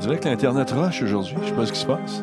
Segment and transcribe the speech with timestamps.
[0.00, 1.36] dirait que l'Internet rush aujourd'hui.
[1.42, 2.22] Je sais pas ce qui se passe.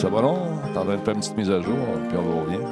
[0.00, 0.38] Ça va long?
[0.72, 1.76] T'en de faire une petite mise à jour,
[2.08, 2.64] puis on revient.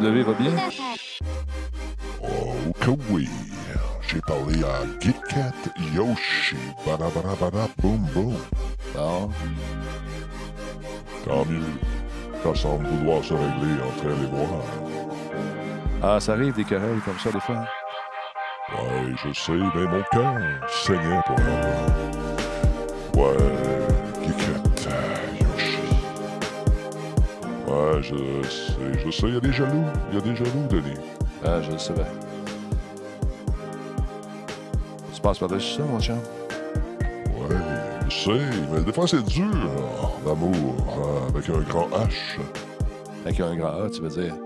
[0.00, 0.52] W va bien?
[2.22, 3.28] Oh que oui.
[4.08, 5.52] J'ai parlé à GitKat
[5.94, 6.56] Yoshi.
[6.86, 8.36] Badabada boum boum.
[8.94, 9.28] Bon.
[11.26, 11.91] Tant mieux.
[12.42, 14.48] Ça semble vouloir se régler entre elle et moi.
[16.02, 17.64] Ah, ça arrive des querelles comme ça des fois?
[18.72, 20.34] Ouais, je sais, mais mon cœur
[20.68, 23.20] saignait pour elle.
[23.20, 23.36] Ouais,
[24.24, 24.60] GitKat
[25.40, 25.78] Yoshi?
[27.68, 28.16] Ouais, je
[28.48, 29.84] sais, je sais, il y a des jaloux.
[30.10, 30.98] Il y a des jaloux, Denis.
[31.44, 32.06] Ah, je le savais.
[35.14, 36.18] Tu passes par-dessus ça, mon chum?
[38.24, 38.30] Sais,
[38.70, 42.38] mais des fois c'est dur, hein, l'amour, hein, avec un grand H.
[43.24, 44.36] Avec un grand A, tu veux dire?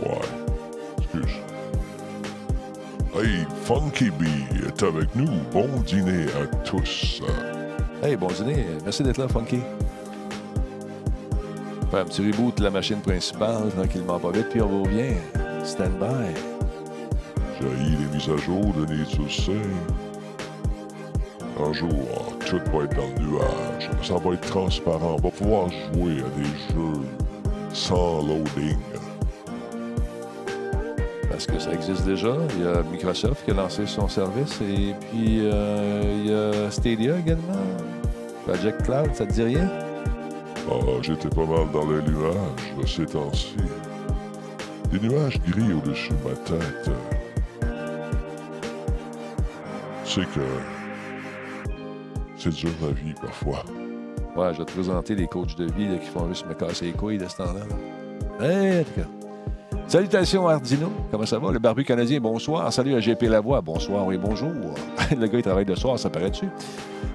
[0.00, 0.18] Ouais,
[0.98, 1.36] excuse.
[3.14, 5.30] Hey, Funky Bee est avec nous.
[5.52, 7.22] Bon dîner à tous.
[8.02, 8.66] Hey, bon dîner.
[8.82, 9.60] Merci d'être là, Funky.
[11.92, 15.14] Faire un petit reboot de la machine principale, tranquillement pas vite, puis on revient.
[15.62, 16.34] Stand by.
[17.60, 19.52] J'ai les mises à jour, Denis, tu sais.
[21.58, 21.88] Un jour,
[22.44, 23.90] tout va être dans le nuage.
[24.02, 25.16] Ça va être transparent.
[25.18, 26.44] On va pouvoir jouer à des
[26.74, 27.00] jeux
[27.72, 28.76] sans loading.
[31.30, 32.36] Parce que ça existe déjà?
[32.56, 36.70] Il y a Microsoft qui a lancé son service et puis euh, il y a
[36.70, 37.64] Stadia également.
[38.46, 39.68] Project Cloud, ça te dit rien?
[40.70, 43.56] Ah, j'étais pas mal dans les nuages ces temps-ci.
[44.90, 46.90] Des nuages gris au-dessus de ma tête.
[50.04, 50.75] C'est que
[52.36, 53.64] c'est dur la vie parfois.
[54.36, 56.92] Ouais, je vais te présenter les coachs de vie qui font juste me casser les
[56.92, 57.60] couilles de ce temps-là.
[58.40, 58.46] là.
[58.46, 59.06] Hey, en tout cas.
[59.88, 61.52] Salutations Ardino, comment ça va?
[61.52, 62.72] Le barbu canadien, bonsoir.
[62.72, 64.50] Salut à GP Lavoie, bonsoir et bonjour.
[65.16, 66.46] Le gars, il travaille le soir, ça paraît-tu?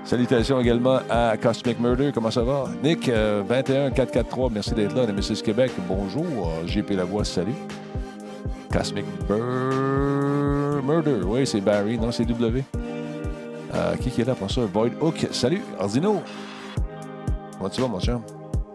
[0.05, 2.63] Salutations également à Cosmic Murder, comment ça va?
[2.81, 5.05] Nick, euh, 21443, merci d'être là.
[5.05, 6.25] Nemesis Québec, bonjour.
[6.65, 7.51] GP Lavoie, salut.
[8.71, 9.05] Cosmic
[10.87, 12.63] Murder, oui, c'est Barry, non, c'est W.
[13.73, 14.61] Euh, qui, est là pour ça?
[14.65, 15.61] Void Hook, salut.
[15.79, 16.21] Ardino,
[17.57, 18.21] comment tu vas, mon chum?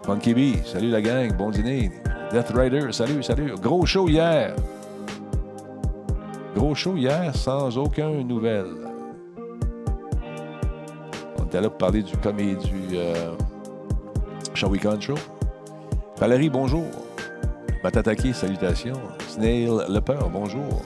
[0.05, 1.91] Funky Bee, salut la gang, bon dîner.
[2.33, 3.55] Death Rider, salut, salut.
[3.61, 4.55] Gros show hier.
[6.55, 8.73] Gros show hier sans aucune nouvelle.
[11.39, 13.33] On était là pour parler du comédie du euh,
[14.55, 15.15] Shall We Show.
[16.19, 16.87] Valérie, bonjour.
[17.85, 19.01] Matataki, salutations.
[19.29, 20.83] Snail Lepeur, bonjour.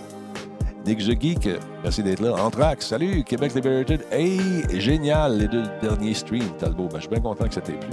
[0.87, 1.49] Nick Geek,
[1.83, 2.35] merci d'être là.
[2.43, 3.23] Anthrax, salut.
[3.23, 4.41] Québec Liberated, hey,
[4.81, 6.85] génial, les deux derniers streams, Talbot.
[6.91, 7.91] Ben, je suis bien content que ça t'ait plu.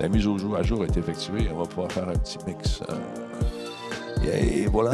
[0.00, 1.48] La mise au jour à jour est effectuée.
[1.54, 2.80] On va pouvoir faire un petit mix.
[2.90, 4.92] euh, Et voilà.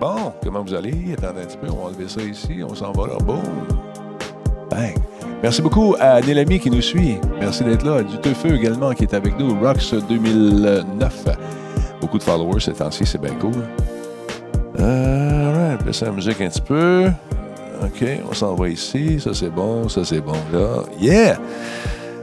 [0.00, 1.14] Bon, comment vous allez?
[1.16, 2.62] Attendez un petit peu, on va enlever ça ici.
[2.68, 3.16] On s'en va là.
[3.24, 3.38] Boum.
[4.70, 4.94] Bang.
[5.42, 7.16] Merci beaucoup à Nélami qui nous suit.
[7.38, 8.02] Merci d'être là.
[8.02, 9.58] Du Teufeu également qui est avec nous.
[9.60, 11.24] Rox 2009.
[12.00, 13.52] Beaucoup de followers ces temps-ci, c'est bien cool.
[14.78, 17.10] Euh, baisser la musique un petit peu.
[17.82, 19.18] OK, on s'en va ici.
[19.20, 19.88] Ça, c'est bon.
[19.88, 20.34] Ça, c'est bon.
[20.52, 20.82] Là.
[21.00, 21.38] Yeah!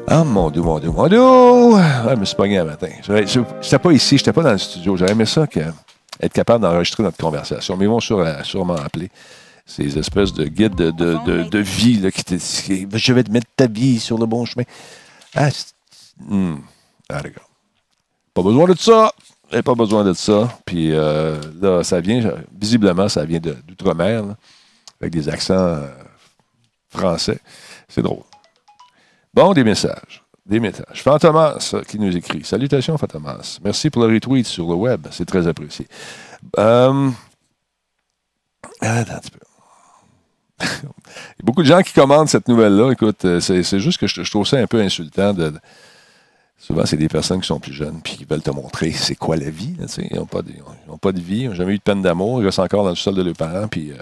[0.07, 1.19] Ah, mon Dieu, mon Dieu, mon Dieu!
[1.21, 2.87] Ah, je me suis pogné un matin.
[3.05, 4.95] Je n'étais pas ici, je n'étais pas dans le studio.
[4.95, 5.59] J'aurais aimé ça que,
[6.21, 7.75] être capable d'enregistrer notre conversation.
[7.75, 9.09] Mais ils vont sûrement appeler
[9.65, 13.23] ces espèces de guides de, de, de, de vie là, qui te disent Je vais
[13.23, 14.63] te mettre ta vie sur le bon chemin.
[15.35, 15.73] Ah, c'est-
[16.19, 16.55] hmm.
[17.09, 17.49] Ah, d'accord.
[18.33, 19.11] Pas besoin de ça.
[19.51, 20.49] J'ai pas besoin de ça.
[20.65, 24.23] Puis euh, là, ça vient, visiblement, ça vient d'outre-mer,
[24.99, 25.87] avec des accents euh,
[26.89, 27.39] français.
[27.87, 28.23] C'est drôle.
[29.33, 30.23] Bon, des messages.
[30.45, 31.01] Des messages.
[31.01, 32.43] Fantomas euh, qui nous écrit.
[32.43, 33.59] Salutations, Fantomas.
[33.63, 35.07] Merci pour le retweet sur le web.
[35.11, 35.87] C'est très apprécié.
[36.57, 37.13] Attends
[38.81, 39.39] un petit peu.
[40.61, 42.91] Il y a beaucoup de gens qui commandent cette nouvelle-là.
[42.91, 45.33] Écoute, c'est juste que je, trouve ça un peu insultant.
[45.33, 45.53] De-
[46.57, 49.37] souvent, c'est des personnes qui sont plus jeunes puis qui veulent te montrer c'est quoi
[49.37, 49.75] la vie.
[49.97, 50.41] ils n'ont pas,
[51.01, 52.41] pas de vie, ils n'ont jamais eu de peine d'amour.
[52.41, 53.67] Ils restent encore dans le sol de leurs parents.
[53.67, 54.01] Puis euh,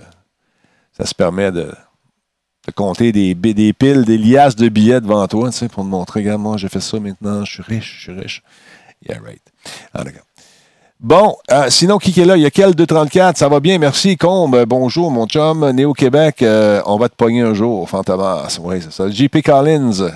[0.97, 1.71] ça se permet de,
[2.75, 3.35] compter des,
[3.73, 6.99] piles, des liasses de billets devant toi pour te montrer, regarde, moi, j'ai fait ça
[6.99, 8.43] maintenant, je suis riche, je suis riche.
[9.07, 9.41] Yeah, right.
[10.99, 12.37] Bon, euh, sinon, qui est là?
[12.37, 13.37] Il y a quel 234?
[13.37, 14.15] Ça va bien, merci.
[14.15, 15.69] Combe, bonjour, mon chum.
[15.71, 17.87] Néo-Québec, euh, on va te pogner un jour.
[17.89, 19.09] Fantomas, oui, c'est ça.
[19.09, 20.09] JP Collins,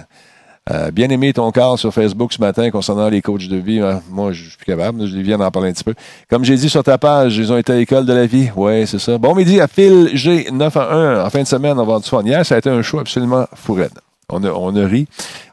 [0.72, 3.80] euh, bien aimé ton cas sur Facebook ce matin concernant les coachs de vie.
[3.80, 5.08] Euh, moi, je suis plus capable.
[5.08, 5.96] Je viens d'en parler un petit peu.
[6.30, 8.50] Comme j'ai dit sur ta page, ils ont été à l'école de la vie.
[8.56, 9.18] Oui, c'est ça.
[9.18, 11.26] Bon midi à Phil G9 à 1.
[11.26, 12.22] En fin de semaine, avoir du fun.
[12.24, 14.00] Hier, ça a été un show absolument fou raide.
[14.32, 15.08] On a, on a ri.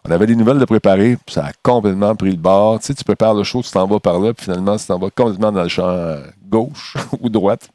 [0.07, 2.79] On avait des nouvelles de préparer, ça a complètement pris le bord.
[2.79, 4.99] Tu sais, tu prépares le show, tu t'en vas par là, puis finalement, tu t'en
[4.99, 7.71] vas complètement dans le champ euh, gauche ou droite.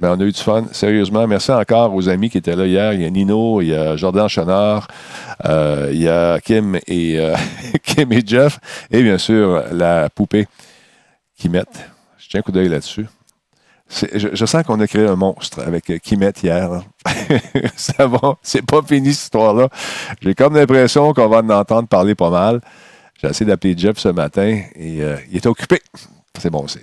[0.00, 0.64] Mais on a eu du fun.
[0.72, 2.92] Sérieusement, merci encore aux amis qui étaient là hier.
[2.94, 4.88] Il y a Nino, il y a Jordan Chenard,
[5.44, 7.34] euh, il y a Kim et, euh,
[7.82, 8.58] Kim et Jeff,
[8.90, 10.46] et bien sûr, la poupée
[11.36, 11.64] qui met.
[12.18, 13.06] Je tiens un coup d'œil là-dessus.
[13.86, 16.70] C'est- Je, sens qu'on a créé un monstre avec euh, Kimet hier.
[17.76, 19.68] Ça va, c'est pas fini cette histoire-là.
[20.22, 22.60] J'ai comme l'impression qu'on va en entendre parler pas mal.
[23.20, 25.80] J'ai essayé d'appeler Jeff ce matin et euh, il était occupé.
[26.40, 26.78] C'est bon aussi.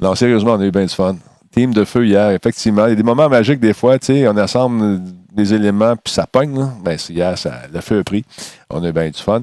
[0.00, 1.16] Non, sérieusement, on a eu bien du fun.
[1.50, 2.86] Team de feu hier, effectivement.
[2.86, 5.00] Il y a des moments magiques des fois, tu sais, on assemble
[5.32, 6.58] des éléments puis ça pogne.
[6.58, 6.70] Là.
[6.84, 8.24] Ben, hier, ça, le feu a pris.
[8.70, 9.42] On a bien du fun.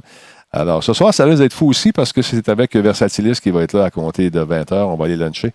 [0.52, 3.64] Alors, ce soir, ça risque d'être fou aussi parce que c'est avec Versatilis qui va
[3.64, 4.74] être là à compter de 20h.
[4.74, 5.52] On va aller luncher.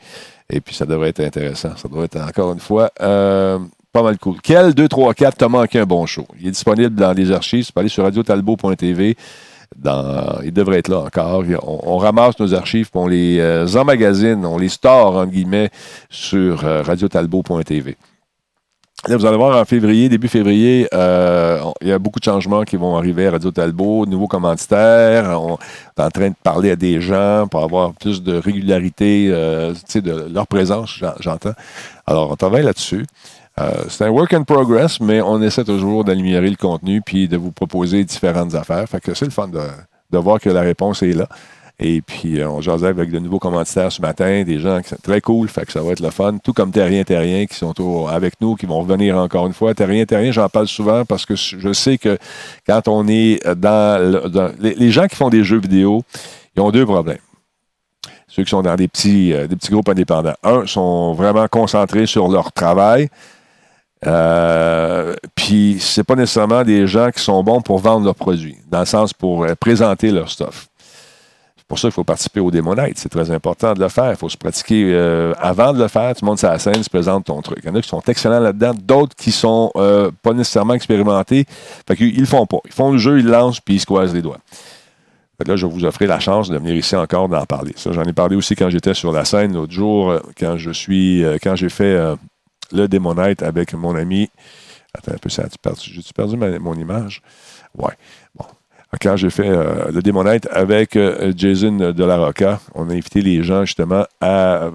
[0.50, 1.70] Et puis, ça devrait être intéressant.
[1.76, 3.58] Ça devrait être encore une fois euh,
[3.93, 4.37] pas mal cool.
[4.43, 6.26] Quel 2, 3, 4 t'a manqué un bon show?
[6.38, 7.64] Il est disponible dans les archives.
[7.64, 9.17] Tu peux aller sur radiotalbo.tv.
[10.44, 11.44] Il devrait être là encore.
[11.62, 15.70] On, ramasse nos archives, on les euh, emmagasine, on les store, entre guillemets,
[16.10, 17.96] sur euh, radiotalbo.tv.
[19.08, 22.64] Là, vous allez voir en février, début février, euh, il y a beaucoup de changements
[22.64, 25.40] qui vont arriver à Radio Talbot, nouveaux commanditaires.
[25.40, 29.72] On est en train de parler à des gens pour avoir plus de régularité, euh,
[29.94, 31.54] de leur présence, j'en- j'entends.
[32.06, 33.06] Alors, on travaille là-dessus.
[33.58, 37.37] Euh, c'est un work in progress, mais on essaie toujours d'améliorer le contenu puis de
[37.37, 38.88] vous proposer différentes affaires.
[38.88, 41.29] Fait que c'est le fun de, voir que la réponse est là.
[41.82, 44.99] Et puis, euh, on jasait avec de nouveaux commanditaires ce matin, des gens qui sont
[45.02, 46.37] très cool, fait que ça va être le fun.
[46.43, 47.73] Tout comme Terrien Terrien qui sont
[48.06, 49.75] avec nous, qui vont revenir encore une fois.
[49.75, 52.19] Terrien Terrien, j'en parle souvent parce que je sais que
[52.66, 56.02] quand on est dans, le- les gens qui font des jeux vidéo,
[56.54, 57.19] ils ont deux problèmes.
[58.28, 60.35] Ceux qui sont dans des petits, euh, des petits groupes indépendants.
[60.45, 63.09] Un, sont vraiment concentrés sur leur travail.
[64.07, 68.80] Euh, puis c'est pas nécessairement des gens qui sont bons pour vendre leurs produits, dans
[68.80, 70.69] le sens pour euh, présenter leur stuff.
[71.57, 72.99] C'est pour ça qu'il faut participer au Night.
[72.99, 74.11] C'est très important de le faire.
[74.11, 76.16] Il faut se pratiquer euh, avant de le faire.
[76.16, 77.61] Tu montes sur la scène, tu présentes ton truc.
[77.62, 81.45] Il y en a qui sont excellents là-dedans, d'autres qui sont euh, pas nécessairement expérimentés.
[81.87, 82.59] Fait qu'ils ils le font pas.
[82.64, 84.38] Ils font le jeu, ils le lancent, puis ils se croisent les doigts.
[85.47, 87.73] Là, je vais vous offrir la chance de venir ici encore d'en parler.
[87.76, 91.25] Ça, j'en ai parlé aussi quand j'étais sur la scène l'autre jour, quand je suis,
[91.42, 91.97] quand j'ai fait
[92.72, 94.30] le Demo Night avec mon ami.
[94.94, 96.36] Attends un peu, ça a-tu perdu?
[96.36, 97.22] Mon image?
[97.76, 97.94] Ouais.
[98.34, 98.44] Bon.
[99.00, 102.92] Quand j'ai fait euh, le Demo Night avec euh, Jason de la Rocca, on a
[102.92, 104.70] invité les gens justement à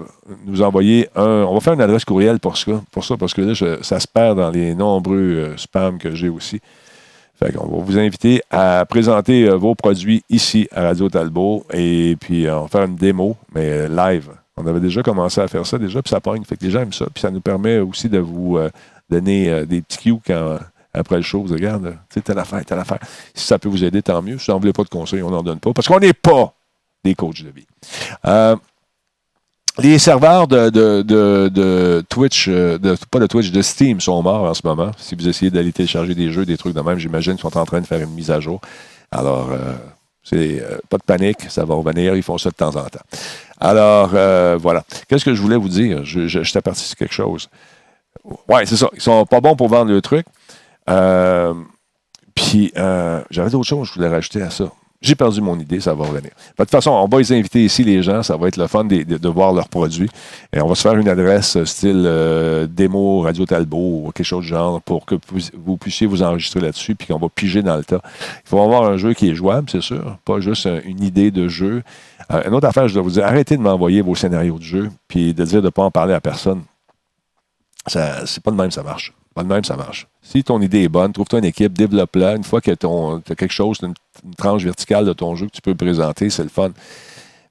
[0.46, 1.44] nous envoyer un.
[1.46, 4.50] On va faire une adresse courriel pour ça, parce que là, ça se perd dans
[4.50, 6.60] les nombreux euh, spams que j'ai aussi.
[7.38, 12.48] Fait qu'on va vous inviter à présenter vos produits ici à Radio Talbot et puis
[12.48, 14.30] on va faire une démo, mais live.
[14.58, 16.42] On avait déjà commencé à faire ça déjà, puis ça pogne.
[16.44, 17.06] Fait que les gens aiment ça.
[17.12, 18.70] Puis ça nous permet aussi de vous euh,
[19.10, 20.58] donner euh, des petits cues quand,
[20.94, 21.42] après le show.
[21.42, 22.98] Vous regarde, tu sais, telle affaire, telle affaire.
[23.34, 24.38] Si ça peut vous aider, tant mieux.
[24.38, 25.74] Si vous n'en voulez pas de conseils, on n'en donne pas.
[25.74, 26.54] Parce qu'on n'est pas
[27.04, 27.66] des coachs de vie.
[28.24, 28.56] Euh,
[29.78, 34.54] les serveurs de, de, de, Twitch, de, pas de Twitch, de Steam sont morts en
[34.54, 34.90] ce moment.
[34.96, 37.66] Si vous essayez d'aller télécharger des jeux, des trucs de même, j'imagine qu'ils sont en
[37.66, 38.62] train de faire une mise à jour.
[39.10, 39.50] Alors,
[40.24, 43.04] c'est pas de panique, ça va revenir, ils font ça de temps en temps.
[43.60, 44.84] Alors, euh, voilà.
[45.08, 46.04] Qu'est-ce que je voulais vous dire?
[46.04, 47.48] Je, je, sur quelque chose.
[48.48, 48.88] Ouais, c'est ça.
[48.94, 50.26] Ils sont pas bons pour vendre le truc.
[50.90, 51.54] Euh,
[52.34, 54.70] puis, euh, j'avais d'autres choses que je voulais rajouter à ça.
[55.06, 56.30] J'ai perdu mon idée, ça va revenir.
[56.58, 58.24] De toute façon, on va les inviter ici, les gens.
[58.24, 60.10] Ça va être le fun de, de- de voir leurs produits.
[60.52, 64.26] Et on va se faire une adresse euh, style euh, démo Radio Talbot ou quelque
[64.26, 65.14] chose du genre pour que
[65.54, 68.00] vous, puissiez vous enregistrer là-dessus puis qu'on va piger dans le tas.
[68.04, 70.16] Il faut avoir un jeu qui est jouable, c'est sûr.
[70.24, 71.84] Pas juste un- une idée de jeu.
[72.32, 74.90] Euh, une autre affaire, je dois vous dire, arrêtez de m'envoyer vos scénarios de jeu
[75.06, 76.62] puis de dire de ne pas en parler à personne.
[77.86, 79.12] Ça, c'est pas de même, ça marche.
[79.42, 80.06] De même, ça marche.
[80.22, 82.36] Si ton idée est bonne, trouve-toi une équipe, développe-la.
[82.36, 85.52] Une fois que tu as quelque chose, une, une tranche verticale de ton jeu que
[85.52, 86.70] tu peux présenter, c'est le fun.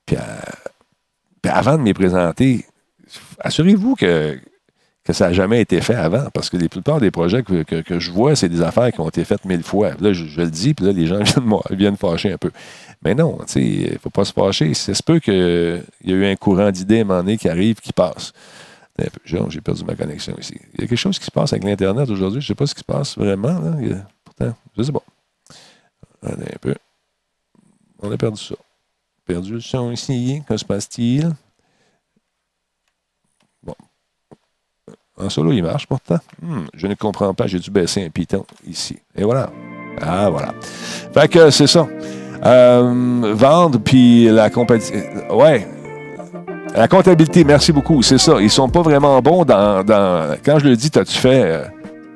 [0.05, 2.65] Puis, euh, avant de me présenter,
[3.39, 4.39] assurez-vous que,
[5.03, 6.25] que ça n'a jamais été fait avant.
[6.33, 9.09] Parce que la plupart des projets que, que- je vois, c'est des affaires qui ont
[9.09, 9.91] été faites mille fois.
[9.99, 12.51] Là, je, le dis, puis là, les gens viennent, viennent fâcher un peu.
[13.03, 14.73] Mais non, il ne faut pas se fâcher.
[14.73, 17.47] C'est se peut qu'il y a eu un courant d'idées à un moment donné qui
[17.47, 18.33] arrive, qui passe.
[19.25, 20.57] J'ai perdu ma connexion ici.
[20.73, 22.39] Il y a quelque chose qui se passe avec l'Internet aujourd'hui.
[22.39, 23.59] Je ne sais pas ce qui se passe vraiment.
[23.59, 24.05] Là.
[24.23, 25.03] Pourtant, je ne sais pas.
[26.23, 26.75] Attendez un peu.
[27.99, 28.55] On a perdu ça.
[29.25, 30.41] Perdu le son ici.
[30.47, 31.33] Que se passe-t-il?
[33.63, 33.75] Bon.
[35.17, 36.19] En solo, il marche pourtant.
[36.41, 37.47] Hmm, je ne comprends pas.
[37.47, 38.97] J'ai dû baisser un piton ici.
[39.15, 39.51] Et voilà.
[40.01, 40.53] Ah, voilà.
[41.13, 41.87] Fait que c'est ça.
[42.43, 44.83] Euh, vendre, puis la compagnie.
[45.31, 45.67] Ouais.
[46.75, 48.01] La comptabilité, merci beaucoup.
[48.03, 48.35] C'est ça.
[48.41, 49.83] Ils sont pas vraiment bons dans.
[50.43, 51.43] Quand je le dis, t'as-tu fait.
[51.43, 51.63] euh,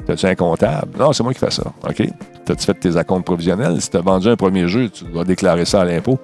[0.05, 0.97] T'as-tu un comptable?
[0.97, 1.63] Non, c'est moi qui fais ça.
[1.87, 2.01] OK?
[2.49, 3.79] as-tu fait tes acomptes provisionnels?
[3.79, 6.17] Si tu as vendu un premier jeu, tu dois déclarer ça à l'impôt.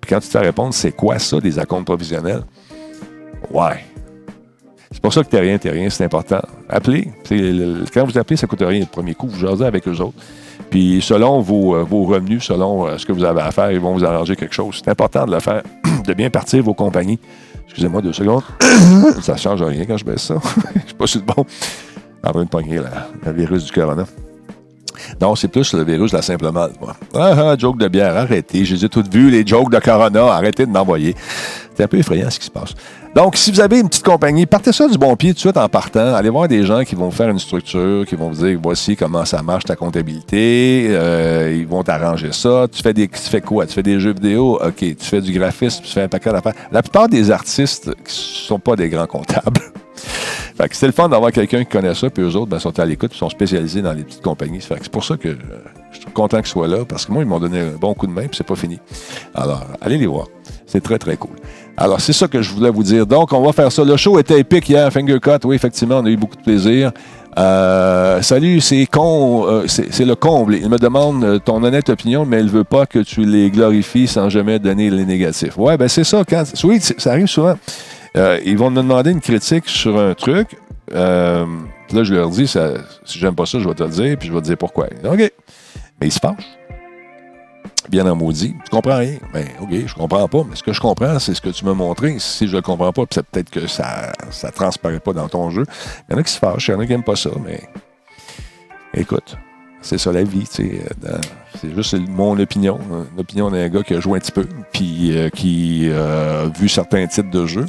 [0.00, 2.42] Puis quand tu te répondre, c'est quoi ça, des acomptes provisionnels?
[3.50, 3.84] Ouais.
[4.90, 6.42] C'est pour ça que t'es rien, t'es rien, c'est important.
[6.68, 7.10] Appelez.
[7.94, 9.28] quand vous appelez, ça coûte rien le premier coup.
[9.28, 10.18] Vous jasez avec eux autres.
[10.68, 13.94] Puis selon vos, euh, revenus, selon euh, ce que vous avez à faire, ils vont
[13.94, 14.82] vous arranger quelque chose.
[14.84, 15.62] C'est important de le faire,
[16.06, 17.18] de bien partir vos compagnies.
[17.64, 18.42] Excusez-moi deux secondes.
[19.22, 20.34] ça ne change rien quand je baisse ça.
[21.00, 21.46] je suis pas de bon.
[22.24, 22.80] En train de pogner
[23.24, 24.04] le virus du corona.
[25.20, 26.72] Non, c'est plus le virus de la simple mal.
[27.14, 28.64] Ah, ah, joke de bière, arrêtez.
[28.64, 30.26] Je les ai toutes vues, les jokes de Corona.
[30.26, 31.14] Arrêtez de m'envoyer.
[31.74, 32.74] C'est un peu effrayant ce qui se passe.
[33.14, 35.56] Donc, si vous avez une petite compagnie, partez ça du bon pied tout de suite
[35.58, 36.14] en partant.
[36.14, 39.26] Allez voir des gens qui vont faire une structure, qui vont vous dire voici comment
[39.26, 40.86] ça marche ta comptabilité.
[40.88, 42.66] Euh, ils vont t'arranger ça.
[42.72, 43.66] Tu fais, des, tu fais quoi?
[43.66, 44.58] Tu fais des jeux vidéo?
[44.64, 44.76] OK.
[44.78, 46.54] Tu fais du graphisme, tu fais un paquet d'affaires.
[46.70, 49.60] La plupart des artistes ne sont pas des grands comptables.
[50.56, 52.78] fait que c'est le fun d'avoir quelqu'un qui connaît ça, puis eux autres ben, sont
[52.78, 54.62] à l'écoute, sont spécialisés dans les petites compagnies.
[54.62, 55.36] Fait que c'est pour ça que euh,
[55.90, 58.06] je suis content qu'ils soient là, parce que moi, ils m'ont donné un bon coup
[58.06, 58.80] de main, puis c'est pas fini.
[59.34, 60.28] Alors, allez les voir.
[60.66, 61.36] C'est très, très cool.
[61.76, 63.06] Alors, c'est ça que je voulais vous dire.
[63.06, 63.84] Donc, on va faire ça.
[63.84, 65.38] Le show était épique hier, Finger Cut.
[65.44, 66.92] Oui, effectivement, on a eu beaucoup de plaisir.
[67.38, 70.56] Euh, salut, c'est con, euh, c'est le comble.
[70.56, 74.28] Il me demande ton honnête opinion, mais il veut pas que tu les glorifies sans
[74.28, 75.56] jamais donner les négatifs.
[75.56, 76.24] Ouais, ben c'est ça.
[76.28, 77.54] Quand, oui, ça arrive souvent.
[78.16, 80.48] Euh, ils vont me demander une critique sur un truc.
[80.94, 81.46] Euh,
[81.92, 82.72] là, je leur dis, ça,
[83.04, 84.88] si j'aime pas ça, je vais te le dire, puis je vais te dire pourquoi.
[85.04, 85.32] OK.
[86.00, 86.58] Mais ils se fâchent.
[87.88, 88.54] Bien en maudit.
[88.64, 89.18] Tu comprends rien?
[89.32, 90.44] Ben, OK, je comprends pas.
[90.48, 92.16] Mais ce que je comprends, c'est ce que tu m'as montré.
[92.18, 94.12] Si je le comprends pas, c'est peut-être que ça
[94.44, 95.64] ne transparaît pas dans ton jeu.
[96.08, 97.30] Il y en a qui se fâchent, il y en a qui n'aiment pas ça,
[97.44, 97.60] mais
[98.94, 99.36] écoute,
[99.80, 100.48] c'est ça la vie.
[100.60, 101.18] Euh,
[101.60, 102.78] c'est juste mon opinion.
[103.16, 107.30] L'opinion d'un gars qui a joué un petit peu, puis qui a vu certains titres
[107.30, 107.66] de jeu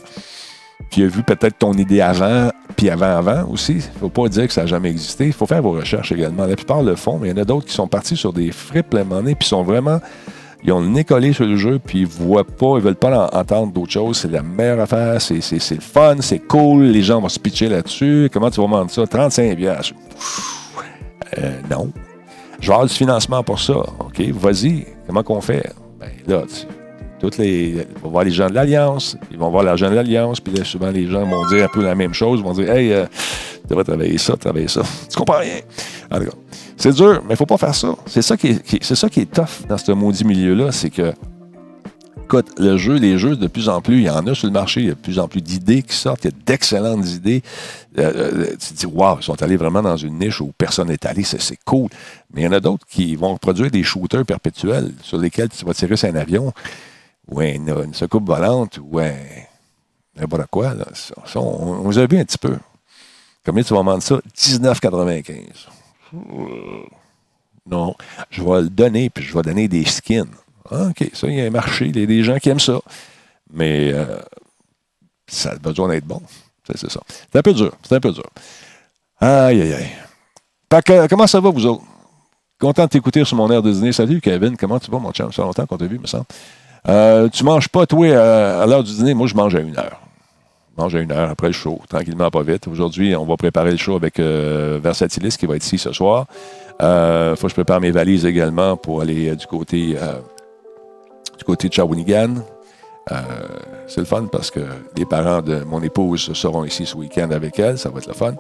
[0.90, 3.74] qui a vu peut-être ton idée avant, puis avant-avant aussi.
[3.74, 5.28] Il ne faut pas dire que ça n'a jamais existé.
[5.28, 6.46] Il faut faire vos recherches également.
[6.46, 8.52] La plupart le font, mais il y en a d'autres qui sont partis sur des
[8.52, 10.00] frips à puis sont vraiment.
[10.66, 13.30] Ils ont le nez collé sur le jeu, puis ils voient pas, ils veulent pas
[13.34, 14.18] entendre d'autres choses.
[14.18, 18.30] C'est la meilleure affaire, c'est, le fun, c'est cool, les gens vont se pitcher là-dessus.
[18.32, 19.06] Comment tu vas vendre ça?
[19.06, 19.82] 35 bières.
[21.38, 21.92] Euh, non.
[22.62, 23.74] Je vais avoir du financement pour ça.
[23.74, 24.86] OK, vas-y.
[25.06, 25.74] Comment qu'on fait?
[26.00, 26.66] Ben là, tu,
[27.38, 30.54] les, ils vont voir les gens de l'Alliance, ils vont voir l'argent de l'Alliance, puis
[30.54, 33.06] là, souvent, les gens vont dire un peu la même chose, vont dire Hey, euh,
[33.62, 34.82] tu devrais travailler ça, travailler ça.
[35.10, 35.60] Tu comprends rien?
[36.78, 37.96] C'est dur, mais il faut pas faire ça.
[38.06, 41.14] C'est ça qui est, c'est ça qui est tough dans ce maudit milieu-là, c'est que
[42.24, 44.54] écoute, le jeu, les jeux, de plus en plus, il y en a sur le
[44.54, 47.08] marché, il y a de plus en plus d'idées qui sortent, il y a d'excellentes
[47.08, 47.44] idées.
[48.00, 50.88] Euh, euh, tu te dis, waouh, ils sont allés vraiment dans une niche où personne
[50.88, 51.90] n'est allé, c'est cool.
[52.34, 55.64] Mais il y en a d'autres qui vont produire des shooters perpétuels sur lesquels tu
[55.64, 56.52] vas tirer sur un avion
[57.28, 57.92] ou une, une
[58.26, 59.14] volante ou un,
[60.16, 60.74] n'importe quoi.
[60.74, 60.86] Là.
[61.36, 62.58] on, on, vous a vu un petit peu.
[63.46, 64.20] Combien tu vas vendre ça?
[64.38, 65.44] 19,95.
[67.66, 67.96] Non.
[68.30, 70.30] Je vais le donner, puis je vais donner des skins.
[70.70, 71.88] Ah, OK, ça, il y a un marché.
[71.88, 72.80] Il y a des gens qui aiment ça.
[73.52, 74.20] Mais euh,
[75.28, 76.22] ça a besoin d'être bon.
[76.66, 77.02] C'est ça.
[77.08, 77.74] C'est un peu dur.
[77.84, 78.30] C'est un peu dur.
[79.20, 79.92] Aïe, aïe, aïe.
[80.84, 81.84] Que, comment ça va, vous autres?
[82.60, 83.92] Content de t'écouter sur mon air de dîner.
[83.92, 84.56] Salut, Kevin.
[84.58, 85.32] Comment tu vas, mon chum?
[85.32, 86.26] Ça fait longtemps qu'on t'a vu, me semble.
[86.88, 89.14] Euh, tu manges pas, toi, à l'heure du dîner.
[89.14, 90.00] Moi, je mange à une heure.
[90.76, 92.68] Je mange à une heure après le show, tranquillement, pas vite.
[92.68, 96.26] Aujourd'hui, on va préparer le show avec euh, Versatilis qui va être ici ce soir.
[96.80, 99.96] Il euh, faut que je prépare mes valises également pour aller du côté
[101.38, 102.36] du côté de Shawinigan.
[103.88, 104.62] c'est le fun parce que
[104.98, 107.78] les parents de mon épouse seront ici ce week-end avec elle.
[107.78, 108.34] Ça va être le fun.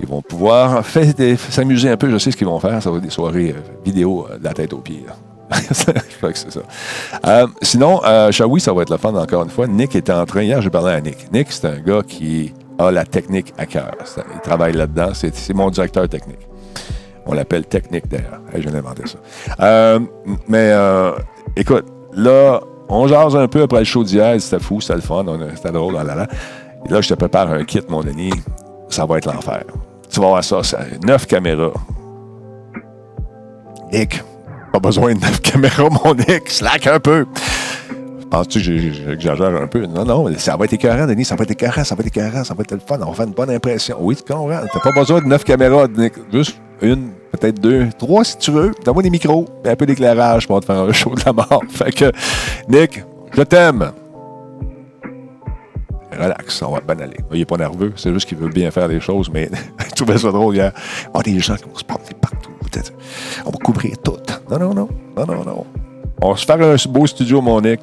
[0.00, 0.84] Ils vont pouvoir
[1.50, 2.08] s'amuser un peu.
[2.10, 2.80] Je sais ce qu'ils vont faire.
[2.80, 5.04] Ça va être des soirées vidéo de la tête aux pieds.
[5.70, 6.60] c'est ça.
[7.26, 9.66] Euh, sinon, euh, Shawi, ça va être le fun encore une fois.
[9.66, 11.32] Nick était en train, hier j'ai parlé à Nick.
[11.32, 13.92] Nick, c'est un gars qui a la technique à cœur.
[14.34, 15.10] Il travaille là-dedans.
[15.14, 16.48] C'est mon directeur technique.
[17.26, 18.40] On l'appelle technique d'ailleurs.
[18.54, 19.18] je viens d'inventer ça.
[19.60, 20.00] Euh,
[20.48, 20.72] mais
[21.56, 24.40] écoute, là, on jase un peu après le show d'hier.
[24.40, 25.24] C'était fou, c'était le fun.
[25.54, 25.94] C'était drôle.
[25.94, 26.26] Là, là.
[26.86, 28.30] Et là, je te prépare un kit, mon ami.
[28.88, 29.64] Ça va être l'enfer.
[30.10, 30.62] Tu vas voir ça.
[30.62, 31.72] ça neuf caméras.
[33.92, 34.22] Nick,
[34.74, 36.56] pas besoin de neuf caméras, mon ex.
[36.56, 37.26] Slack un peu.
[38.28, 39.86] Penses-tu que j'exagère un peu?
[39.86, 41.24] Non, non, ça va être écœurant, Denis.
[41.24, 42.98] Ça va être écœurant, ça va être écœurant, ça va être le fun.
[43.00, 43.96] On va faire une bonne impression.
[44.00, 44.62] Oui, tu comprends.
[44.72, 46.14] T'as pas besoin de neuf caméras, Nick.
[46.32, 48.72] Juste une, peut-être deux, trois si tu veux.
[48.84, 51.62] Donne-moi des micros un peu d'éclairage pour te faire un show de la mort.
[51.68, 52.10] Fait que,
[52.68, 53.92] Nick, je t'aime.
[56.10, 57.18] Relax, on va bien aller.
[57.32, 59.50] Il n'est pas nerveux, c'est juste qu'il veut bien faire les choses, mais
[59.88, 60.72] je trouvais ça drôle hier.
[61.12, 62.50] Oh, des gens qui vont se parler partout.
[63.44, 64.16] On va couvrir tout.
[64.58, 64.88] Non, non, non.
[65.16, 65.66] Non, non, non.
[66.22, 67.80] On va se faire un beau studio, mon Nick.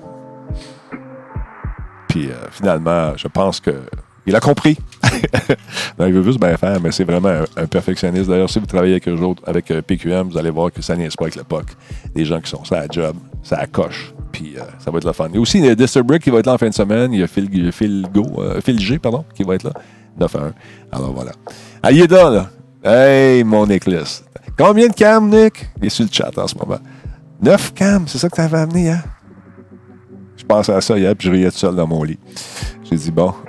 [2.08, 3.82] Puis euh, finalement, je pense que
[4.26, 4.78] Il a compris.
[6.00, 8.30] il veut juste bien faire, mais c'est vraiment un, perfectionniste.
[8.30, 10.96] D'ailleurs, si vous travaillez avec eux autres, avec euh, PQM, vous allez voir que ça
[10.96, 11.66] n'est pas avec POC.
[12.16, 15.06] Des gens qui sont ça à job, ça à coche, puis euh, ça va être
[15.06, 15.28] le fun.
[15.30, 17.12] Il y a aussi il y qui va être là en fin de semaine.
[17.12, 18.08] Il y a Phil, Phil
[18.64, 19.74] Phil G, pardon, qui va être là.
[20.20, 20.54] 9 à 1.
[20.92, 21.32] Alors voilà.
[21.82, 22.50] Aïeda, là.
[22.84, 24.24] Hey, mon Nicholas.
[24.62, 25.70] Combien de cams, Nick?
[25.82, 26.78] Il est sur le chat en ce moment.
[27.42, 29.02] 9 cams, c'est ça que tu avais amené, hein?
[30.38, 32.20] Je pensais à ça hier, puis je riais tout seul dans mon lit.
[32.90, 33.34] J'ai dit, bon.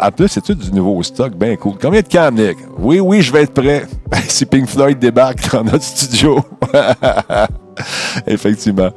[0.00, 1.74] En plus, c'est tout du nouveau stock, bien cool.
[1.78, 2.56] Combien de cams, Nick?
[2.78, 3.86] Oui, oui, je vais être prêt.
[4.28, 6.42] si Pink Floyd débarque dans notre studio.
[8.26, 8.88] Effectivement.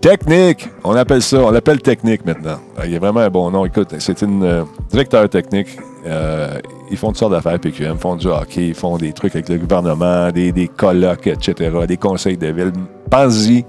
[0.00, 2.58] Technique, on appelle ça, on l'appelle technique maintenant.
[2.84, 3.64] Il y a vraiment un bon nom.
[3.64, 5.68] Écoute, c'est une euh, directeur technique.
[6.06, 6.58] Euh,
[6.90, 9.58] ils font toutes sortes d'affaires PQM, font du hockey, ils font des trucs avec le
[9.58, 12.72] gouvernement, des, colloques, etc., des conseils de ville.
[13.10, 13.64] Pense-y,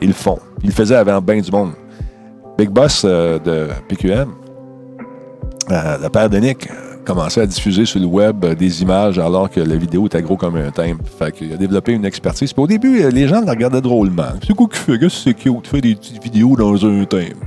[0.00, 0.38] ils le font.
[0.62, 1.72] Ils le faisaient avant bien du monde.
[2.56, 4.32] Big Boss euh, de PQM,
[5.70, 6.68] euh, le père de Nick,
[7.04, 10.36] commençait à diffuser sur le web euh, des images alors que la vidéo était gros
[10.36, 10.98] comme un thème.
[11.18, 12.52] Fait qu'il a développé une expertise.
[12.56, 14.32] Au début, les gens le regardaient drôlement.
[14.44, 15.08] C'est quoi qu'il fait?
[15.08, 15.54] C'est cute?
[15.64, 17.38] Il fait des petites vidéos dans un thème.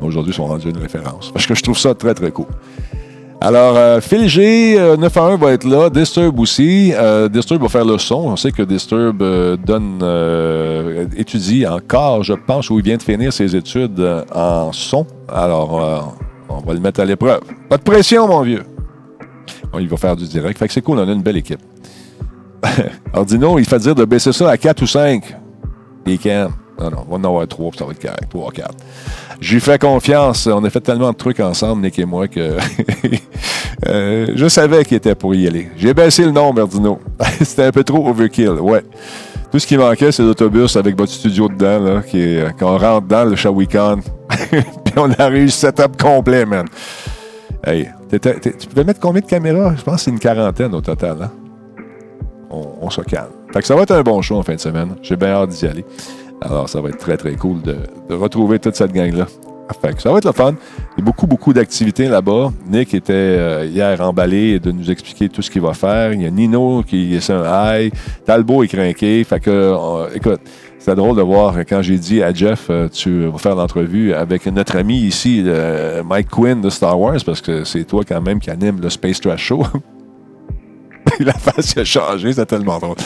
[0.00, 1.30] Aujourd'hui, ils sont rendus une référence.
[1.32, 2.46] Parce que je trouve ça très, très cool.
[3.44, 5.90] Alors, euh, Phil G, euh, 9 à 1 va être là.
[5.90, 6.92] Disturb aussi.
[6.94, 8.28] Euh, Disturb va faire le son.
[8.28, 13.02] On sait que Disturb euh, donne, euh, étudie encore, je pense, où il vient de
[13.02, 15.08] finir ses études euh, en son.
[15.28, 16.14] Alors,
[16.48, 17.40] on va le mettre à l'épreuve.
[17.68, 18.62] Pas de pression, mon vieux.
[19.72, 20.56] Bon, il va faire du direct.
[20.56, 21.62] Fait que c'est cool, on a une belle équipe.
[23.12, 25.36] Ordino, il fait dire de baisser ça à 4 ou 5.
[26.06, 26.52] Les cams.
[26.82, 28.28] Non, non, on va en avoir 3, puis ça va être correct.
[28.28, 28.74] 3 ou 4.
[29.40, 30.46] J'ai fait confiance.
[30.46, 32.56] On a fait tellement de trucs ensemble, Nick et moi, que
[33.88, 35.70] euh, je savais qu'il était pour y aller.
[35.76, 36.98] J'ai baissé le nom, Merdino.
[37.40, 38.82] C'était un peu trop overkill, ouais.
[39.52, 43.24] Tout ce qui manquait, c'est l'autobus avec votre studio dedans, qui euh, qu'on rentre dans
[43.24, 44.00] le Shawicon.
[44.50, 46.66] Puis on a réussi setup complet, man.
[47.64, 49.74] Hey, tu pouvais mettre combien de caméras?
[49.76, 51.18] Je pense que c'est une quarantaine au total.
[51.22, 51.30] Hein?
[52.50, 53.30] On, on se calme.
[53.52, 54.96] Fait que ça va être un bon show en fin de semaine.
[55.02, 55.84] J'ai bien hâte d'y aller.
[56.44, 57.76] Alors, ça va être très, très cool de,
[58.14, 59.26] retrouver toute cette gang-là.
[59.82, 60.54] Que ça va être le fun.
[60.96, 62.52] Il y a beaucoup, beaucoup d'activités là-bas.
[62.68, 66.12] Nick était euh, hier emballé de nous expliquer tout ce qu'il va faire.
[66.12, 67.92] Il y a Nino qui est un high.
[68.26, 69.24] Talbot est craqué.
[69.24, 70.40] Fait que, euh, écoute,
[70.78, 74.44] c'est drôle de voir quand j'ai dit à Jeff, euh, tu vas faire l'entrevue avec
[74.46, 75.42] notre ami ici,
[76.04, 79.20] Mike Quinn de Star Wars, parce que c'est toi quand même qui anime le Space
[79.22, 79.64] Trash Show.
[81.20, 82.96] La face a changé, c'est tellement drôle.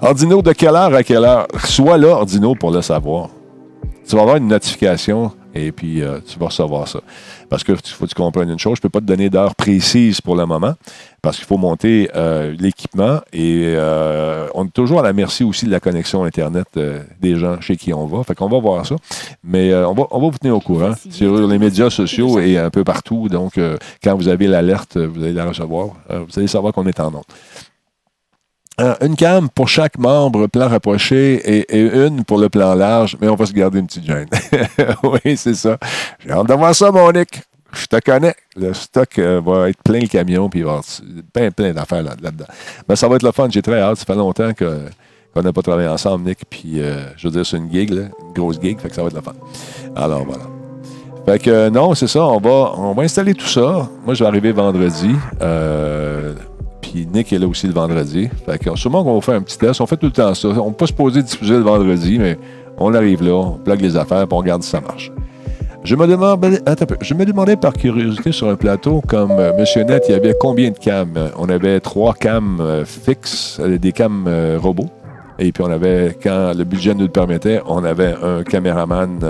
[0.00, 1.46] Ordino, de quelle heure à quelle heure?
[1.64, 3.28] Sois là, Ordino, pour le savoir.
[4.08, 7.00] Tu vas avoir une notification et puis euh, tu vas recevoir ça.
[7.48, 9.54] Parce que faut que tu comprennes une chose, je ne peux pas te donner d'heure
[9.54, 10.74] précise pour le moment
[11.22, 15.66] parce qu'il faut monter euh, l'équipement et euh, on est toujours à la merci aussi
[15.66, 18.24] de la connexion Internet euh, des gens chez qui on va.
[18.24, 18.96] Fait qu'on va voir ça.
[19.44, 22.56] Mais euh, on, va, on va vous tenir au courant sur les médias sociaux et
[22.58, 23.28] un peu partout.
[23.28, 25.90] Donc, euh, quand vous avez l'alerte, vous allez la recevoir.
[26.10, 27.24] Euh, vous allez savoir qu'on est en onde.
[28.80, 33.28] Euh, une cam pour chaque membre, plan rapproché, et, une pour le plan large, mais
[33.28, 34.28] on va se garder une petite gêne.
[35.02, 35.76] oui, c'est ça.
[36.18, 37.42] J'ai hâte de voir ça, mon Nick.
[37.72, 38.34] Je te connais.
[38.56, 40.84] Le stock euh, va être plein le camion, puis il va y avoir
[41.32, 42.46] plein, plein d'affaires là- là-dedans.
[42.88, 43.48] Mais ça va être le fun.
[43.50, 43.98] J'ai très hâte.
[43.98, 44.80] Ça fait longtemps que-
[45.34, 46.38] qu'on n'a pas travaillé ensemble, Nick.
[46.50, 48.80] Puis, euh, je veux dire, c'est une gig, là, une grosse gig.
[48.80, 49.34] Fait que ça va être le fun.
[49.94, 50.44] Alors, voilà.
[51.26, 52.24] Fait que non, c'est ça.
[52.24, 53.88] On va, on va installer tout ça.
[54.04, 55.14] Moi, je vais arriver vendredi.
[55.42, 56.32] Euh,
[56.90, 58.28] puis Nick est là aussi le vendredi.
[58.46, 59.80] Fait que sûrement qu'on va faire un petit test.
[59.80, 60.48] On fait tout le temps ça.
[60.48, 62.38] On peut pas se poser diffuser le vendredi, mais
[62.78, 65.12] on arrive là, on plug les affaires, puis on regarde si ça marche.
[65.82, 66.96] Je me, demandais, attends un peu.
[67.00, 70.34] je me demandais par curiosité sur un plateau comme euh, Monsieur Net, il y avait
[70.38, 71.30] combien de cams?
[71.38, 74.90] On avait trois cams euh, fixes, euh, des cams euh, robots.
[75.38, 79.20] Et puis on avait, quand le budget nous le permettait, on avait un caméraman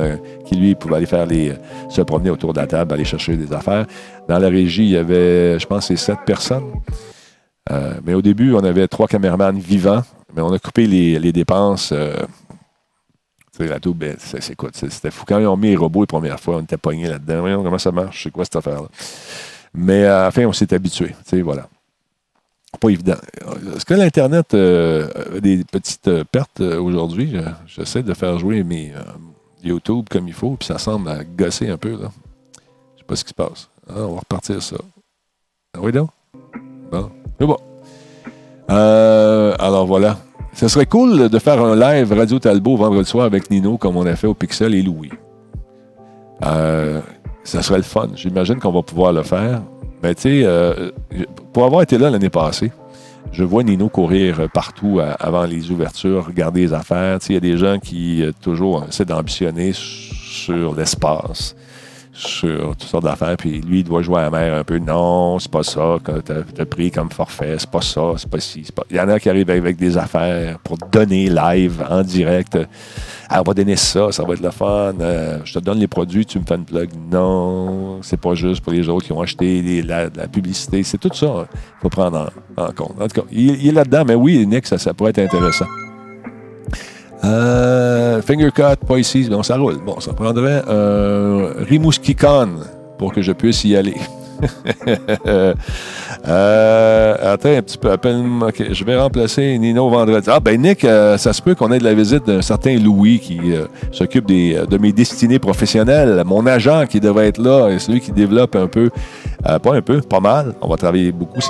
[0.45, 1.53] qui, lui, pouvait aller faire les,
[1.89, 3.87] se promener autour de la table, aller chercher des affaires.
[4.29, 6.65] Dans la régie, il y avait, je pense, c'est sept personnes.
[7.71, 10.03] Euh, mais au début, on avait trois caméramans vivants,
[10.35, 11.93] mais on a coupé les, les dépenses.
[11.93, 12.17] euh,
[13.59, 14.71] la double, ben, c'est quoi?
[14.73, 15.25] C'était fou.
[15.29, 17.63] Quand ils ont mis les robots les premières fois, on était pognés là-dedans.
[17.63, 18.89] Comment ça marche, c'est quoi cette affaire-là?
[19.75, 21.15] Mais à la fin, on s'est habitué.
[21.45, 21.69] Voilà.
[22.81, 23.17] Pas évident.
[23.77, 27.31] Est-ce que l'Internet euh, a des petites pertes euh, aujourd'hui?
[27.31, 28.95] Je- J'essaie de faire jouer mes
[29.63, 31.91] YouTube comme il faut, puis ça semble à gosser un peu.
[32.01, 32.11] Là.
[32.95, 33.69] Je sais pas ce qui se passe.
[33.91, 34.77] Ah, on va repartir ça.
[35.75, 36.09] Ah oui, donc?
[36.91, 37.11] Bon.
[37.41, 37.57] C'est bon.
[38.71, 40.19] Euh, alors voilà.
[40.53, 44.05] Ce serait cool de faire un live Radio Talbot vendredi soir avec Nino comme on
[44.05, 45.11] a fait au Pixel et Louis.
[46.45, 47.01] Euh,
[47.43, 48.09] ça serait le fun.
[48.15, 49.63] J'imagine qu'on va pouvoir le faire.
[50.03, 50.91] Mais tu sais, euh,
[51.55, 52.73] pour avoir été là l'année passée,
[53.33, 57.19] je vois Nino courir partout avant les ouvertures, regarder les affaires.
[57.29, 61.55] Il y a des gens qui toujours essaient d'ambitionner sur l'espace.
[62.13, 63.37] Sur toutes sortes d'affaires.
[63.37, 64.79] Puis lui, il doit jouer à la mer un peu.
[64.79, 67.57] Non, c'est pas ça que tu as, pris comme forfait.
[67.59, 68.65] C'est pas ça, c'est pas ci.
[68.75, 68.85] Pas...
[68.91, 72.59] Il y en a qui arrivent avec, des affaires pour donner live, en direct.
[73.29, 74.95] Ah, on va donner ça, ça va être le fun.
[75.01, 76.91] Euh, je te donne les produits, tu me fais une plug.
[77.11, 80.83] Non, c'est pas juste pour les autres qui ont acheté la, publicité.
[80.83, 83.01] C'est tout ça qu'il faut prendre en, compte.
[83.01, 85.67] En tout cas, il, est là-dedans, mais oui, Nick, ça pourrait être intéressant.
[87.25, 89.29] Euh, finger cut, pas ici.
[89.31, 89.79] Bon, ça roule.
[89.85, 92.17] Bon, ça prendrait euh, Rimouski
[92.99, 93.97] pour que je puisse y aller.
[96.29, 97.91] euh, attends un petit peu.
[97.91, 98.25] Appelle
[98.71, 100.29] je vais remplacer Nino vendredi.
[100.31, 103.19] Ah, ben Nick, euh, ça se peut qu'on ait de la visite d'un certain Louis
[103.21, 106.23] qui euh, s'occupe euh, de mes destinées professionnelles.
[106.27, 108.91] Mon agent qui devrait être là, et celui qui développe un peu,
[109.43, 110.55] pas un peu, pas mal.
[110.61, 111.41] On va travailler beaucoup.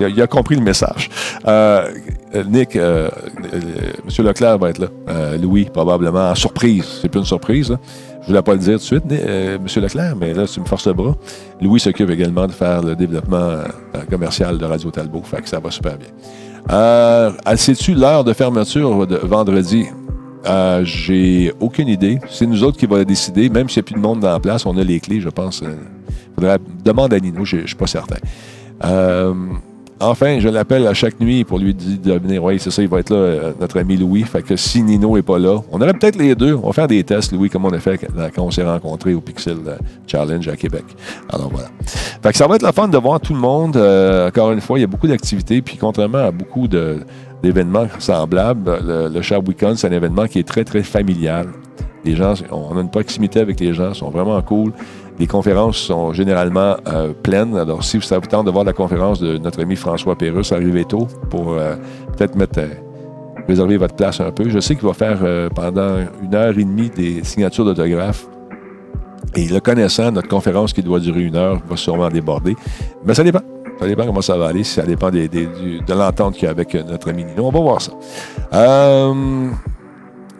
[0.00, 1.10] il a compris le message.
[2.48, 3.10] Nick, M.
[4.18, 5.36] Leclerc va être là.
[5.36, 6.84] Louis, probablement, en surprise.
[7.00, 7.76] C'est plus une surprise.
[8.28, 9.82] Je ne voulais pas le dire tout de suite, euh, M.
[9.82, 11.16] Leclerc, mais là, tu me forces le bras.
[11.62, 13.64] Louis s'occupe également de faire le développement euh,
[14.10, 15.22] commercial de Radio Talbot.
[15.22, 16.08] Fait que ça va super bien.
[16.70, 19.86] Euh, sais-tu l'heure de fermeture de vendredi?
[20.44, 22.18] Euh, j'ai aucune idée.
[22.28, 23.48] C'est nous autres qui va décider.
[23.48, 25.30] Même s'il n'y a plus de monde dans la place, on a les clés, je
[25.30, 25.64] pense.
[26.34, 28.18] Faudrait demander à Nino, je ne suis pas certain.
[30.00, 32.44] Enfin, je l'appelle à chaque nuit pour lui dire de venir.
[32.44, 34.22] Oui, c'est ça, il va être là, euh, notre ami Louis.
[34.22, 36.54] Fait que si Nino n'est pas là, on aurait peut-être les deux.
[36.54, 39.20] On va faire des tests, Louis, comme on a fait quand on s'est rencontrés au
[39.20, 40.84] Pixel euh, Challenge à Québec.
[41.28, 41.68] Alors voilà.
[42.22, 43.76] Fait que ça va être la fun de voir tout le monde.
[43.76, 45.62] Euh, encore une fois, il y a beaucoup d'activités.
[45.62, 50.62] Puis contrairement à beaucoup d'événements semblables, le, le Weekend, c'est un événement qui est très,
[50.62, 51.48] très familial.
[52.04, 54.72] Les gens, on a une proximité avec les gens, ils sont vraiment cool.
[55.18, 57.56] Les conférences sont généralement euh, pleines.
[57.56, 60.84] Alors, si ça vous tente de voir la conférence de notre ami François Pérusse, arrivez
[60.84, 61.74] tôt pour euh,
[62.16, 62.68] peut-être mettre, euh,
[63.48, 64.48] réserver votre place un peu.
[64.48, 65.18] Je sais qu'il va faire
[65.54, 68.26] pendant une heure et demie des signatures d'autographes.
[69.34, 72.54] Et le connaissant, notre conférence qui doit durer une heure va sûrement déborder.
[73.04, 73.40] Mais ça dépend.
[73.80, 77.10] Ça dépend comment ça va aller, ça dépend de l'entente qu'il y a avec notre
[77.10, 77.46] ami Nino.
[77.46, 77.92] On va voir ça.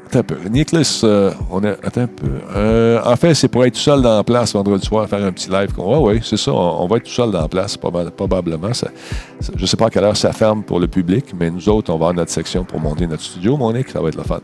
[0.09, 0.39] Attends un peu.
[0.49, 1.77] Nicholas, euh, on est.
[1.85, 2.31] Attends un peu.
[2.57, 5.33] Euh, en fait, c'est pour être tout seul dans la place vendredi soir, faire un
[5.33, 5.69] petit live.
[5.77, 6.51] Oui, oui, c'est ça.
[6.51, 8.71] On, va être tout seul dans la place, probablement.
[8.73, 11.91] je ne sais pas à quelle heure ça ferme pour le public, mais nous autres,
[11.91, 13.91] on va avoir notre section pour monter notre studio, mon Nick.
[13.91, 14.41] Ça va être le fun.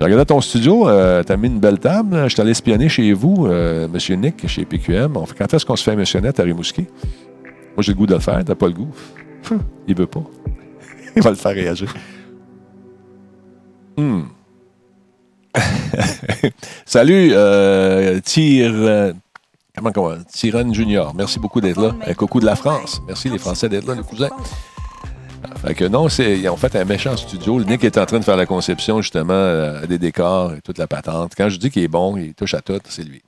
[0.00, 0.88] J'ai regardé ton studio.
[0.88, 2.24] Euh, tu as mis une belle table.
[2.24, 3.46] Je suis allé espionner chez vous,
[3.92, 5.12] Monsieur Nick, chez PQM.
[5.38, 6.86] quand est-ce qu'on se fait missionnette à Rimouski?
[7.76, 8.42] Moi, j'ai le goût de le faire.
[8.44, 8.90] T'as pas le goût?
[9.86, 10.24] Il veut pas.
[11.16, 11.94] Il va le faire réagir.
[13.96, 14.26] Hum.
[16.86, 19.12] Salut, euh, euh,
[20.72, 21.14] Junior.
[21.14, 21.94] Merci beaucoup d'être là.
[22.06, 23.00] Un coucou de la France.
[23.06, 24.30] Merci les Français d'être là, les cousins.
[25.64, 27.58] Fait que non, c'est, ils ont fait un méchant studio.
[27.58, 30.78] Le Nick est en train de faire la conception, justement, euh, des décors et toute
[30.78, 31.32] la patente.
[31.36, 33.22] Quand je dis qu'il est bon, il touche à tout, c'est lui.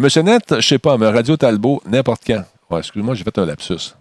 [0.00, 2.44] Monsieur net, je sais pas, mais Radio Talbot, n'importe quand.
[2.78, 3.94] excuse-moi, j'ai fait un lapsus.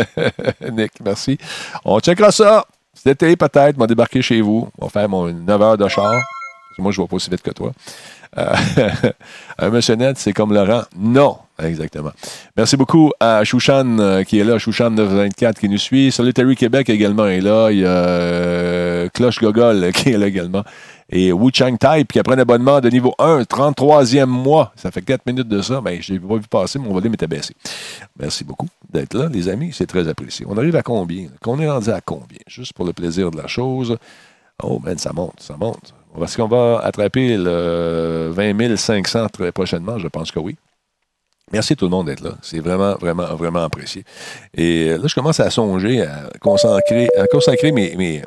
[0.72, 1.38] Nick, merci.
[1.84, 2.64] On checkera ça.
[2.94, 4.68] Cet été, peut-être, m'a débarqué chez vous.
[4.78, 6.14] On va faire mon 9 heures de char.
[6.78, 7.72] Moi, je ne vais pas aussi vite que toi.
[8.36, 8.54] Euh,
[9.58, 10.82] un monsieur net, c'est comme Laurent.
[10.96, 12.10] Non, exactement.
[12.56, 16.12] Merci beaucoup à Chouchan euh, qui est là, Chouchan 924 qui nous suit.
[16.12, 17.70] Solitary Québec également est là.
[17.70, 20.62] Il y a euh, Cloche Gogol qui est là également.
[21.10, 24.72] Et Wu Chang Type qui a pris un abonnement de niveau 1, 33e mois.
[24.76, 25.80] Ça fait 4 minutes de ça.
[25.80, 27.54] Ben, je n'ai pas vu passer, mon volume était baissé.
[28.18, 29.70] Merci beaucoup d'être là, les amis.
[29.72, 30.44] C'est très apprécié.
[30.48, 31.28] On arrive à combien?
[31.40, 32.38] Qu'on est rendu à combien?
[32.46, 33.96] Juste pour le plaisir de la chose.
[34.62, 35.94] Oh, man, ça monte, ça monte.
[36.24, 39.98] Est-ce qu'on va attraper le 20 500 très prochainement?
[39.98, 40.56] Je pense que oui.
[41.52, 42.32] Merci tout le monde d'être là.
[42.42, 44.04] C'est vraiment, vraiment, vraiment apprécié.
[44.54, 48.22] Et là, je commence à songer, à consacrer, à consacrer mes, mes,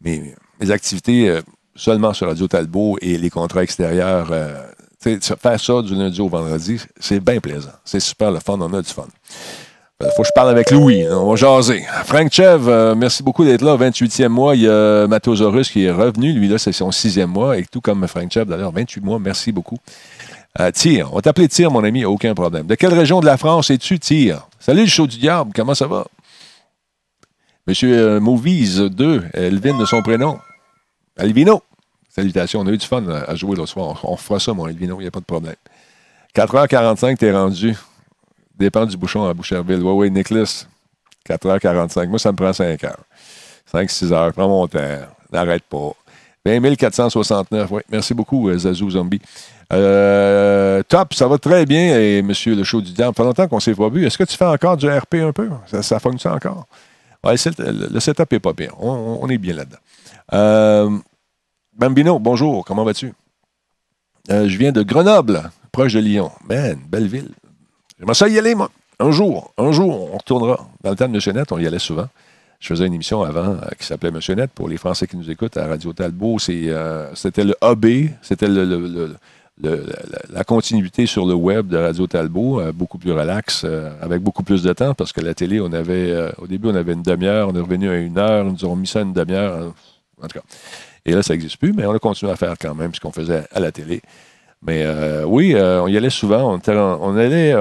[0.00, 1.40] mes, activités euh,
[1.74, 4.28] seulement sur Radio Talbot et les contrats extérieurs.
[4.30, 4.62] Euh,
[5.00, 7.70] faire ça du lundi au vendredi, c'est bien plaisant.
[7.84, 8.58] C'est super le fun.
[8.60, 9.06] On a du fun.
[10.02, 11.06] Il faut que je parle avec Louis.
[11.08, 11.82] On va jaser.
[12.04, 13.76] Frank Chev, euh, merci beaucoup d'être là.
[13.76, 14.54] 28e mois.
[14.54, 16.34] Il y a Mathosaurus qui est revenu.
[16.34, 17.56] Lui, là, c'est son sixième mois.
[17.56, 19.18] Et tout comme Frank Chev, d'ailleurs, 28 mois.
[19.18, 19.78] Merci beaucoup.
[20.60, 21.08] Euh, Tire.
[21.12, 22.04] On va t'appeler Tire, mon ami.
[22.04, 22.66] Aucun problème.
[22.66, 24.46] De quelle région de la France es-tu, Tire?
[24.60, 25.52] Salut, le show du diable.
[25.54, 26.04] Comment ça va?
[27.66, 30.38] Monsieur euh, Movies 2, Elvin de son prénom.
[31.16, 31.62] Elvino.
[32.10, 32.60] Salutations.
[32.60, 33.98] On a eu du fun à jouer le soir.
[34.04, 34.96] On, fera ça, mon Elvino.
[34.98, 35.56] Il n'y a pas de problème.
[36.34, 37.74] 4h45, t'es rendu.
[38.58, 39.82] Dépend du bouchon à Boucherville.
[39.82, 40.66] Oui, oui, Nicholas,
[41.28, 42.08] 4h45.
[42.08, 42.94] Moi, ça me prend 5 h
[43.72, 44.32] 5-6 heures.
[44.32, 44.78] Prends mon temps.
[45.32, 45.92] N'arrête pas.
[46.44, 47.70] 20 469.
[47.70, 49.20] Oui, merci beaucoup, euh, Zazou Zombie.
[49.72, 53.14] Euh, top, ça va très bien, et monsieur le show du diable.
[53.16, 54.06] Ça fait longtemps qu'on ne s'est pas vu.
[54.06, 55.50] Est-ce que tu fais encore du RP un peu?
[55.82, 56.66] Ça, fonctionne encore?
[57.24, 58.68] Oui, le setup n'est pas bien.
[58.78, 59.78] On, est bien là-dedans.
[60.32, 60.90] Euh,
[61.76, 62.64] Bambino, bonjour.
[62.64, 63.12] Comment vas-tu?
[64.28, 66.30] je viens de Grenoble proche de Lyon.
[66.48, 67.28] Man, belle ville.
[67.98, 68.70] J'aimerais ça y aller, moi.
[68.98, 70.68] Un jour, un jour, on retournera.
[70.82, 72.08] Dans le temps de Monsieur Net, on y allait souvent.
[72.60, 75.30] Je faisais une émission avant euh, qui s'appelait Monsieur Net pour les Français qui nous
[75.30, 76.38] écoutent à Radio Talbot.
[76.48, 77.86] Euh, c'était le AB,
[78.22, 83.66] c'était la continuité sur le web de Radio Talbot, euh, beaucoup plus relax,
[84.00, 86.94] avec beaucoup plus de temps, parce que la télé, on avait, au début, on avait
[86.94, 89.74] une demi-heure, on est revenu à une heure, nous avons mis ça à une demi-heure,
[90.22, 90.44] en tout cas.
[91.04, 93.12] Et là, ça n'existe plus, mais on a continué à faire quand même ce qu'on
[93.12, 94.00] faisait à la télé.
[94.66, 94.84] Mais
[95.24, 97.54] oui, on y allait souvent, on, allait,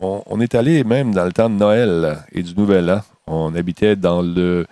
[0.00, 3.02] on, est allé même dans le temps de Noël et du Nouvel An.
[3.26, 4.66] On habitait dans le,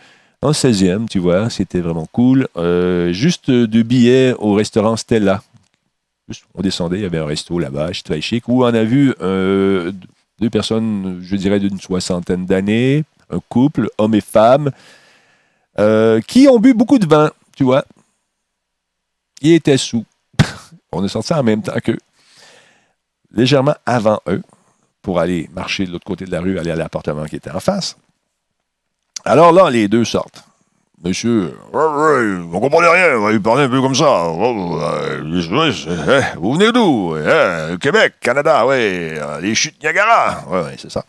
[0.52, 2.48] 16e, tu vois, c'était vraiment cool.
[2.56, 5.42] Euh, juste deux billets au restaurant Stella.
[6.54, 9.92] on descendait, il y avait un resto là-bas, très chic, où on a vu euh,
[10.40, 14.70] deux personnes, je dirais d'une soixantaine d'années, un couple, homme et femme,
[15.78, 17.84] euh, qui ont bu beaucoup de vin, tu vois.
[19.42, 20.04] Ils étaient sous.
[20.92, 21.98] On est sortis en même temps qu'eux,
[23.32, 24.42] légèrement avant eux
[25.02, 27.60] pour aller marcher de l'autre côté de la rue, aller à l'appartement qui était en
[27.60, 27.96] face.
[29.24, 30.42] Alors là, les deux sortent.
[31.04, 34.28] Monsieur, on comprenait rien, il parlait un peu comme ça.
[36.36, 37.14] Vous venez d'où?
[37.78, 39.10] Québec, Canada, oui.
[39.42, 40.42] Les chutes Niagara.
[40.48, 41.04] Oui, oui, c'est ça.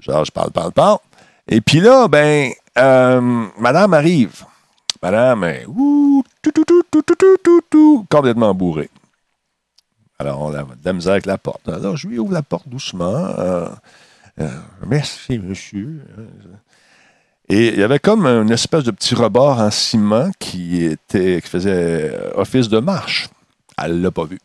[0.00, 0.98] Genre, je parle, parle, parle.
[1.46, 4.44] Et puis là, ben, euh, madame arrive.
[5.00, 5.64] Madame est
[8.10, 8.90] complètement bourrée.
[10.18, 11.68] Alors, on a de la misère avec la porte.
[11.68, 13.26] Alors, je lui ouvre la porte doucement.
[13.38, 13.68] Euh,
[14.40, 14.48] euh,
[14.86, 16.02] merci, monsieur.
[17.48, 21.48] Et il y avait comme une espèce de petit rebord en ciment qui, était, qui
[21.48, 23.28] faisait office de marche.
[23.76, 24.38] Elle ne l'a pas vu.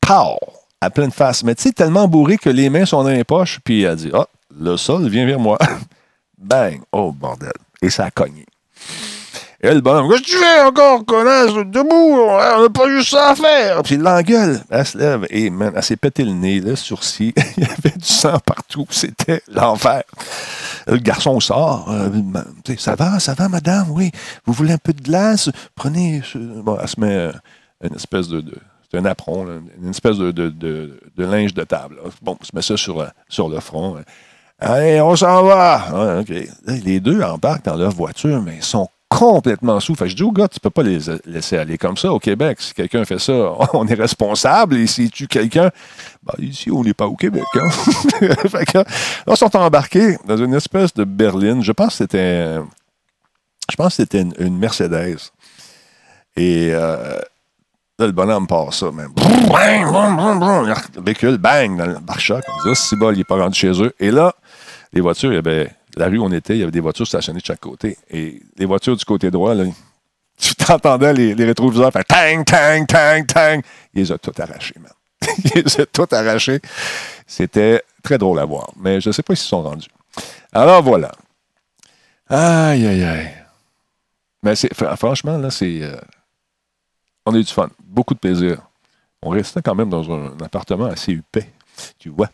[0.00, 0.38] Pow!
[0.80, 1.42] À pleine face.
[1.44, 3.58] Mais tu sais, tellement bourré que les mains sont dans les poches.
[3.64, 5.58] Puis elle dit Ah, le sol vient vers moi.
[6.38, 6.80] Bang!
[6.92, 7.52] Oh, bordel.
[7.80, 8.44] Et ça a cogné.
[9.64, 13.30] Et le bonhomme, qu'est-ce que tu fais encore, connasse, debout, on n'a pas juste ça
[13.30, 13.82] à faire.
[13.82, 17.62] Puis il l'engueule, elle se lève et elle s'est pété le nez, le sourcil, il
[17.62, 20.02] y avait du sang partout, c'était l'enfer.
[20.86, 22.10] Le garçon sort, euh,
[22.76, 24.10] ça va, ça va, madame, oui,
[24.44, 27.32] vous voulez un peu de glace, prenez, bon, elle se met euh,
[27.82, 28.44] une espèce de,
[28.90, 29.46] c'est un apron,
[29.82, 31.96] une espèce de, de, linge de table.
[32.20, 33.96] Bon, elle se met ça sur, euh, sur le front.
[34.58, 36.22] Allez, on s'en va.
[36.66, 39.94] Les deux embarquent dans leur voiture, mais ils sont complètement sous.
[39.94, 42.58] Fait je dis au gars, tu peux pas les laisser aller comme ça au Québec.
[42.60, 43.32] Si quelqu'un fait ça,
[43.72, 44.76] on est responsable.
[44.76, 45.70] Et si tu quelqu'un,
[46.22, 47.44] ben, ici, on n'est pas au Québec.
[47.54, 47.68] Hein.
[48.20, 48.84] que, là,
[49.28, 51.62] ils sont embarqués dans une espèce de berline.
[51.62, 52.56] Je pense que c'était,
[53.70, 55.18] je pense que c'était une, Mercedes.
[56.36, 57.16] Et euh,
[57.98, 59.12] là, le bonhomme passe ça, même.
[60.96, 62.42] Le véhicule, bang, dans le pare-choc.
[62.74, 63.94] C'est bon, il n'est pas rendu chez eux.
[64.00, 64.34] Et là,
[64.92, 67.06] les voitures, il y avait la rue où on était, il y avait des voitures
[67.06, 67.96] stationnées de chaque côté.
[68.10, 69.54] Et les voitures du côté droit,
[70.38, 73.60] tu t'entendais les, les rétroviseurs faire tang, tang, tang, tang.
[73.92, 74.92] Ils les ont tout arrachés, man.
[75.54, 76.60] Ils les ont tout arrachés.
[77.26, 78.70] C'était très drôle à voir.
[78.76, 79.88] Mais je ne sais pas s'ils sont rendus.
[80.52, 81.12] Alors voilà.
[82.28, 83.34] Aïe, aïe, aïe.
[84.42, 84.54] Mais
[84.96, 85.82] franchement, là, c'est.
[85.82, 85.96] Euh,
[87.24, 87.70] on a eu du fun.
[87.82, 88.58] Beaucoup de plaisir.
[89.22, 91.46] On restait quand même dans un, un appartement assez huppé.
[91.98, 92.28] Tu vois.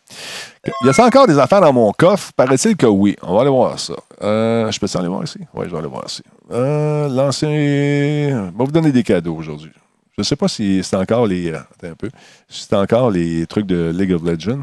[0.84, 2.32] Y a encore des affaires dans mon coffre?
[2.32, 3.16] Paraît-il que oui.
[3.22, 3.94] On va aller voir ça.
[4.22, 5.38] Euh, je peux aller voir ici?
[5.54, 6.22] Oui, je vais aller voir ici.
[6.50, 8.52] Euh, l'ancien.
[8.54, 9.72] On va vous donner des cadeaux aujourd'hui.
[10.16, 11.50] Je ne sais pas si c'est encore les.
[11.50, 12.10] Euh, un peu.
[12.48, 14.62] C'est encore les trucs de League of Legends.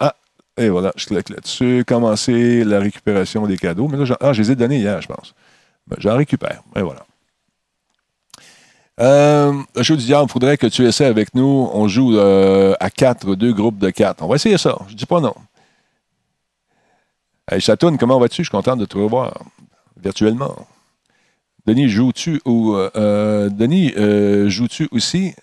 [0.00, 0.14] ah!
[0.56, 1.84] Et voilà, je clique là-dessus.
[1.86, 3.88] Commencer la récupération des cadeaux.
[3.88, 5.34] Mais là, ah, je les ai donnés hier, je pense.
[5.86, 6.62] Ben, j'en récupère.
[6.76, 7.04] Et voilà.
[9.00, 11.68] Euh, le il faudrait que tu essaies avec nous.
[11.72, 14.22] On joue euh, à quatre, deux groupes de quatre.
[14.22, 14.78] On va essayer ça.
[14.88, 15.34] Je dis pas non.
[17.50, 18.42] Hey, Chatoun, comment vas-tu?
[18.42, 19.42] Je suis content de te revoir
[20.00, 20.66] virtuellement.
[21.66, 23.92] Denis, joues-tu ou euh, Denis,
[24.50, 25.34] joues-tu aussi?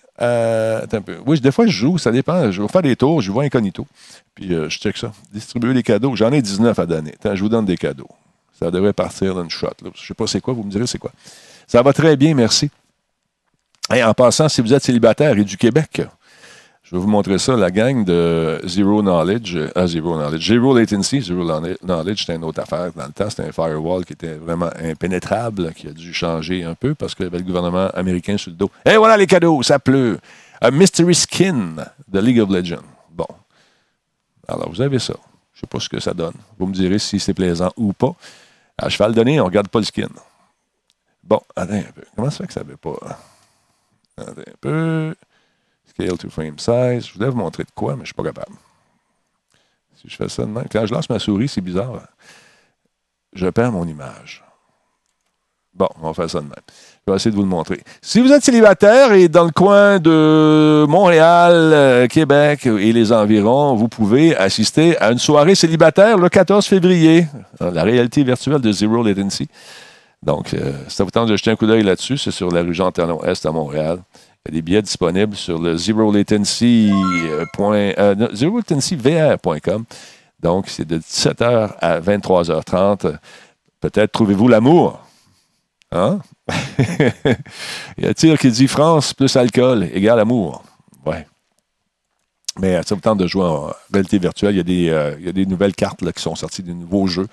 [1.26, 2.50] Oui, des fois, je joue, ça dépend.
[2.50, 3.86] Je vais faire des tours, je vois incognito.
[4.34, 5.12] Puis je check ça.
[5.32, 6.16] Distribuer des cadeaux.
[6.16, 7.14] J'en ai 19 à donner.
[7.24, 8.08] Je vous donne des cadeaux.
[8.58, 9.68] Ça devrait partir d'une shot.
[9.82, 11.10] Je ne sais pas c'est quoi, vous me direz c'est quoi.
[11.66, 12.70] Ça va très bien, merci
[13.90, 16.02] en passant, si vous êtes célibataire et du Québec,
[16.92, 21.22] je vais vous montrer ça, la gang de Zero Knowledge, ah, Zero Knowledge, Zero Latency,
[21.22, 21.42] Zero
[21.82, 22.92] Knowledge, c'était une autre affaire.
[22.94, 26.74] Dans le temps, c'était un firewall qui était vraiment impénétrable, qui a dû changer un
[26.74, 28.70] peu parce qu'il y avait le gouvernement américain sur le dos.
[28.84, 30.18] Et voilà les cadeaux, ça pleut.
[30.60, 31.76] Un Mystery Skin
[32.08, 32.84] de League of Legends.
[33.10, 33.26] Bon.
[34.46, 35.14] Alors, vous avez ça.
[35.54, 36.34] Je ne sais pas ce que ça donne.
[36.58, 38.14] Vous me direz si c'est plaisant ou pas.
[38.76, 40.10] À cheval donné, on ne regarde pas le skin.
[41.24, 42.02] Bon, attends un peu.
[42.14, 42.98] Comment ça fait que ça ne veut pas
[44.18, 45.14] un peu.
[45.86, 47.06] Scale to frame size.
[47.08, 48.56] Je voulais vous montrer de quoi, mais je ne suis pas capable.
[49.96, 52.00] Si je fais ça de Quand je lance ma souris, c'est bizarre.
[53.34, 54.44] Je perds mon image.
[55.74, 56.52] Bon, on va faire ça de même.
[57.06, 57.80] Je vais essayer de vous le montrer.
[58.02, 63.74] Si vous êtes célibataire et dans le coin de Montréal, euh, Québec et les environs,
[63.74, 67.26] vous pouvez assister à une soirée célibataire le 14 février.
[67.58, 69.48] La réalité virtuelle de Zero Latency.
[70.22, 72.74] Donc, euh, ça vous tente de jeter un coup d'œil là-dessus, c'est sur la rue
[72.74, 73.98] Jean-Talon-Est à Montréal.
[74.44, 76.92] Il y a des billets disponibles sur le zero latency,
[77.28, 77.44] euh,
[78.96, 79.84] VR.com.
[80.40, 83.16] Donc, c'est de 17h à 23h30.
[83.80, 85.00] Peut-être trouvez-vous l'amour.
[85.90, 86.20] Hein?
[87.98, 90.62] Il y a tir qui dit France plus alcool égale amour.
[91.04, 91.26] Ouais.
[92.58, 94.54] Mais ça vous tente de jouer en réalité virtuelle.
[94.54, 96.74] Il y a des, euh, il y a des nouvelles cartes qui sont sorties, des
[96.74, 97.28] nouveaux jeux.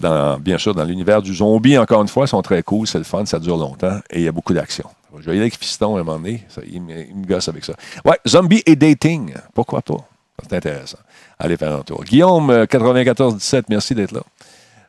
[0.00, 3.04] Dans, bien sûr, dans l'univers du zombie, encore une fois, sont très cool, c'est le
[3.04, 4.88] fun, ça dure longtemps et il y a beaucoup d'action.
[5.20, 6.44] Je vais y aller avec Fiston à un moment donné.
[6.66, 7.74] il, me, gosse avec ça.
[8.04, 9.32] Ouais, zombie et dating.
[9.54, 9.98] Pourquoi pas?
[10.42, 10.98] C'est intéressant.
[11.38, 12.02] Allez faire un tour.
[12.02, 14.22] Guillaume, 94-17, merci d'être là.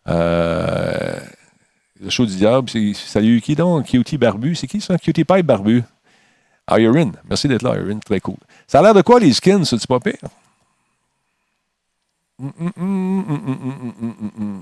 [0.08, 1.20] Euh,
[2.02, 3.86] le show du diable, salut qui donc?
[3.86, 4.56] Cutie Barbu.
[4.56, 4.98] C'est qui ça?
[4.98, 5.84] Cutie Pipe Barbu.
[6.72, 7.14] Irene.
[7.30, 8.00] Merci d'être là, Irene.
[8.00, 8.38] Très cool.
[8.68, 9.64] Ça a l'air de quoi les skins?
[9.64, 10.16] C'est-tu pas pire?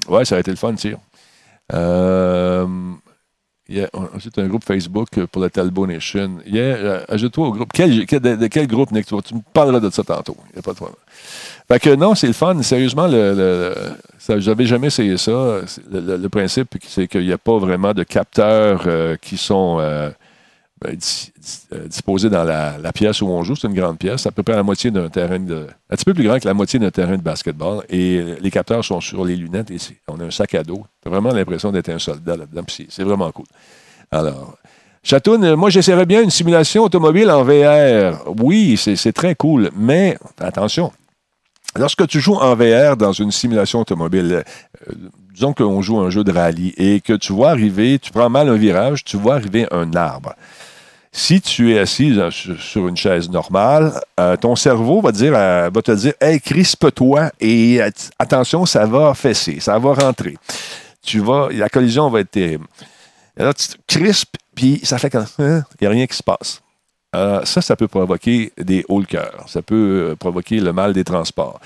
[0.07, 0.99] Ouais, ça a été le fun, tire.
[1.73, 2.67] Euh,
[3.67, 6.38] c'est un groupe Facebook pour la Talbot Nation.
[6.45, 7.71] Yeah, ajoute-toi au groupe.
[7.73, 9.07] Quel, de, quel groupe, Nick?
[9.07, 10.36] Tu, me parleras de ça tantôt.
[10.49, 10.97] Il n'y a pas de problème.
[11.67, 12.62] Fait que non, c'est le fun.
[12.62, 13.73] Sérieusement, le,
[14.38, 15.62] j'avais jamais essayé ça.
[15.91, 18.86] Le, principe, c'est qu'il n'y a pas vraiment de capteurs
[19.19, 20.12] qui sont euh,
[21.88, 23.56] disposé dans la, pièce où on joue.
[23.56, 25.67] C'est une grande pièce, à peu près la moitié d'un terrain de.
[25.89, 27.84] un petit peu plus grand que la moitié d'un terrain de basketball.
[27.89, 30.86] Et les capteurs sont sur les lunettes et on a un sac à dos.
[31.04, 32.63] Tu vraiment l'impression d'être un soldat là-dedans.
[32.67, 33.46] C'est vraiment cool.
[34.12, 34.58] Alors.
[35.06, 38.24] Chatoun, moi j'essaierais bien une simulation automobile en VR.
[38.41, 40.93] Oui, c'est très cool, mais attention,
[41.78, 44.43] lorsque tu joues en VR dans une simulation automobile,
[44.88, 44.93] euh,
[45.34, 48.50] disons qu'on joue un jeu de rallye et que tu vois arriver, tu prends mal
[48.50, 50.36] un virage, tu vois arriver un arbre.
[51.15, 52.17] Si tu es assis
[52.58, 57.82] sur une chaise normale, euh, ton cerveau va, dire, va te dire Hey, crispe-toi et
[58.17, 60.36] attention, ça va fesser, ça va rentrer.
[61.04, 62.65] Tu vas, la collision va être terrible.
[63.38, 66.63] Alors, tu crispes, puis ça fait qu'il hein, n'y a rien qui se passe.
[67.13, 69.43] ça, ça peut provoquer des hauts le cœur.
[69.45, 71.60] Ça peut euh, provoquer le mal des transports.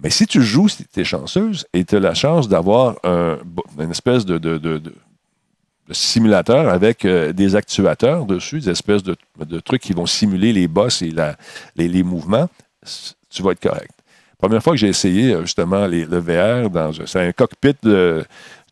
[0.00, 3.90] Mais si tu joues, si tu es chanceuse et tu as la chance d'avoir une
[3.90, 4.48] espèce de
[5.92, 9.16] simulateur avec euh, des actuateurs dessus, des espèces de,
[9.60, 11.12] trucs qui vont simuler les bosses et
[11.76, 12.48] les, mouvements,
[13.30, 13.92] tu vas être correct.
[14.38, 16.70] Première fois que j'ai essayé euh, justement le VR,
[17.06, 18.24] c'est un cockpit de,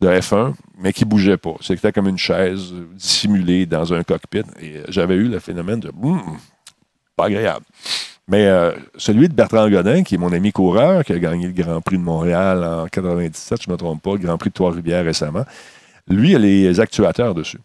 [0.03, 1.55] F1, mais qui bougeait pas.
[1.61, 4.45] C'était comme une chaise dissimulée dans un cockpit.
[4.61, 5.91] Et euh, j'avais eu le phénomène de
[7.17, 7.65] pas agréable.
[8.31, 8.47] Mais
[8.99, 11.97] celui de Bertrand Godin, qui est mon ami coureur, qui a gagné le Grand Prix
[11.97, 15.47] de Montréal en 97, je ne me trompe pas, le Grand Prix de Trois-Rivières récemment,
[16.09, 17.61] lui, il a les actuateurs dessus.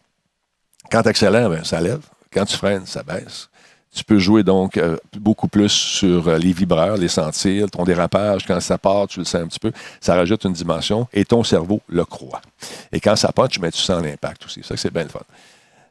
[0.91, 2.01] Quand tu accélères, ben, ça lève.
[2.31, 3.49] Quand tu freines, ça baisse.
[3.95, 8.43] Tu peux jouer donc euh, beaucoup plus sur euh, les vibreurs, les sentir, ton dérapage.
[8.45, 9.71] Quand ça part, tu le sens un petit peu.
[10.01, 12.41] Ça rajoute une dimension et ton cerveau le croit.
[12.91, 14.61] Et quand ça part, tu mets, tu sens l'impact aussi.
[14.63, 15.19] Ça, c'est bien le fun.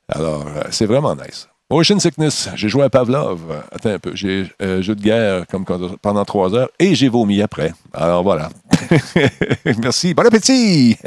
[0.09, 1.48] Alors, euh, c'est vraiment nice.
[1.70, 3.40] Ocean Sickness, j'ai joué à Pavlov.
[3.70, 4.14] Attends un peu.
[4.14, 7.72] J'ai jeu de guerre comme pendant trois heures et j'ai vomi après.
[7.94, 8.50] Alors voilà.
[9.64, 10.12] Merci.
[10.12, 10.98] Bon appétit!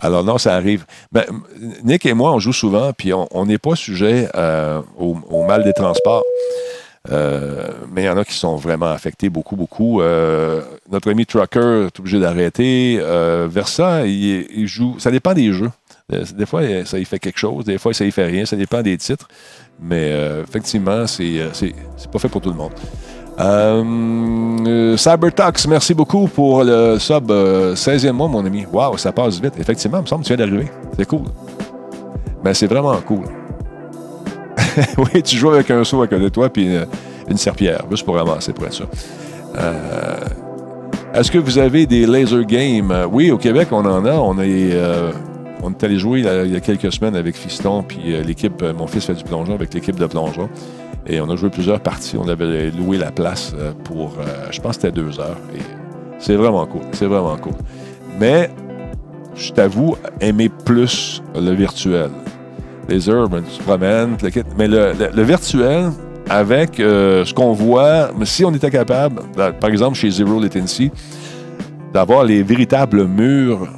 [0.00, 0.84] Alors non, ça arrive.
[1.12, 1.24] Ben,
[1.84, 5.72] Nick et moi, on joue souvent, puis on n'est pas sujet euh, au, mal des
[5.72, 6.24] transports.
[7.10, 10.02] Euh, mais il y en a qui sont vraiment affectés beaucoup, beaucoup.
[10.90, 13.00] notre ami Trucker est obligé d'arrêter.
[13.48, 14.96] Versa, il, il, joue.
[14.98, 15.70] Ça dépend des jeux.
[16.12, 18.56] Euh, des fois, ça y fait quelque chose, des fois, ça y fait rien, ça
[18.56, 19.28] dépend des titres.
[19.80, 21.74] Mais euh, effectivement, euh, c'est,
[22.12, 22.72] pas fait pour tout le monde.
[24.96, 28.66] Cybertox, merci beaucoup pour le sub 16e mois, mon ami.
[28.70, 29.54] Waouh, ça passe vite.
[29.58, 30.70] Effectivement, il me semble que tu viens d'arriver.
[30.96, 31.22] C'est cool.
[32.44, 33.24] Mais c'est vraiment cool.
[34.98, 36.68] oui, tu joues avec un seau à côté de toi puis
[37.28, 38.88] une, serpillère, juste pour ramasser pour être sûr.
[41.14, 43.06] Est-ce que vous avez des laser games?
[43.10, 44.12] Oui, au Québec, on en a.
[44.12, 44.44] On a
[45.62, 48.72] on est allé jouer il y a quelques semaines avec Fiston, puis euh, l'équipe, euh,
[48.72, 50.48] mon fils fait du plongeon avec l'équipe de plongeon.
[51.10, 52.16] Et on a joué plusieurs parties.
[52.16, 54.12] On avait loué la place euh, pour,
[54.50, 55.36] je pense c'était deux heures.
[56.18, 56.82] C'est vraiment cool.
[56.92, 57.54] C'est vraiment cool.
[58.18, 58.50] Mais,
[59.34, 62.10] je t'avoue, aimer plus le virtuel.
[62.88, 64.16] Les ben, tu te promènes,
[64.58, 65.90] mais le, virtuel,
[66.28, 70.90] avec ce qu'on voit, si on était capable, par exemple chez Zero Latency,
[71.92, 73.68] d'avoir les véritables murs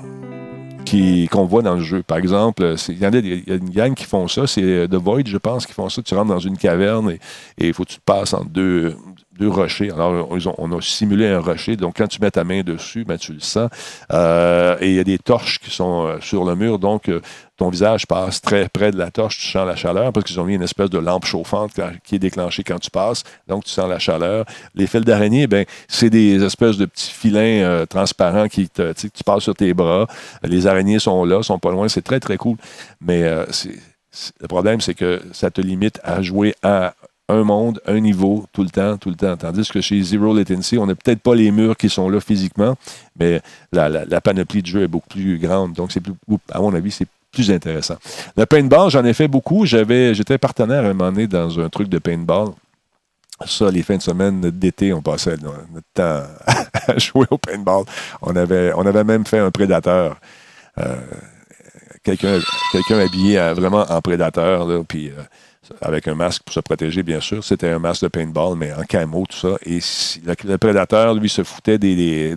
[1.30, 2.02] qu'on voit dans le jeu.
[2.02, 5.38] Par exemple, il y, a, une gang qui font ça, c'est euh, The Void, je
[5.38, 6.02] pense, qui font ça.
[6.02, 7.12] Tu rentres dans une caverne
[7.58, 8.96] et il faut que tu te passes entre deux,
[9.38, 9.90] deux rochers.
[9.90, 10.28] Alors,
[10.58, 11.76] on, a simulé un rocher.
[11.76, 13.70] Donc, quand tu mets ta main dessus, ben, tu le sens.
[14.12, 16.78] Euh, et il y a des torches qui sont euh, sur le mur.
[16.78, 17.20] Donc, euh,
[17.56, 19.38] ton visage passe très près de la torche.
[19.38, 21.72] Tu sens la chaleur parce qu'ils ont mis une espèce de lampe chauffante
[22.04, 23.24] qui est déclenchée quand tu passes.
[23.48, 24.44] Donc, tu sens la chaleur.
[24.74, 29.44] Les fils d'araignée, ben, c'est des espèces de petits filins transparents qui te, tu passes
[29.44, 30.06] sur tes bras.
[30.42, 31.88] Les araignées sont là, sont pas loin.
[31.88, 32.56] C'est très, très cool.
[33.00, 33.22] Mais
[34.40, 36.94] le problème, c'est que ça te limite à jouer à
[37.28, 39.36] un monde, un niveau, tout le temps, tout le temps.
[39.36, 42.76] Tandis que chez Zero Latency, on n'a peut-être pas les murs qui sont là physiquement,
[43.18, 43.40] mais
[43.72, 45.72] la, panoplie de jeu est beaucoup plus grande.
[45.72, 45.90] Donc,
[46.50, 47.96] à mon avis, c'est plus intéressant.
[48.36, 49.64] Le paintball, j'en ai fait beaucoup.
[49.64, 52.48] J'étais partenaire à un moment donné dans un truc de paintball.
[53.46, 56.22] Ça, les fins de semaine d'été, on passait notre temps
[56.86, 57.84] à jouer au paintball.
[58.20, 60.20] On avait, on avait même fait un prédateur.
[60.78, 60.96] Euh,
[62.04, 62.38] quelqu'un,
[62.70, 65.22] quelqu'un habillé vraiment en prédateur, là, puis euh,
[65.80, 67.42] avec un masque pour se protéger, bien sûr.
[67.44, 69.56] C'était un masque de paintball, mais en camo, tout ça.
[69.64, 69.78] Et
[70.24, 72.36] le, prédateur, lui, se foutait des,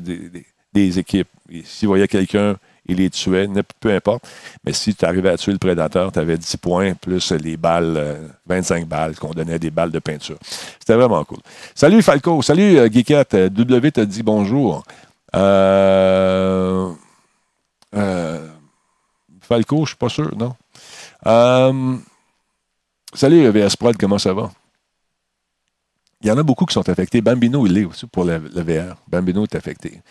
[0.74, 1.28] des, équipes.
[1.64, 2.58] S'il voyait quelqu'un,
[2.88, 3.48] il les tuait,
[3.80, 4.28] peu importe.
[4.64, 8.30] Mais si tu arrivais à tuer le prédateur, tu avais 10 points, plus les balles,
[8.46, 10.38] 25 euh, balles qu'on donnait des balles de peinture.
[10.80, 11.40] C'était vraiment cool.
[11.74, 12.90] Salut Falco, salut euh.
[13.34, 14.84] Euh, w te dit bonjour.
[19.42, 20.54] Falco, je ne suis pas sûr, non?
[23.16, 24.52] Salut VS Prod, comment ça va?
[26.22, 27.22] Il y en a beaucoup qui sont affectés.
[27.22, 28.98] Bambino, il est aussi pour le, VR.
[29.08, 30.02] Bambino est affecté.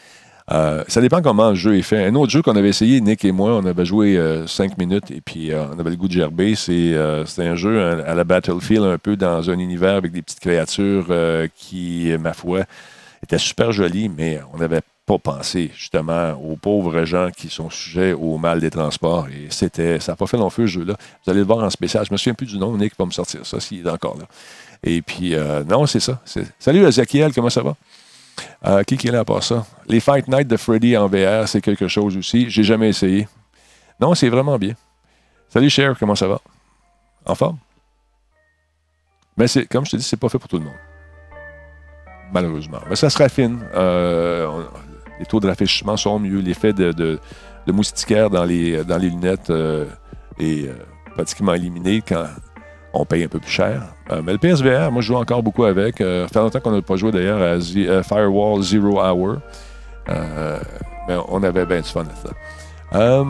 [0.50, 2.06] Euh, ça dépend comment le jeu est fait.
[2.06, 5.10] Un autre jeu qu'on avait essayé, Nick et moi, on avait joué euh, cinq minutes
[5.10, 6.54] et puis euh, on avait le goût de gerber.
[6.54, 11.12] C'est un jeu à, la Battlefield, un peu dans un univers avec des petites créatures
[11.54, 12.60] qui, ma foi,
[13.22, 18.12] étaient super jolies, mais on n'avait pas penser justement aux pauvres gens qui sont sujets
[18.12, 19.28] au mal des transports.
[19.28, 20.94] Et c'était, ça n'a pas fait long feu ce jeu-là.
[21.24, 22.04] Vous allez le voir en spécial.
[22.06, 24.24] Je me souviens plus du nom, Nick va me sortir ça s'il est encore là.
[24.82, 26.20] Et puis, euh, non, c'est ça.
[26.58, 27.74] Salut Ezekiel, comment ça va?
[28.66, 29.66] Euh, qui, est là à part ça?
[29.88, 32.48] Les Fight Night de Freddy en VR, c'est quelque chose aussi.
[32.48, 33.28] J'ai jamais essayé.
[34.00, 34.74] Non, c'est vraiment bien.
[35.48, 36.40] Salut Cher, comment ça va?
[37.26, 37.58] En forme?
[39.36, 40.74] Mais c'est, comme je te dis, c'est pas fait pour tout le monde
[42.34, 42.80] malheureusement.
[42.90, 43.60] Mais ça se raffine.
[43.74, 44.64] Euh,
[45.18, 46.40] les taux de rafraîchissement sont mieux.
[46.40, 47.18] L'effet de,
[47.66, 49.86] moustiquaire dans les, lunettes euh,
[50.38, 50.74] est euh,
[51.14, 52.26] pratiquement éliminé quand
[52.92, 53.82] on paye un peu plus cher.
[54.10, 55.98] Euh, mais le PSVR, moi, je joue encore beaucoup avec.
[55.98, 59.38] ça fait longtemps qu'on n'a pas joué d'ailleurs à Firewall Zero Hour.
[60.08, 63.24] mais on avait bien du fun là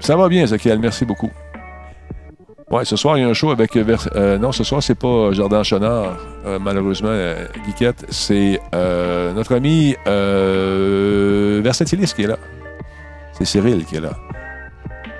[0.00, 0.80] ça va bien, Ezekiel.
[0.80, 1.30] Merci beaucoup.
[2.72, 3.76] Ouais, ce soir, il y a un show avec.
[3.76, 6.16] Euh, non, ce soir, c'est pas Jardin Chenard,
[6.46, 7.46] euh, malheureusement, euh.
[8.08, 9.94] C'est notre ami
[11.62, 12.38] Versatilis qui est là.
[13.34, 14.14] C'est Cyril qui est là.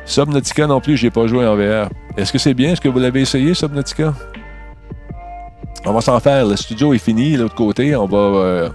[0.07, 1.91] Subnautica non plus, j'ai pas joué en VR.
[2.17, 2.73] Est-ce que c'est bien?
[2.73, 4.15] Est-ce que vous l'avez essayé, Subnautica?
[5.85, 6.47] On va s'en faire.
[6.47, 7.95] Le studio est fini, l'autre côté.
[7.95, 8.71] On va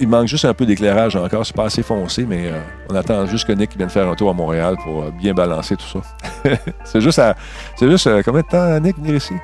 [0.00, 1.44] il manque juste un peu d'éclairage encore.
[1.46, 2.60] C'est pas assez foncé, mais euh,
[2.90, 5.76] on attend juste que Nick vienne faire un tour à Montréal pour euh, bien balancer
[5.76, 6.00] tout ça.
[6.84, 7.34] c'est juste à.
[7.76, 8.06] C'est juste.
[8.06, 9.34] Euh, combien de temps, Nick, venir ici?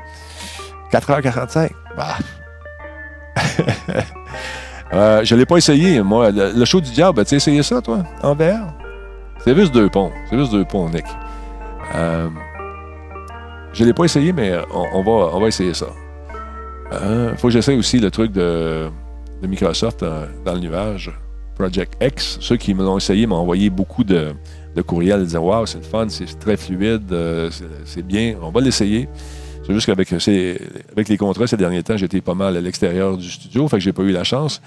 [0.93, 1.71] 4h45.
[1.97, 2.17] Bah.
[5.25, 6.31] je ne l'ai pas essayé, moi.
[6.31, 8.75] Le, show du diable, as-tu essayé ça, toi, en VR?
[9.45, 10.13] C'est juste deux ponts.
[10.29, 11.07] C'est juste deux ponts, Nick.
[13.73, 15.87] je l'ai pas essayé, mais on, va, on va essayer ça.
[16.93, 18.91] Il faut que j'essaye aussi le truc de
[19.43, 21.11] de Microsoft euh, dans le nuage,
[21.57, 22.39] Project X.
[22.41, 24.33] Ceux qui me l'ont essayé m'ont envoyé beaucoup de,
[24.87, 27.51] courriels disant Waouh, c'est le fun, c'est très fluide, euh,
[27.85, 29.09] c'est bien, on va l'essayer.
[29.67, 33.31] C'est juste qu'avec avec les contrats ces derniers temps, j'étais pas mal à l'extérieur du
[33.31, 34.63] studio, fait que j'ai pas eu la chance.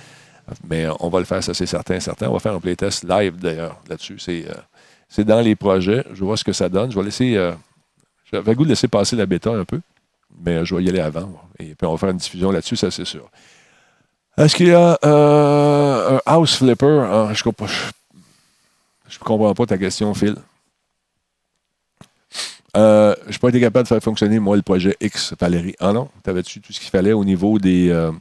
[0.69, 2.29] Mais on va le faire, ça c'est certain, certain.
[2.29, 4.19] On va faire un playtest live d'ailleurs là-dessus.
[4.19, 6.03] C'est, euh, dans les projets.
[6.13, 6.91] Je vois ce que ça donne.
[6.91, 7.51] Je vais laisser.
[8.31, 9.79] j'avais goût de laisser passer la bêta un peu,
[10.45, 11.33] mais je vais y aller avant.
[11.57, 13.29] Et puis on va faire une diffusion là-dessus, ça c'est sûr.
[14.37, 17.07] Est-ce qu'il y a euh, un house flipper?
[17.09, 20.35] Ah, je ne comprends pas ta question, Phil.
[22.75, 25.75] Euh, je n'ai pas été capable de faire fonctionner, moi, le projet X, Valérie.
[25.79, 26.09] Ah non?
[26.21, 28.11] Tu avais-tu tout ce qu'il fallait au niveau des, euh,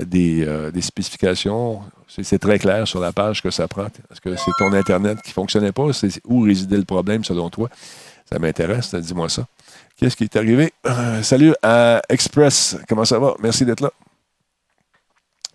[0.00, 1.80] des, spécifications?
[2.06, 3.86] C'est très clair sur la page que ça prend.
[3.86, 5.92] Est-ce que c'est ton Internet qui ne fonctionnait pas?
[5.92, 7.68] C'est où résidait le problème, selon toi?
[8.30, 9.46] Ça m'intéresse, dis-moi ça.
[9.96, 10.72] Qu'est-ce qui est arrivé?
[11.22, 12.76] salut à Express.
[12.88, 13.34] Comment ça va?
[13.42, 13.90] Merci d'être là.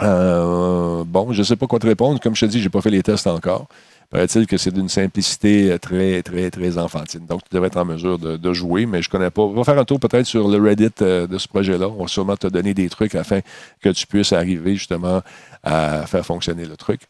[0.01, 2.19] Euh, bon, je ne sais pas quoi te répondre.
[2.19, 3.67] Comme je te dis, je n'ai pas fait les tests encore.
[4.09, 7.25] Paraît-il que c'est d'une simplicité très, très, très enfantine.
[7.25, 9.41] Donc, tu devrais être en mesure de, jouer, mais je ne connais pas.
[9.41, 11.89] On va faire un tour peut-être sur le Reddit euh, de ce projet-là.
[11.89, 13.41] On va sûrement te donner des trucs afin
[13.81, 15.21] que tu puisses arriver justement
[15.63, 17.01] à faire fonctionner le truc.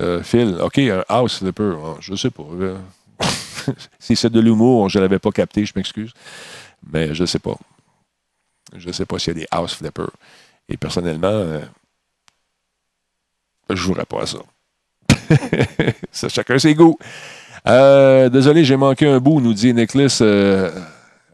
[0.00, 1.74] Euh, Phil, OK, un house slipper.
[1.84, 2.44] Ah, je ne sais pas.
[3.98, 6.12] si c'est de l'humour, je ne l'avais pas capté, je m'excuse.
[6.90, 7.58] Mais je ne sais pas.
[8.76, 10.10] Je ne sais pas s'il y a des house flippers.
[10.68, 11.60] Et personnellement, euh,
[13.68, 14.38] je ne jouerais pas à ça.
[16.12, 16.28] ça.
[16.28, 16.96] Chacun ses goûts.
[17.66, 20.70] Euh, désolé, j'ai manqué un bout, nous dit Nicholas, euh,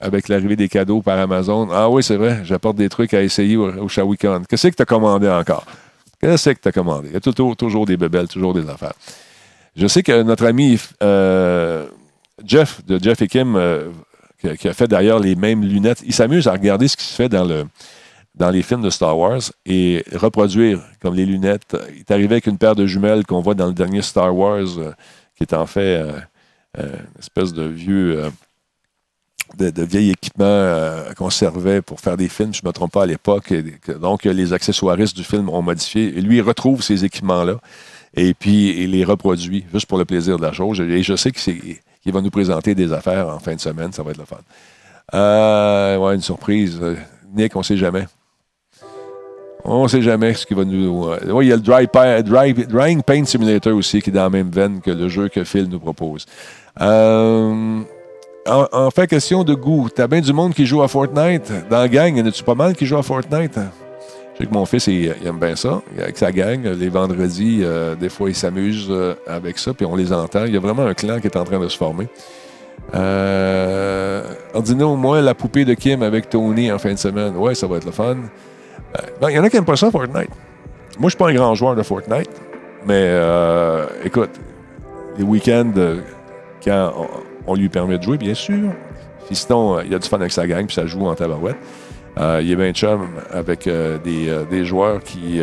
[0.00, 1.68] avec l'arrivée des cadeaux par Amazon.
[1.70, 4.14] Ah oui, c'est vrai, j'apporte des trucs à essayer au, au.
[4.48, 5.66] Qu'est-ce que tu as commandé encore?
[6.20, 7.08] Qu'est-ce que tu as commandé?
[7.08, 8.94] Il y a toujours, des bebelles, toujours des affaires.
[9.76, 10.80] Je sais que notre ami
[12.44, 13.54] Jeff, de Jeff et Kim,
[14.54, 16.02] qui, a fait d'ailleurs les mêmes lunettes.
[16.06, 17.66] Il s'amuse à regarder ce qui se fait dans, le,
[18.34, 21.76] dans les films de Star Wars et reproduire comme les lunettes.
[21.94, 24.78] Il est arrivé avec une paire de jumelles qu'on voit dans le dernier Star Wars,
[24.78, 24.92] euh,
[25.36, 26.12] qui est en fait euh,
[26.78, 28.30] euh, une espèce de vieux.
[29.56, 33.06] De, vieil équipement qu'on servait pour faire des films, je ne me trompe pas à
[33.06, 33.54] l'époque.
[34.00, 36.18] Donc, les accessoiristes du film ont modifié.
[36.18, 37.60] Et lui, il retrouve ces équipements-là
[38.16, 40.80] et puis il les reproduit juste pour le plaisir de la chose.
[40.80, 43.92] Et je sais que c'est il va nous présenter des affaires en fin de semaine.
[43.92, 44.36] Ça va être le fun.
[45.14, 46.80] Euh, ouais, une surprise.
[47.34, 48.06] Nick, on ne sait jamais.
[49.64, 51.08] On ne sait jamais ce qu'il va nous.
[51.08, 54.30] Euh, oui, il y a le dry, Drying Paint Simulator aussi qui est dans la
[54.30, 56.24] même veine que le jeu que Phil nous propose.
[56.80, 57.80] Euh,
[58.46, 59.88] en, fait, question de goût.
[59.92, 61.52] T'as bien du monde qui joue à Fortnite?
[61.68, 63.58] Dans la gang, y en a-tu pas mal qui jouent à Fortnite?
[64.36, 65.80] Je sais que mon fils, il, aime bien ça.
[65.98, 69.96] Avec sa gang, les vendredis, euh, des fois, il s'amuse euh, avec ça, puis on
[69.96, 70.44] les entend.
[70.44, 72.06] Il y a vraiment un clan qui est en train de se former.
[72.94, 74.22] Euh,
[74.52, 77.34] Ordino, moi, la poupée de Kim avec Tony en fin de semaine.
[77.34, 78.14] Ouais, ça va être le fun.
[78.14, 80.28] Euh, il y en a qui n'aiment pas ça, Fortnite.
[80.98, 82.30] Moi, je suis pas un grand joueur de Fortnite,
[82.86, 83.18] mais
[84.04, 84.30] écoute,
[85.16, 85.72] les week-ends,
[86.62, 86.92] quand
[87.46, 88.70] on, lui permet de jouer, bien sûr.
[89.30, 91.56] sinon, il y a du fun avec sa gang, puis ça joue en tabarouette.
[92.18, 95.40] Euh, il est bien chum avec euh, euh, des, joueurs qui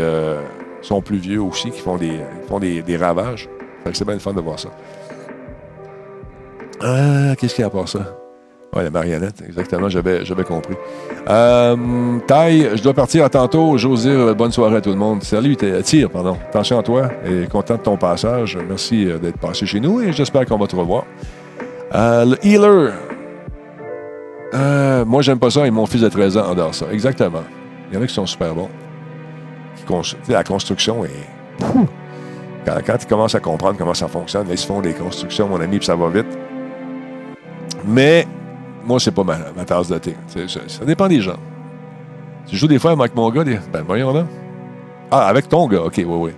[0.81, 3.47] sont plus vieux aussi, qui font des, font des, ravages.
[3.93, 4.69] c'est bien le fun de voir ça.
[7.37, 8.17] Qu'est-ce qu'il y a à part ça?
[8.75, 10.73] Oui, la marionnette, exactement, j'avais, compris.
[11.29, 11.75] Euh,
[12.25, 13.77] je dois partir à tantôt.
[13.77, 15.23] J'ose dire bonne soirée à tout le monde.
[15.23, 16.37] Salut, tire, pardon.
[16.49, 18.57] Attention à toi et content de ton passage.
[18.67, 21.05] Merci d'être passé chez nous et j'espère qu'on va te revoir.
[21.93, 22.93] le healer,
[24.53, 26.85] euh, moi, j'aime pas ça et mon fils de 13 ans adore ça.
[26.91, 27.43] Exactement.
[27.89, 28.69] Il y en a qui sont super bons.
[30.27, 31.09] la construction est.
[32.65, 35.77] Quand, ils commencent à comprendre comment ça fonctionne, ils se font des constructions, mon ami,
[35.77, 36.27] puis ça va vite.
[37.85, 38.25] Mais
[38.85, 40.15] moi, c'est pas ma, tasse de thé.
[40.27, 41.37] Ça, dépend des gens.
[42.47, 44.25] Tu joues des fois avec mon gars, ben voyons là.
[45.11, 46.31] Ah, avec ton gars, ok, oui, oui.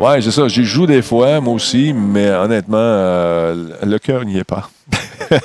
[0.00, 0.48] Ouais, c'est ça.
[0.48, 4.70] J'y joue des fois, moi aussi, mais honnêtement, euh, le cœur n'y est pas.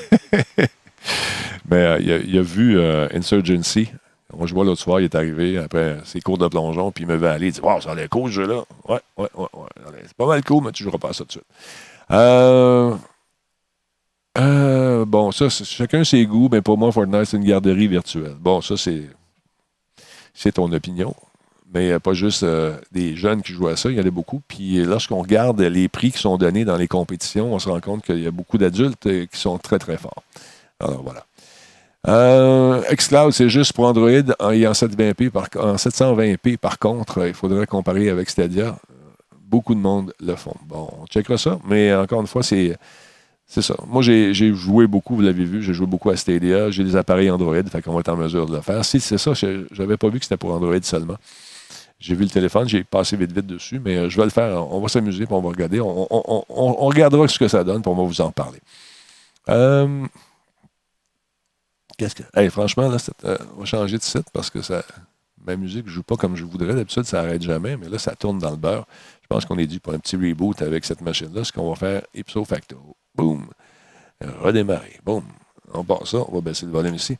[1.69, 3.89] Mais euh, il, a, vu euh, Insurgency.
[4.35, 7.15] Moi, je l'autre soir, il est arrivé après ses cours de plongeon, puis il me
[7.15, 7.47] va aller.
[7.47, 8.63] Il dit Wow, ça a l'air cool ce jeu-là.
[8.87, 9.47] Ouais, ouais, ouais.
[10.05, 11.45] C'est pas mal cool, mais tu joueras pas ça tout de suite.
[14.37, 18.35] Euh, bon, ça, chacun ses goûts, mais pour moi, Fortnite, c'est une garderie virtuelle.
[18.37, 19.03] Bon, ça, c'est,
[20.33, 21.15] c'est ton opinion.
[21.73, 22.45] Mais a pas juste
[22.91, 24.41] des jeunes qui jouent à ça, il y en a beaucoup.
[24.47, 28.03] Puis lorsqu'on regarde les prix qui sont donnés dans les compétitions, on se rend compte
[28.03, 30.23] qu'il y a beaucoup d'adultes qui sont très, très forts.
[30.79, 31.25] Alors voilà.
[32.07, 36.57] Euh, Xcloud, c'est juste pour Android en, 720p par, en 720p.
[36.57, 38.77] Par contre, il faudrait comparer avec Stadia.
[39.47, 40.55] Beaucoup de monde le font.
[40.67, 42.77] Bon, on checkera ça, mais encore une fois, c'est.
[43.47, 43.75] Ça.
[43.87, 46.71] Moi, j'ai joué beaucoup, vous l'avez vu, j'ai joué beaucoup à Stadia.
[46.71, 48.83] J'ai des appareils Android, fait qu'on va être en mesure de le faire.
[48.83, 49.33] Si c'est ça,
[49.71, 51.17] j'avais pas vu que c'était pour Android seulement.
[51.99, 54.71] J'ai vu le téléphone, j'ai passé vite vite dessus, mais euh, je vais le faire.
[54.71, 55.79] On va s'amuser, on va regarder.
[55.79, 58.59] On, on, regardera ce que ça donne, puis on va vous en parler.
[59.49, 60.05] Euh,
[61.97, 62.49] Que.
[62.49, 64.83] franchement, là, euh, on va changer de site parce que ça,
[65.45, 66.73] ma musique ne joue pas comme je voudrais.
[66.73, 68.85] D'habitude, ça n'arrête jamais, mais là, ça tourne dans le beurre.
[69.21, 71.43] Je pense qu'on est dû pour un petit reboot avec cette machine-là.
[71.43, 72.77] Ce qu'on va faire ipso facto.
[73.15, 73.47] Boum.
[74.41, 74.99] Redémarrer.
[75.03, 75.23] Boum.
[75.73, 76.19] On part ça.
[76.27, 77.17] On va baisser le volume ici.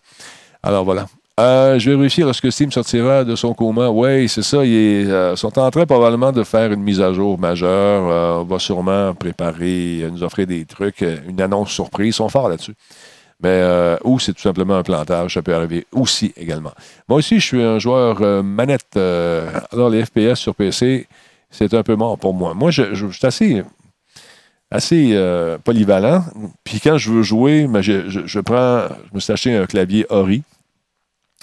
[0.62, 1.08] Alors voilà.
[1.40, 3.90] Euh, je vais vérifier lorsque Steam sortira de son coma.
[3.90, 4.64] Oui, c'est ça.
[4.64, 8.42] Ils euh, sont en train probablement de faire une mise à jour majeure.
[8.42, 12.10] on va sûrement préparer, nous offrir des trucs, une annonce surprise.
[12.10, 12.76] Ils sont forts là-dessus.
[13.42, 16.72] Mais, euh, ou c'est tout simplement un plantage, ça peut arriver aussi également.
[17.10, 18.96] Moi aussi, je suis un joueur euh, manette.
[18.96, 21.08] Euh, alors, les FPS sur PC,
[21.52, 22.54] c'est un peu mort pour moi.
[22.54, 23.64] Moi, je, suis assez,
[24.72, 26.24] assez polyvalent.
[26.64, 30.44] Puis quand je veux jouer, ben, je, prends, je me suis acheté un clavier Ori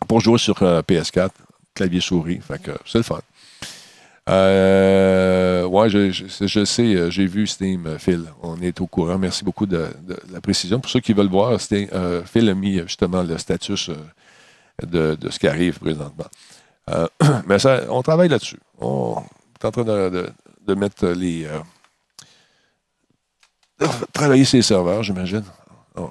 [0.09, 1.31] pour jouer sur PS4,
[1.75, 2.41] clavier souris.
[2.41, 3.21] Fait que c'est le fun.
[4.29, 8.25] Euh, ouais, je, sais, euh, j'ai vu Steam, euh, Phil.
[8.43, 9.19] On est au courant.
[9.19, 9.89] Merci beaucoup de,
[10.31, 10.79] la précision.
[10.79, 13.91] Pour ceux qui veulent voir, euh, Phil a mis justement le status
[14.87, 16.27] de, ce qui arrive présentement.
[17.47, 18.61] mais ça, on travaille là-dessus.
[18.81, 19.23] On
[19.61, 21.49] est en train de, mettre les.
[24.13, 25.45] travailler ses serveurs, j'imagine.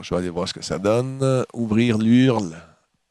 [0.02, 1.46] je vais aller voir ce que ça donne.
[1.54, 2.58] Ouvrir l'URL.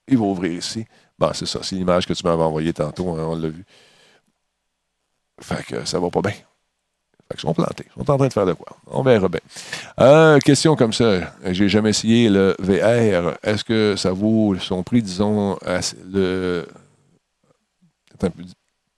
[0.08, 0.84] il va ouvrir ici.
[1.18, 3.64] Bon, c'est ça, c'est l'image que tu m'avais envoyée tantôt, hein, on l'a vu.
[5.40, 6.32] Fait que ça va pas bien.
[6.32, 7.86] Fait qu'ils sont plantés.
[7.96, 8.76] Ils sont en train de faire de quoi.
[8.86, 9.40] On verra bien.
[10.00, 11.32] Euh, question comme ça.
[11.50, 13.36] J'ai jamais essayé le VR.
[13.42, 15.58] Est-ce que ça vaut son prix, disons,
[16.12, 16.66] le.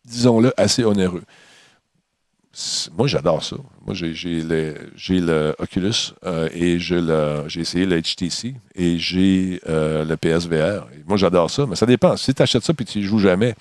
[0.05, 1.23] Disons-le, assez onéreux?
[2.99, 3.57] Moi, j'adore ça.
[3.87, 10.87] Moi, j'ai le, Oculus euh, et j'ai essayé le HTC et j'ai euh, le PSVR.
[11.07, 12.17] moi, j'adore ça, mais ça dépend.
[12.17, 13.55] Si tu achètes ça et tu ne joues jamais,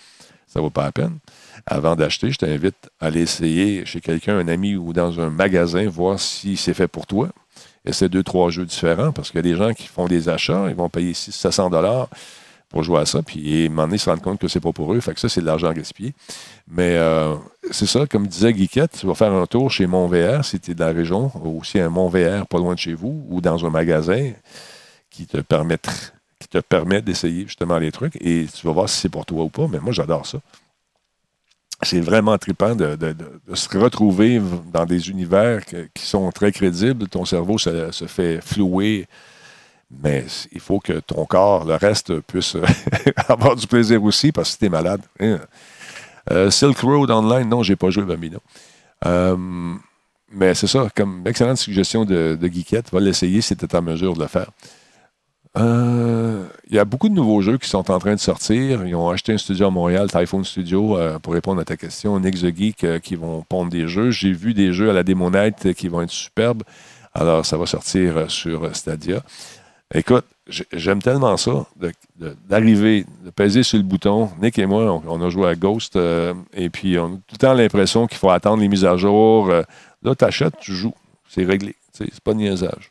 [0.46, 1.20] ça ne vaut pas la peine.
[1.66, 5.88] Avant d'acheter, je t'invite à aller essayer chez quelqu'un, un ami ou dans un magasin,
[5.88, 7.30] voir si c'est fait pour toi.
[7.92, 10.90] C'est deux, trois jeux différents parce a des gens qui font des achats, ils vont
[10.90, 12.10] payer 600 dollars
[12.72, 14.62] pour jouer à ça, puis à un moment donné, ils se rendent compte que c'est
[14.62, 15.00] pas pour eux.
[15.02, 16.14] Fait que ça, c'est de l'argent gaspillé.
[16.70, 17.36] Mais euh,
[17.70, 20.74] c'est ça, comme disait Guiquette, tu vas faire un tour chez VR si tu es
[20.74, 23.70] de la région, ou aussi un VR pas loin de chez vous, ou dans un
[23.70, 24.32] magasin
[25.10, 25.38] qui te
[26.40, 29.44] qui te permet d'essayer justement les trucs, et tu vas voir si c'est pour toi
[29.44, 29.68] ou pas.
[29.68, 30.40] Mais moi, j'adore ça.
[31.84, 32.98] C'est vraiment trippant de,
[33.54, 37.08] se retrouver dans des univers qui sont très crédibles.
[37.08, 39.08] Ton cerveau se, fait flouer
[40.04, 42.56] mais il faut que ton corps, le reste, puisse
[43.28, 45.02] avoir du plaisir aussi parce que tu es malade.
[45.20, 45.40] Hein.
[46.32, 48.40] Euh, Silk Road Online, non, j'ai pas joué Bambino.
[49.06, 49.36] Euh,
[50.32, 52.92] mais c'est ça, comme excellente suggestion de, de Geekette.
[52.92, 54.50] Va l'essayer si tu es en mesure de le faire.
[55.58, 58.86] Euh, il y a beaucoup de nouveaux jeux qui sont en train de sortir.
[58.86, 62.20] Ils ont acheté un studio à Montréal, Typhoon Studio, pour répondre à ta question.
[62.20, 64.12] Nix the Geek qui vont pondre des jeux.
[64.12, 66.64] J'ai vu des jeux à la Demo Night qui vont être superbes.
[67.14, 69.22] Alors, ça va sortir sur Stadia.
[69.94, 70.26] Écoute,
[70.72, 71.66] j'aime tellement ça,
[72.48, 74.30] d'arriver, de, peser sur le bouton.
[74.42, 77.38] Nick et moi, on, a joué à Ghost, euh, et puis on a tout le
[77.38, 79.50] temps l'impression qu'il faut attendre les mises à jour.
[79.50, 79.64] Euh,
[80.02, 80.94] là, tu achètes, tu joues.
[81.28, 81.76] C'est réglé.
[81.92, 82.91] C'est pas de niaisage.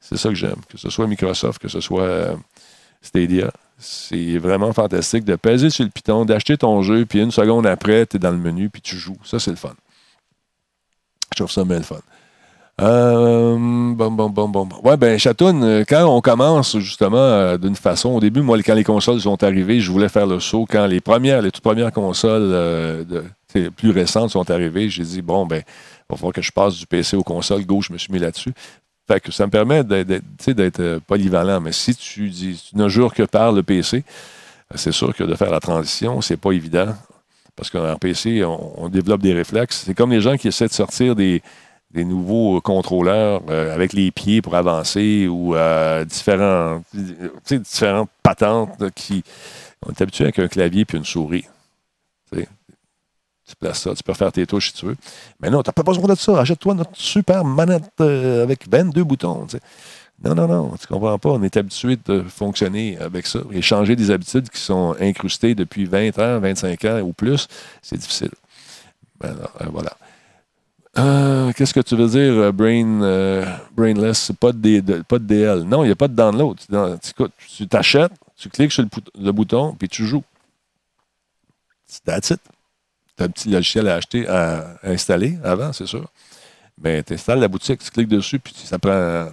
[0.00, 0.60] C'est ça que j'aime.
[0.68, 2.34] Que ce soit Microsoft, que ce soit euh,
[3.02, 3.50] Stadia.
[3.78, 8.06] C'est vraiment fantastique de peser sur le piton, d'acheter ton jeu, puis une seconde après,
[8.06, 9.16] tu es dans le menu, puis tu joues.
[9.24, 9.74] Ça, c'est le fun.
[11.32, 12.00] Je trouve ça bien le fun.
[12.80, 13.56] Euh,
[13.94, 14.68] bon, bon, bon, bon.
[14.82, 18.74] Ouais, ben, Chatoun, euh, quand on commence justement euh, d'une façon, au début, moi, quand
[18.74, 20.66] les consoles sont arrivées, je voulais faire le saut.
[20.68, 23.06] Quand les premières, les toutes premières consoles
[23.76, 26.86] plus récentes sont arrivées, j'ai dit, bon, ben, il va falloir que je passe du
[26.86, 27.66] PC aux consoles.
[27.66, 28.52] Go, je me suis mis là-dessus.
[29.10, 31.60] Fait que ça me permet d'être polyvalent.
[31.60, 34.04] Mais si tu dis, tu ne jures que par le PC,
[34.76, 36.94] c'est sûr que de faire la transition, c'est pas évident.
[37.56, 39.82] Parce qu'en PC, on développe des réflexes.
[39.84, 41.42] C'est comme les gens qui essaient de sortir des,
[41.92, 49.24] nouveaux contrôleurs euh, avec les pieds pour avancer ou euh, différents, différentes patentes qui.
[49.84, 51.46] On est habitué avec un clavier puis une souris.
[53.50, 54.96] Tu places ça, tu peux faire tes touches si tu veux.
[55.40, 56.40] Mais non, tu n'as pas besoin de ça.
[56.40, 59.46] Achète-toi notre super manette euh, avec 22 boutons.
[60.22, 61.30] Non, non, non, tu comprends pas.
[61.30, 63.40] On est habitué de fonctionner avec ça.
[63.50, 67.48] Et changer des habitudes qui sont incrustées depuis 20 ans, 25 ans ou plus,
[67.82, 68.30] c'est difficile.
[69.20, 69.34] Ben,
[69.72, 69.96] voilà.
[70.98, 73.44] Euh, qu'est-ce que tu veux dire, euh, brain, euh,
[73.76, 74.32] brainless?
[74.38, 74.80] Pas de,
[75.18, 75.62] DL.
[75.62, 76.58] Non, il n'y a pas de download.
[77.56, 78.84] Tu t'achètes, tu cliques sur
[79.18, 80.24] le, bouton, puis tu joues.
[82.04, 82.40] That's it.
[83.20, 86.08] Tu as un petit logiciel à acheter, à, installer avant, c'est sûr.
[86.82, 89.28] Mais tu installes la boutique, tu cliques dessus, puis ça prend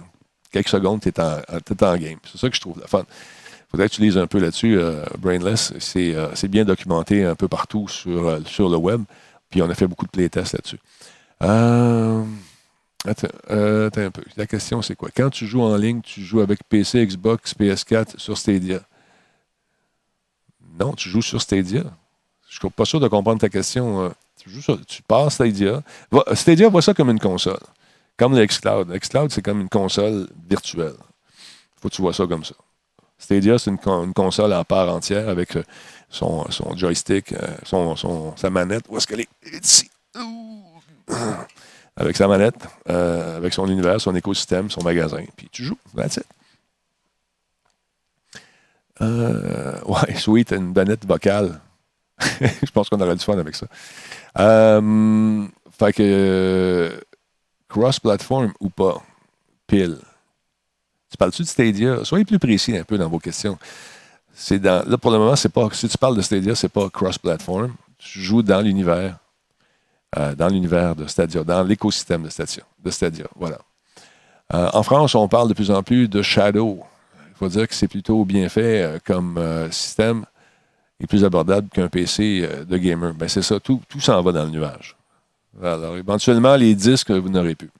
[0.52, 2.18] quelques secondes, tu es, en game.
[2.30, 3.04] C'est ça que je trouve la fun.
[3.08, 4.78] Il faudrait que tu lises un peu là-dessus.
[5.18, 9.02] Brainless, c'est bien documenté un peu partout sur, sur le web.
[9.48, 10.78] Puis on a fait beaucoup de playtests là-dessus.
[11.42, 12.24] Euh,
[13.50, 14.22] euh, attends, un peu.
[14.36, 15.08] La question, c'est quoi?
[15.14, 18.80] Quand tu joues en ligne, tu joues avec PC, Xbox, PS4 sur Stadia?
[20.78, 21.84] Non, tu joues sur Stadia.
[22.48, 24.02] Je ne suis pas sûr de comprendre ta question.
[24.02, 24.08] Euh.
[24.38, 24.50] Tu,
[24.86, 25.82] tu passes Stadia.
[26.32, 27.58] Stadia voit ça comme une console.
[28.16, 28.90] Comme le Xcloud.
[28.90, 30.96] Xcloud, c'est comme une console virtuelle.
[31.80, 32.54] Faut que tu vois ça comme ça.
[33.18, 35.58] Stadia, c'est une, console à part entière avec
[36.08, 36.46] son,
[36.76, 37.34] joystick,
[37.64, 38.84] son, sa manette.
[38.88, 39.28] Où est-ce qu'elle est?
[39.52, 39.90] Ici
[41.98, 42.54] avec sa manette,
[42.88, 45.22] euh, avec son univers, son écosystème, son magasin.
[45.36, 45.78] Puis tu joues.
[45.96, 46.26] That's it.
[49.00, 51.60] Euh, ouais, Sweet, une banette vocale.
[52.40, 53.66] Je pense qu'on aurait du fun avec ça.
[54.38, 55.46] Euh,
[55.78, 57.00] fait que
[57.68, 59.02] cross-platform ou pas,
[59.66, 59.98] pile.
[61.10, 62.04] Tu parles-tu de Stadia?
[62.04, 63.58] Soyez plus précis un peu dans vos questions.
[64.34, 65.68] C'est dans, là, pour le moment, c'est pas.
[65.72, 67.72] Si tu parles de Stadia, c'est pas cross-platform.
[67.98, 69.16] Tu joues dans l'univers
[70.16, 72.64] euh, dans l'univers de Stadia, dans l'écosystème de Stadia.
[72.82, 73.58] De voilà.
[74.54, 76.82] Euh, en France, on parle de plus en plus de Shadow.
[77.28, 79.38] Il faut dire que c'est plutôt bien fait euh, comme
[79.70, 80.24] système
[81.00, 83.14] et plus abordable qu'un PC de gamer.
[83.14, 84.96] Ben, c'est ça, tout, tout s'en va dans le nuage.
[85.62, 87.70] Alors, éventuellement, les disques, vous n'aurez plus.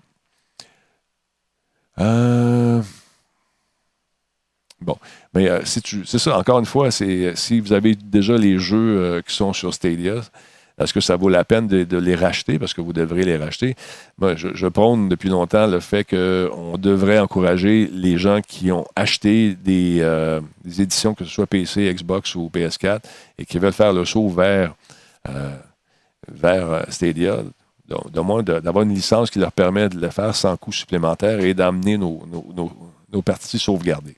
[4.80, 4.96] Bon.
[5.34, 8.58] Mais euh, si tu, c'est ça, encore une fois, c'est si vous avez déjà les
[8.58, 10.20] jeux euh, qui sont sur Stadia,
[10.78, 12.58] est-ce que ça vaut la peine de, les racheter?
[12.58, 13.74] Parce que vous devrez les racheter?
[14.18, 19.54] Moi, je, prône depuis longtemps le fait qu'on devrait encourager les gens qui ont acheté
[19.54, 20.40] des, euh,
[20.78, 23.00] éditions, que ce soit PC, Xbox ou PS4,
[23.38, 24.74] et qui veulent faire le saut vers,
[25.28, 25.56] euh,
[26.30, 27.38] vers euh, Stadia,
[27.88, 31.54] de moins d'avoir une licence qui leur permet de le faire sans coût supplémentaire et
[31.54, 32.22] d'amener nos-
[32.54, 32.72] nos-
[33.12, 34.16] nos parties sauvegardées.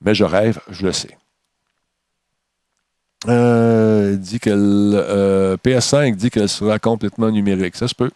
[0.00, 1.16] Mais je rêve, je le sais.
[3.28, 7.76] Euh, dit que le, euh, PS5 dit qu'elle sera complètement numérique.
[7.76, 8.10] Ça se peut.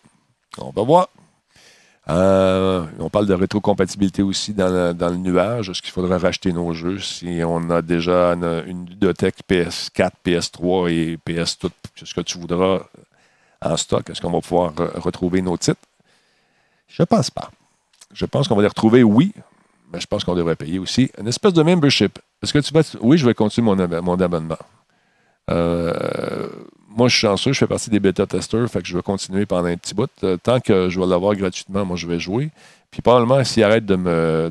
[0.58, 1.08] On va voir.
[2.08, 5.68] Euh, on parle de rétrocompatibilité aussi dans le, dans le nuage.
[5.70, 10.90] Est-ce qu'il faudra racheter nos jeux si on a déjà une, une bibliothèque PS4, PS3
[10.90, 11.70] et PS tout
[12.02, 12.80] ce que tu voudras
[13.62, 14.08] en stock?
[14.10, 15.80] Est-ce qu'on va pouvoir re- retrouver nos titres?
[16.88, 17.50] Je pense pas.
[18.12, 19.32] Je pense qu'on va les retrouver, oui,
[19.92, 22.18] mais je pense qu'on devrait payer aussi une espèce de membership.
[22.42, 22.82] Est-ce que tu vas.
[23.00, 23.66] Oui, je vais continuer
[24.02, 24.58] mon abonnement.
[25.50, 26.48] Euh,
[26.88, 29.68] moi, je suis chanceux, je fais partie des bêta-testeurs, fait que je vais continuer pendant
[29.68, 30.10] un petit bout.
[30.24, 32.50] Euh, tant que je vais l'avoir gratuitement, moi, je vais jouer.
[32.90, 34.50] Puis probablement, s'ils arrêtent de me,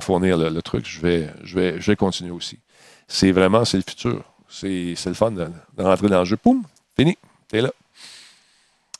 [0.00, 2.58] fournir le, truc, je vais, je, vais, continuer aussi.
[3.06, 4.22] C'est vraiment, c'est le futur.
[4.48, 5.46] C'est le fun de,
[5.78, 6.36] rentrer dans le jeu.
[6.36, 6.62] Poum,
[6.96, 7.18] fini,
[7.48, 7.70] t'es là.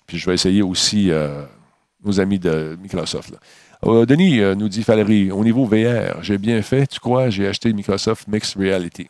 [0.07, 1.45] Puis je vais essayer aussi euh,
[2.05, 3.35] nos amis de Microsoft.
[3.83, 6.87] Denis nous dit Valérie, au niveau VR, j'ai bien fait.
[6.87, 9.09] Tu crois, j'ai acheté Microsoft Mixed Reality?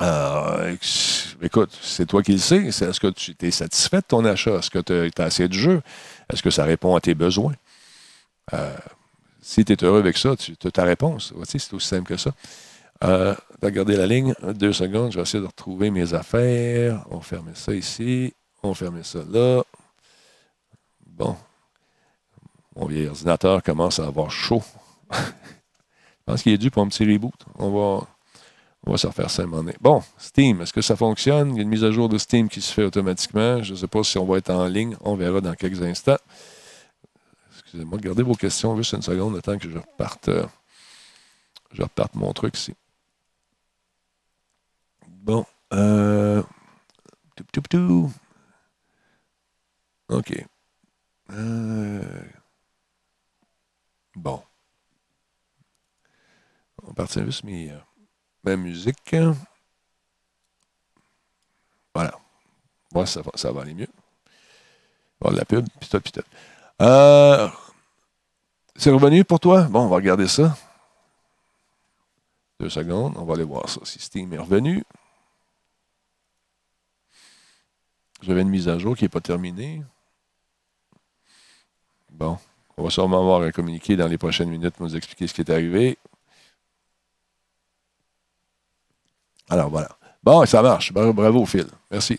[0.00, 0.76] Euh,
[1.42, 2.64] écoute, c'est toi qui le sais.
[2.66, 4.56] Est-ce que tu es satisfait de ton achat?
[4.56, 5.82] Est-ce que tu as assez de jeux?
[6.32, 7.54] Est-ce que ça répond à tes besoins?
[8.54, 8.76] Euh,
[9.42, 11.34] si tu es heureux avec ça, tu as ta réponse.
[11.44, 12.32] Sais, C'est aussi simple que ça.
[13.04, 14.34] Euh, regardez la ligne.
[14.42, 15.12] Deux secondes.
[15.12, 17.04] Je vais essayer de retrouver mes affaires.
[17.10, 18.34] On ferme ça ici.
[18.62, 19.62] On ferme ça là.
[21.06, 21.36] Bon.
[22.76, 24.62] Mon vieil ordinateur commence à avoir chaud.
[25.12, 27.34] Je pense qu'il est dû pour un petit reboot.
[27.58, 28.06] On va,
[28.86, 29.76] on va se refaire ça un moment donné.
[29.80, 31.50] Bon, Steam, est-ce que ça fonctionne?
[31.50, 33.62] Il y a une mise à jour de Steam qui se fait automatiquement.
[33.62, 34.96] Je ne sais pas si on va être en ligne.
[35.02, 36.18] On verra dans quelques instants.
[37.58, 40.44] Excusez-moi, gardez vos questions juste une seconde, le temps que je reparte, euh,
[41.72, 42.74] je reparte mon truc ici.
[45.06, 45.44] Bon.
[45.72, 46.42] Euh,
[47.52, 48.12] tout, tout.
[50.08, 50.44] OK.
[51.30, 52.22] Euh,
[54.16, 54.42] bon.
[56.82, 57.78] On partira juste euh,
[58.44, 59.14] ma musique.
[61.94, 62.12] Voilà.
[62.92, 63.88] Moi, ça, va- ça va aller mieux.
[65.20, 66.22] Bon, la pub, puis tout.
[66.82, 67.48] Euh,
[68.76, 69.62] c'est revenu pour toi?
[69.64, 70.56] Bon, on va regarder ça.
[72.58, 73.80] Deux secondes, on va aller voir ça.
[73.84, 74.84] Si Steam est revenu.
[78.22, 79.82] J'avais une mise à jour qui n'est pas terminée.
[82.10, 82.38] Bon,
[82.76, 85.40] on va sûrement avoir un communiqué dans les prochaines minutes pour nous expliquer ce qui
[85.40, 85.98] est arrivé.
[89.50, 89.88] Alors voilà.
[90.22, 90.92] Bon, ça marche.
[90.92, 91.66] Bra- Bravo, Phil.
[91.90, 92.18] Merci.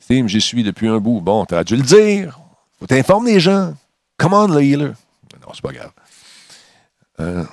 [0.00, 1.20] Steam, j'y suis depuis un bout.
[1.20, 2.38] Bon, t'aurais dû le dire.
[2.78, 3.74] Faut t'informer les gens.
[4.16, 4.92] Come on, le healer.
[5.40, 5.92] Non, c'est pas grave.
[7.20, 7.44] Euh,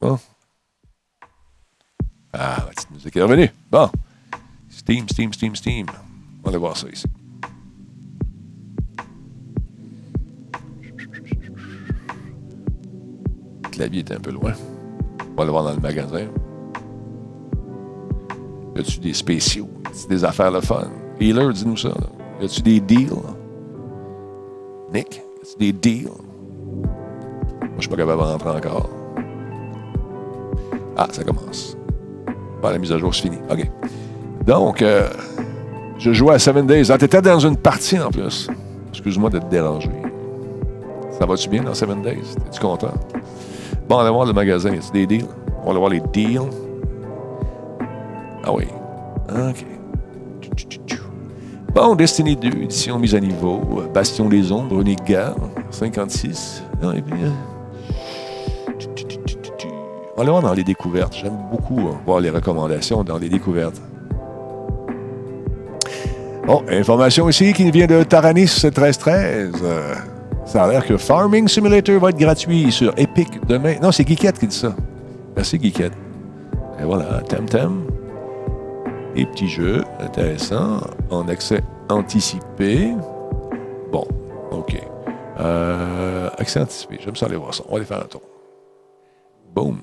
[0.00, 0.18] Bon.
[2.32, 3.50] Ah, la petite musique est revenue.
[3.70, 3.88] Bon.
[4.68, 5.86] Steam, Steam, Steam, Steam.
[6.44, 7.04] On va voir ça ici.
[13.64, 14.52] Le clavier est un peu loin.
[15.30, 16.28] On va aller voir dans le magasin.
[18.76, 19.68] Y a-tu des spéciaux?
[19.86, 20.88] A-tu des affaires le fun?
[21.20, 21.88] Healer, dis-nous ça.
[21.88, 22.06] là.
[22.40, 23.10] Y a-tu des deals?
[24.92, 26.08] Nick, y a-tu des deals?
[27.60, 28.88] Moi, je suis pas capable de rentrer encore.
[30.96, 31.76] Ah, ça commence.
[32.60, 33.38] Bon, la mise à jour, c'est fini.
[33.50, 33.70] OK.
[34.46, 35.08] Donc, euh,
[35.98, 36.90] je jouais à Seven Days.
[36.90, 38.48] Ah, t'étais dans une partie en plus.
[38.90, 39.90] Excuse-moi de te déranger.
[41.18, 42.34] Ça va-tu bien dans Seven Days?
[42.46, 42.92] Es-tu content?
[43.88, 44.70] Bon, on va voir le magasin.
[44.74, 45.26] Y a des deals?
[45.62, 46.40] On va aller voir les deals.
[48.44, 48.64] Ah oui.
[49.30, 49.66] OK.
[51.74, 53.60] Bon, Destiny 2, édition mise à niveau.
[53.94, 55.36] Bastion des Ombres, unique gare.
[55.70, 56.62] 56.
[56.82, 57.30] Ah, et puis, euh,
[60.14, 61.14] On va aller voir dans les découvertes.
[61.14, 63.80] J'aime beaucoup euh, voir les recommandations dans les découvertes.
[66.46, 69.52] Bon, information ici qui vient de Taranis 1313.
[69.62, 69.94] Euh,
[70.44, 73.76] ça a l'air que Farming Simulator va être gratuit sur Epic demain.
[73.80, 74.74] Non, c'est Geekette qui dit ça.
[75.34, 75.94] Merci, Geekette.
[76.78, 77.84] Et voilà, Temtem.
[79.14, 82.92] Des petits jeux intéressants en accès anticipé.
[83.90, 84.06] Bon,
[84.50, 84.80] OK.
[85.38, 87.62] Euh, accès anticipé, j'aime ça aller voir ça.
[87.68, 88.22] On va aller faire un tour.
[89.54, 89.78] Boom.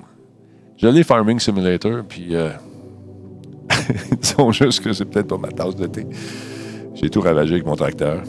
[0.76, 2.50] Je l'ai Farming Simulator, puis euh,
[4.20, 6.06] disons juste que c'est peut-être pas ma tasse de thé.
[6.94, 8.22] J'ai tout ravagé avec mon tracteur.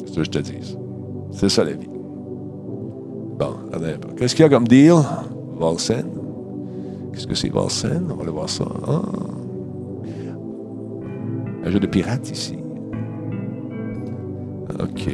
[0.00, 0.76] C'est ça que je te dis.
[1.32, 1.88] C'est ça la vie.
[3.38, 4.08] Bon, attendez peu.
[4.14, 4.96] Qu'est-ce qu'il y a comme deal?
[5.58, 6.10] Valsen.
[7.12, 8.08] Qu'est-ce que c'est Valsen?
[8.10, 8.64] On va aller voir ça.
[8.86, 9.00] Ah.
[11.64, 12.58] Un jeu de pirate ici.
[14.78, 15.08] OK.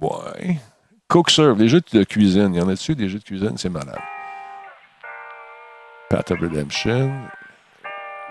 [0.00, 0.58] Ouais.
[1.08, 2.54] Cook Serve, les jeux de cuisine.
[2.54, 3.98] Il y en a dessus des jeux de cuisine, c'est malade.
[6.10, 7.12] Path of Redemption.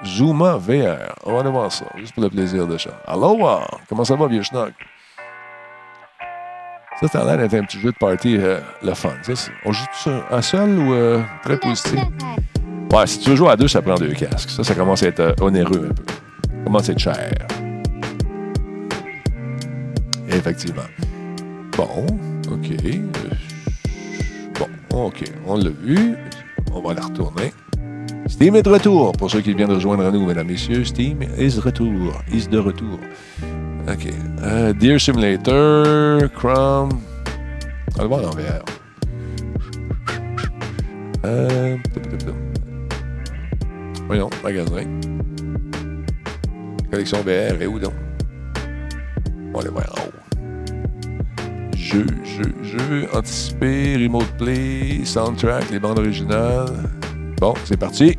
[0.06, 1.16] Zuma VR.
[1.26, 3.02] On va aller voir ça, juste pour le plaisir de chat.
[3.06, 3.68] Aloha!
[3.90, 4.74] Comment ça va, vieux schnock?
[7.00, 9.14] Ça, ça a l'air d'être un petit jeu de party, euh, le fun.
[9.22, 9.34] Ça,
[9.66, 12.00] on joue ça un seul ou euh, très positif?
[12.94, 14.50] Ouais, si tu veux jouer à deux, ça prend deux casques.
[14.50, 16.04] Ça, ça commence à être euh, onéreux un peu.
[16.08, 17.34] Ça commence à être cher.
[20.30, 20.84] Effectivement.
[21.76, 22.06] Bon,
[22.52, 22.70] OK.
[24.58, 25.24] Bon, OK.
[25.46, 26.16] On l'a vu.
[26.74, 27.54] On va la retourner.
[28.28, 29.12] Steam est de retour.
[29.14, 32.14] Pour ceux qui viennent de rejoindre nous, mesdames, messieurs, Steam is de retour.
[32.32, 33.00] Is de retour.
[33.88, 34.08] OK.
[34.44, 37.00] Euh, Deer Simulator, Chrome.
[37.96, 38.64] On va le voir en VR.
[41.26, 41.78] Euh,
[44.08, 44.84] voyons, magasin.
[46.90, 47.94] Collection VR, et où donc?
[49.54, 50.18] On aller voir en haut.
[51.76, 56.90] Jeu, jeu, jeu, anticiper, remote play, soundtrack, les bandes originales.
[57.40, 58.18] Bon, c'est parti.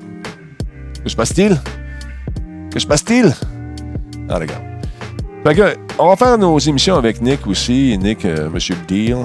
[1.03, 1.61] Que se passe-t-il?
[2.73, 3.33] Que se passe-t-il?
[4.29, 4.63] Ah, regarde.
[5.45, 7.97] Fait que, on va faire nos émissions avec Nick aussi.
[7.99, 9.17] Nick, euh, Monsieur Deal,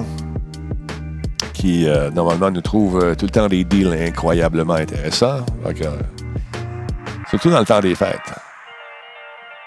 [1.52, 5.44] qui euh, normalement nous trouve euh, tout le temps des deals incroyablement intéressants.
[5.64, 5.84] Fait que,
[7.30, 8.32] surtout dans le temps des fêtes.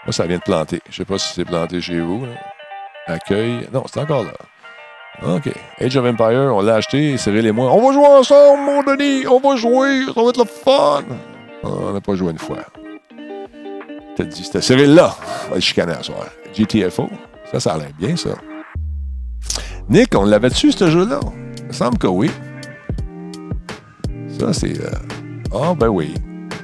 [0.06, 0.82] Moi, ça vient de planter.
[0.90, 2.26] Je sais pas si c'est planté chez vous.
[3.08, 3.68] Accueil.
[3.74, 4.34] Non, c'est encore là.
[5.24, 5.52] OK.
[5.82, 7.72] Age of Empire, on l'a acheté, Cyril et moi.
[7.74, 9.26] On va jouer ensemble, mon Denis!
[9.28, 10.06] On va jouer!
[10.14, 11.04] Ça va être le fun!
[11.64, 12.60] Ah, on n'a pas joué une fois.
[14.16, 15.16] T'as dit, c'était Cyril là.
[15.50, 16.26] On va chicaner à soir.
[16.54, 17.10] GTFO.
[17.52, 18.30] Ça, ça a l'air bien, ça.
[19.90, 21.20] Nick, on l'avait dessus, ce jeu-là?
[21.60, 22.30] Il me semble que oui.
[24.40, 24.74] Ça, c'est.
[24.84, 25.72] Ah, euh...
[25.72, 26.14] oh, ben oui.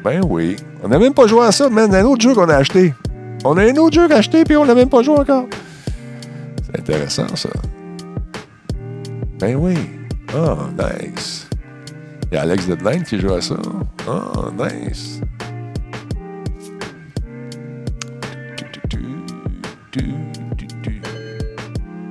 [0.04, 0.58] Ben oui.
[0.84, 1.93] On n'a même pas joué à ça, man.
[1.93, 2.93] Un autre jeu qu'on a acheté.
[3.45, 5.47] On a un autre jeu acheté, puis on n'a même pas joué encore.
[6.66, 7.49] C'est intéressant, ça.
[9.39, 9.76] Ben oui.
[10.36, 11.47] Oh, nice.
[12.32, 13.56] Il y a Alex Deadline qui joue à ça.
[14.08, 15.22] Oh, nice.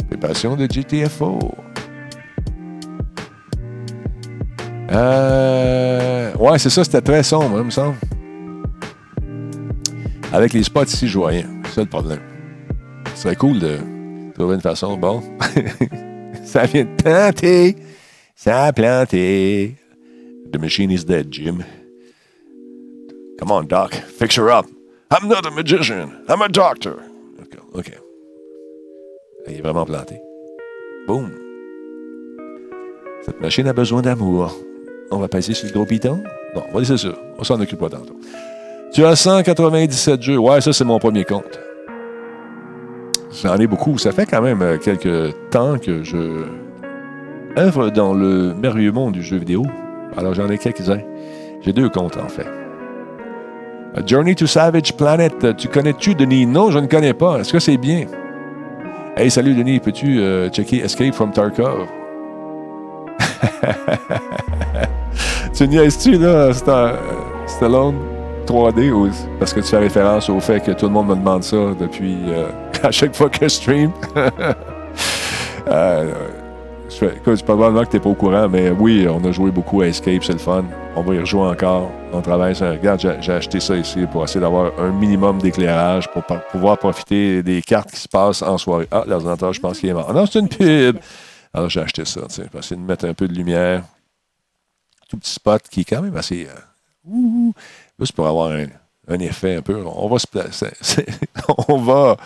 [0.08, 1.40] Préparation de GTFO.
[4.92, 7.96] Euh, ouais, c'est ça, c'était très sombre, il me semble.
[10.32, 11.46] Avec les spots ici joyeux.
[11.64, 12.20] C'est ça le problème.
[13.14, 13.78] Ce serait cool de
[14.34, 14.96] trouver une façon.
[14.96, 15.22] Bon.
[16.44, 17.76] Ça vient de planter.
[18.34, 19.76] Ça a planté.
[20.52, 21.64] The machine is dead, Jim.
[23.38, 23.94] Come on, Doc.
[23.94, 24.66] Fix her up.
[25.10, 26.24] I'm not a magician.
[26.28, 26.96] I'm a doctor.
[27.40, 27.58] OK.
[27.74, 27.92] OK.
[29.48, 30.20] Il est vraiment planté.
[31.06, 31.30] Boum.
[33.24, 34.52] Cette machine a besoin d'amour.
[35.12, 36.22] On va passer sur le gros piton?
[36.54, 37.08] Non, on va laisser ça.
[37.38, 38.16] On s'en occupe pas tantôt.
[38.94, 40.38] Tu as 197 jeux.
[40.38, 41.60] Ouais, ça, c'est mon premier compte.
[43.42, 43.98] J'en ai beaucoup.
[43.98, 46.44] Ça fait quand même euh, quelques temps que je
[47.58, 49.66] œuvre dans le merveilleux monde du jeu vidéo.
[50.16, 51.00] Alors j'en ai quelques-uns.
[51.62, 52.46] J'ai deux comptes en fait.
[54.06, 55.56] Journey to Savage Planet.
[55.56, 56.46] Tu connais-tu, Denis?
[56.46, 57.38] Non, je ne connais pas.
[57.38, 58.06] Est-ce que c'est bien?
[59.16, 59.80] Hey, salut, Denis.
[59.80, 61.86] Peux-tu euh, checker Escape from Tarkov?
[65.62, 66.52] tu niaises-tu, là,
[67.46, 67.94] Stallone?
[68.46, 69.08] 3D ou
[69.38, 72.16] parce que tu fais référence au fait que tout le monde me demande ça depuis
[72.26, 72.48] euh,
[72.82, 73.92] à chaque fois que je stream.
[75.68, 76.12] euh,
[77.00, 79.86] écoute, probablement que tu n'es pas au courant, mais oui, on a joué beaucoup à
[79.86, 80.64] Escape, c'est le fun.
[80.96, 81.92] On va y rejouer encore.
[82.12, 86.24] On travaille sur Regarde, j'ai acheté ça ici pour essayer d'avoir un minimum d'éclairage pour
[86.50, 88.88] pouvoir profiter des cartes qui se passent en soirée.
[88.90, 90.12] Ah, l'ordinateur, je pense qu'il est mort.
[90.12, 90.98] Non, c'est une pub.
[91.54, 93.84] Alors, j'ai acheté ça, tu sais, pour essayer de mettre un peu de lumière.
[95.18, 96.46] Petit spot qui est quand même assez.
[96.46, 97.50] Euh,
[97.98, 98.66] juste pour avoir un,
[99.08, 99.82] un, effet un peu.
[99.84, 100.16] On va
[101.68, 102.16] on va,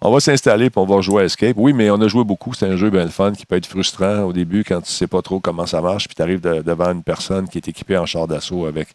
[0.00, 1.56] on va s'installer et on va jouer à Escape.
[1.56, 2.54] Oui, mais on a joué beaucoup.
[2.54, 4.96] C'est un jeu bien le fun qui peut être frustrant au début quand tu ne
[4.96, 6.08] sais pas trop comment ça marche.
[6.08, 8.88] Puis tu arrives devant une personne qui est équipée en char d'assaut avec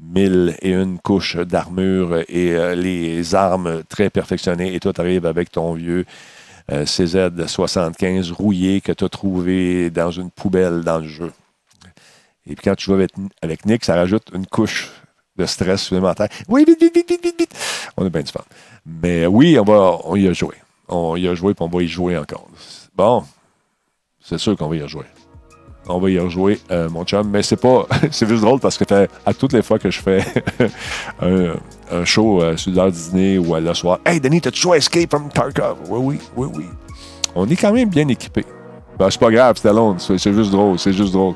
[0.00, 4.74] mille et une couches d'armure et euh, les armes très perfectionnées.
[4.74, 6.04] Et toi, tu arrives avec ton vieux
[6.72, 11.32] euh, CZ75 rouillé que tu as trouvé dans une poubelle dans le jeu.
[12.46, 13.10] Et puis quand tu joues avec,
[13.42, 14.90] avec Nick, ça rajoute une couche
[15.36, 16.28] de stress supplémentaire.
[16.48, 17.54] Oui, vite, vite, vite, vite, vite, vite.
[17.96, 18.44] On a bien du fun.
[18.86, 20.54] Mais oui, on, va, on y a joué.
[20.88, 22.46] On y a joué, puis on va y jouer encore.
[22.94, 23.24] Bon,
[24.22, 25.06] c'est sûr qu'on va y rejouer.
[25.86, 27.86] On va y rejouer, euh, mon chum, mais c'est pas.
[28.10, 28.84] c'est juste drôle parce que
[29.26, 30.24] à toutes les fois que je fais
[31.20, 31.54] un,
[31.90, 35.10] un, show euh, sur l'heure dîner ou à le soir, Hey Denis, t'as-tu joué Escape
[35.10, 35.78] from Tarkov?
[35.90, 36.64] Oui, oui, oui, oui.
[37.34, 38.46] On est quand même bien équipé.
[38.98, 39.98] Ben, c'est pas grave, c'était long.
[39.98, 40.78] C'est c'est juste drôle.
[40.78, 41.34] C'est juste drôle.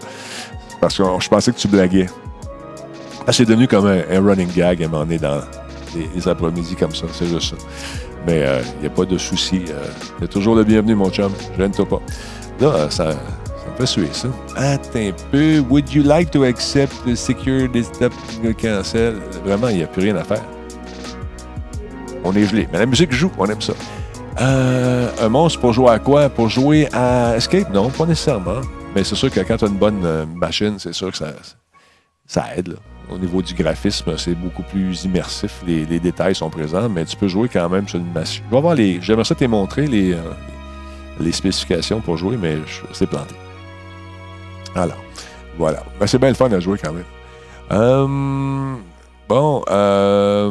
[0.80, 2.06] Parce que je pensais que tu blaguais.
[3.26, 5.40] Ah, c'est devenu comme un, un running gag à un moment donné dans
[5.94, 7.06] les, après-midi comme ça.
[7.12, 7.56] C'est juste ça.
[8.26, 9.62] Mais il n'y a pas de souci.
[10.20, 11.32] Y a toujours le bienvenu, mon chum.
[11.58, 12.00] Gêne-toi pas.
[12.60, 13.16] Là, euh, ça, ça
[13.70, 14.28] me fait suer, ça.
[14.56, 15.60] Attends un peu.
[15.70, 18.12] Would you like to accept the secure desktop
[18.60, 19.14] cancel?
[19.44, 20.42] Vraiment, il n'y a plus rien à faire.
[22.24, 22.68] On est gelé.
[22.72, 23.74] Mais la musique joue, on aime ça.
[24.40, 26.28] Euh, un monstre pour jouer à quoi?
[26.28, 27.72] Pour jouer à Escape?
[27.72, 28.60] Non, pas nécessairement.
[28.94, 31.32] Mais c'est sûr que quand tu as une bonne euh, machine, c'est sûr que ça,
[32.26, 32.76] ça aide.
[33.10, 35.62] Au niveau du graphisme, c'est beaucoup plus immersif.
[35.66, 38.44] Les, détails sont présents, mais tu peux jouer quand même sur une machine.
[38.48, 39.00] Je vais voir les.
[39.00, 40.18] J'aimerais ça te montrer, les, euh,
[41.18, 42.58] les spécifications pour jouer, mais
[42.92, 43.34] c'est planté.
[44.74, 45.02] Alors,
[45.56, 45.82] voilà.
[45.98, 47.04] Ben, c'est bien le fun à jouer quand même.
[47.72, 48.76] Euh,
[49.28, 50.50] bon, euh,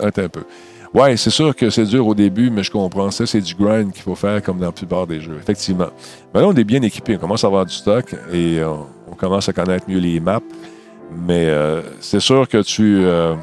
[0.00, 0.44] Attends un peu.
[0.92, 3.24] Ouais, c'est sûr que c'est dur au début, mais je comprends ça.
[3.24, 5.86] C'est du grind qu'il faut faire comme dans la plupart des jeux, effectivement.
[6.34, 7.14] Mais là, on est bien équipé.
[7.16, 8.70] On commence à avoir du stock et euh,
[9.10, 10.40] on commence à connaître mieux les maps.
[11.16, 13.36] Mais euh, c'est sûr que tu, euh,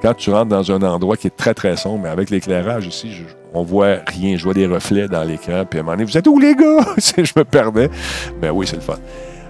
[0.00, 3.24] quand tu rentres dans un endroit qui est très, très sombre, avec l'éclairage ici, je-
[3.52, 4.36] on voit rien.
[4.36, 5.64] Je vois des reflets dans l'écran.
[5.68, 6.86] Puis à un moment donné, vous êtes où, les gars?
[6.98, 7.90] je me perdais.
[8.40, 8.94] Mais oui, c'est le fun.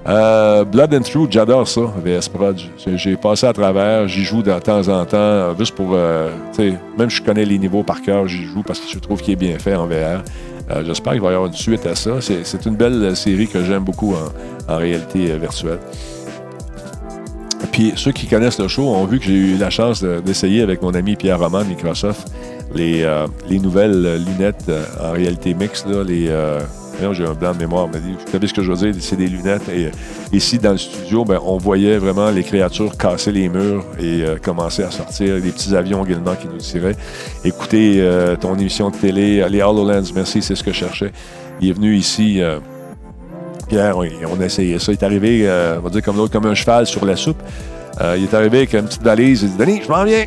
[0.08, 2.58] Euh, Blood and Truth, j'adore ça, VS Prod.
[2.96, 6.30] J'ai- passé à travers, j'y joue de temps en temps, euh, juste pour, euh,
[6.98, 9.36] même je connais les niveaux par cœur, j'y joue parce que je trouve qu'il est
[9.36, 10.22] bien fait en VR.
[10.70, 12.12] Euh, J'espère qu'il va y avoir une suite à ça.
[12.20, 14.14] C'est une belle série que j'aime beaucoup
[14.68, 15.78] en, réalité virtuelle.
[17.70, 20.62] Puis ceux qui connaissent le show ont vu que j'ai eu la chance de- d'essayer
[20.62, 22.32] avec mon ami Pierre Roman de Microsoft
[22.74, 23.06] les,
[23.48, 26.30] les nouvelles lunettes en réalité mixte, les,
[27.12, 29.26] j'ai un blanc de mémoire, mais vous savez ce que je veux dire, c'est des
[29.26, 29.68] lunettes.
[29.68, 29.90] Et euh,
[30.32, 34.36] ici, dans le studio, ben, on voyait vraiment les créatures casser les murs et euh,
[34.36, 36.96] commencer à sortir des petits avions également qui nous tiraient.
[37.44, 41.12] Écoutez euh, ton émission de télé, les HoloLens, merci, c'est ce que je cherchais.
[41.60, 42.40] Il est venu ici,
[43.68, 44.92] Pierre, on, on a essayé ça.
[44.92, 47.40] Il est arrivé, on va dire comme l'autre, comme un cheval sur la soupe.
[48.00, 50.24] Il est arrivé avec une petite valise, il dit Denis, je m'en viens.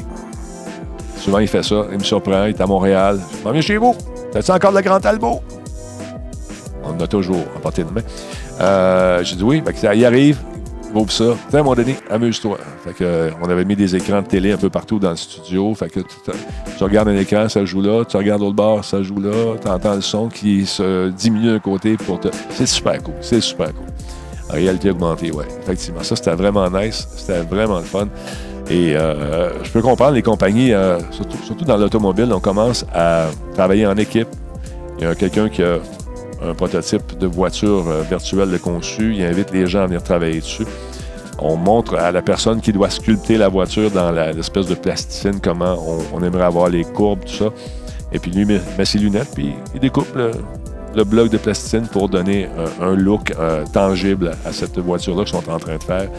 [1.18, 3.20] Souvent, il fait ça, il me surprend, il est à Montréal.
[3.40, 3.96] Je m'en viens chez vous.
[4.32, 5.42] T'as-tu encore le Grand Talbot?
[6.86, 8.02] On a toujours en portée de main.
[8.62, 10.40] Euh, J'ai dit oui, que ça, il arrive,
[10.94, 11.36] ouvre ça.
[11.50, 12.58] Tiens, mon Denis, amuse-toi.
[12.84, 15.16] Fait que, euh, on avait mis des écrans de télé un peu partout dans le
[15.16, 15.74] studio.
[15.76, 16.16] Fait que tu,
[16.78, 18.06] tu regardes un écran, ça joue là.
[18.06, 19.56] Tu regardes l'autre bord, ça joue là.
[19.62, 22.30] Tu entends le son qui se diminue d'un côté pour te.
[22.52, 23.16] C'est super cool.
[23.22, 23.88] C'est super cool.
[24.50, 25.46] En réalité augmentée, oui.
[25.64, 26.04] Effectivement.
[26.04, 27.08] Ça, c'était vraiment nice.
[27.18, 28.08] C'était vraiment le fun.
[28.70, 33.28] Et euh, je peux comprendre les compagnies, euh, surtout, surtout dans l'automobile, on commence à
[33.54, 34.28] travailler en équipe.
[34.98, 35.78] Il y a quelqu'un qui a
[36.46, 39.16] un prototype de voiture euh, virtuelle de conçu.
[39.16, 40.66] Il invite les gens à venir travailler dessus.
[41.40, 45.78] On montre à la personne qui doit sculpter la voiture dans l'espèce de plasticine comment
[46.14, 47.46] on, aimerait avoir les courbes, tout ça.
[48.14, 52.48] Et puis lui met, ses lunettes, puis il découpe le, bloc de plasticine pour donner
[52.80, 56.10] un, un look euh, tangible à cette voiture-là qu'ils sont en train de faire.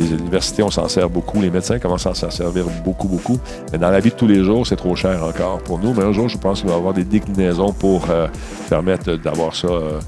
[0.00, 1.42] Les universités, on s'en sert beaucoup.
[1.42, 3.38] Les médecins commencent à s'en servir beaucoup, beaucoup.
[3.70, 5.92] Mais dans la vie de tous les jours, c'est trop cher encore pour nous.
[5.92, 8.26] Mais un jour, je pense qu'il va y avoir des déclinaisons pour euh,
[8.70, 10.00] permettre d'avoir ça euh,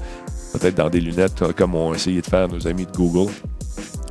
[0.53, 3.31] peut-être dans des lunettes euh, comme ont essayé de faire nos amis de Google.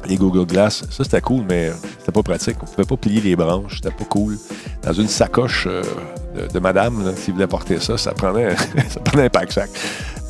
[0.06, 2.56] Les Google Glass, ça c'était cool, mais c'était pas pratique.
[2.62, 4.38] On pouvait pas plier les branches, c'était pas cool.
[4.84, 8.54] Dans une sacoche de, madame, là, qui voulait porter ça, ça prenait,
[8.88, 9.70] ça prenait un pack-sac.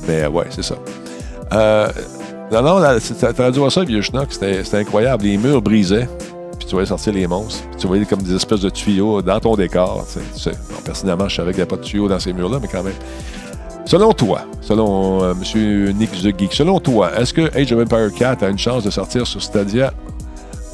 [0.07, 0.77] Mais ouais, c'est ça.
[2.53, 5.25] Non, non, t'as dû voir ça, vieux schnock, c'était incroyable.
[5.25, 6.07] Les murs brisaient,
[6.59, 7.63] puis tu voyais sortir les monstres.
[7.71, 10.05] Puis tu voyais comme des espèces de tuyaux dans ton décor.
[10.85, 12.95] personnellement, je savais qu'il n'y avait pas de tuyaux dans ces murs-là, mais quand même.
[13.87, 15.93] Selon toi, selon euh, M.
[15.97, 18.91] Nick The Geek, selon toi, est-ce que Age of Empire 4 a une chance de
[18.91, 19.93] sortir sur Stadia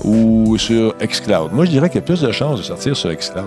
[0.05, 1.53] ou sur xCloud?
[1.53, 3.47] Moi, je dirais qu'il y a plus de chances de sortir sur xCloud.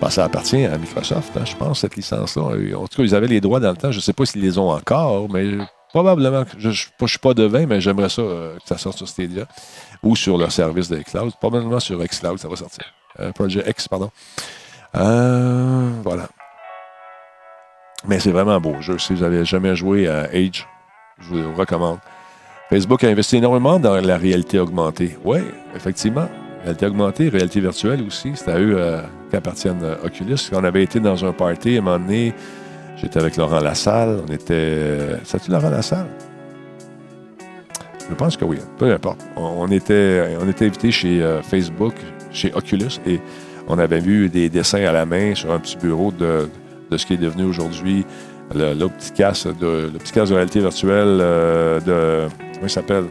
[0.00, 2.42] Bon, ça appartient à Microsoft, hein, je pense, cette licence-là.
[2.76, 3.92] En tout cas, ils avaient les droits dans le temps.
[3.92, 5.46] Je ne sais pas s'ils les ont encore, mais
[5.92, 6.44] probablement.
[6.58, 9.46] Je ne suis pas devin, mais j'aimerais ça euh, que ça sorte sur Stadia
[10.02, 11.32] ou sur leur service de xCloud.
[11.38, 12.84] Probablement sur xCloud, ça va sortir.
[13.20, 14.10] Euh, Project X, pardon.
[14.96, 16.28] Euh, voilà.
[18.06, 18.98] Mais c'est vraiment un beau jeu.
[18.98, 20.66] Si vous n'avez jamais joué à Age,
[21.20, 21.98] je vous le recommande.
[22.68, 25.16] Facebook a investi énormément dans la réalité augmentée.
[25.24, 25.38] Oui,
[25.76, 26.28] effectivement.
[26.62, 28.32] Réalité augmentée, réalité virtuelle aussi.
[28.34, 30.38] C'est à eux qu'appartiennent Oculus.
[30.52, 32.32] On avait été dans un party à un moment donné.
[32.96, 34.22] J'étais avec Laurent Lassalle.
[34.28, 35.18] On était.
[35.24, 36.06] C'est-tu Laurent Lassalle?
[38.08, 38.58] Je pense que oui.
[38.78, 39.20] Peu importe.
[39.36, 41.94] On, était, on était invité chez euh, Facebook,
[42.30, 43.20] chez Oculus, et
[43.68, 46.48] on avait vu des dessins à la main sur un petit bureau de,
[46.94, 48.04] ce qui est devenu aujourd'hui
[48.54, 49.90] le, petit casque de,
[50.34, 52.28] réalité virtuelle euh, de.
[52.54, 53.04] Comment il s'appelle?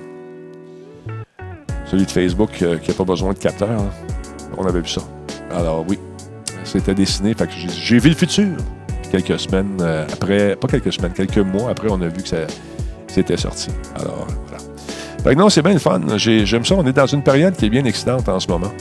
[1.85, 3.81] Celui de Facebook euh, qui n'a pas besoin de capteur.
[4.57, 5.01] On avait vu ça.
[5.51, 5.97] Alors oui,
[6.63, 7.33] c'était dessiné.
[7.33, 8.49] Fait que j'ai vu le futur.
[9.11, 12.29] Quelques semaines euh, après, pas quelques semaines, quelques mois après, on a vu que
[13.07, 13.67] c'était sorti.
[13.95, 14.63] Alors, voilà.
[15.23, 16.01] Fait que non, c'est bien le fun.
[16.17, 16.75] J'ai- J'aime ça.
[16.75, 18.71] On est dans une période qui est bien excitante en ce moment.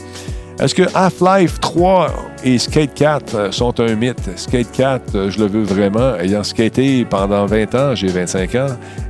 [0.58, 2.12] Est-ce que Half-Life 3
[2.44, 4.30] et Skate 4 euh, sont un mythe?
[4.36, 6.14] Skate 4, euh, je le veux vraiment.
[6.16, 8.66] Ayant skaté pendant 20 ans, j'ai 25 ans,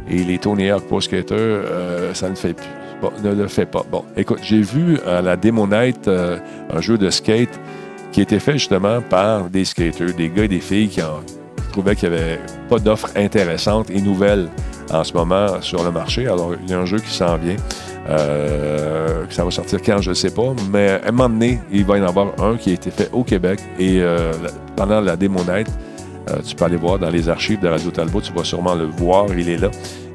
[0.09, 1.61] et les Tony Hawk Pro Skater,
[2.15, 2.67] ça ne fait plus.
[3.03, 3.83] Bon, le fait pas.
[3.91, 7.59] Bon, écoute, j'ai vu à la Demo Night un jeu de skate
[8.13, 11.21] qui était fait justement par des skaters, des gars et des filles qui en-
[11.73, 14.49] trouvaient qu'il n'y avait pas d'offres intéressantes et nouvelles
[14.93, 16.27] en ce moment sur le marché.
[16.27, 17.57] Alors, il y a un jeu qui s'en vient.
[18.09, 20.53] Euh, ça va sortir quand, je ne sais pas.
[20.73, 23.09] Mais à un moment donné, il va y en avoir un qui a été fait
[23.13, 23.61] au Québec.
[23.79, 24.33] Et euh,
[24.77, 25.69] pendant la démo night,
[26.31, 28.85] euh, tu peux aller voir dans les archives de Radio Talbot, tu vas sûrement le
[28.87, 29.71] voir, il est là.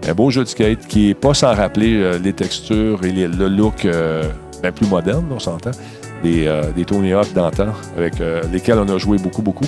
[0.07, 3.47] Un beau jeu de skate qui n'est pas sans rappeler euh, les textures et le
[3.47, 4.23] look euh,
[4.61, 5.71] ben, plus moderne, on s'entend,
[6.25, 9.65] des, euh, des Tony Hawk d'antan, avec euh, lesquels on a joué beaucoup, beaucoup.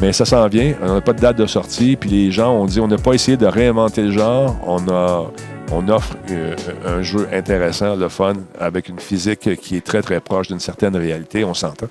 [0.00, 2.64] Mais ça s'en vient, on n'a pas de date de sortie, puis les gens ont
[2.64, 5.30] dit on n'a pas essayé de réinventer le genre, on a
[5.72, 10.20] on offre euh, un jeu intéressant, le fun, avec une physique qui est très, très
[10.20, 11.86] proche d'une certaine réalité, on s'entend.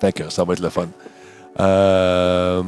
[0.00, 0.88] Fait que ça va être le fun.
[1.60, 2.62] Euh,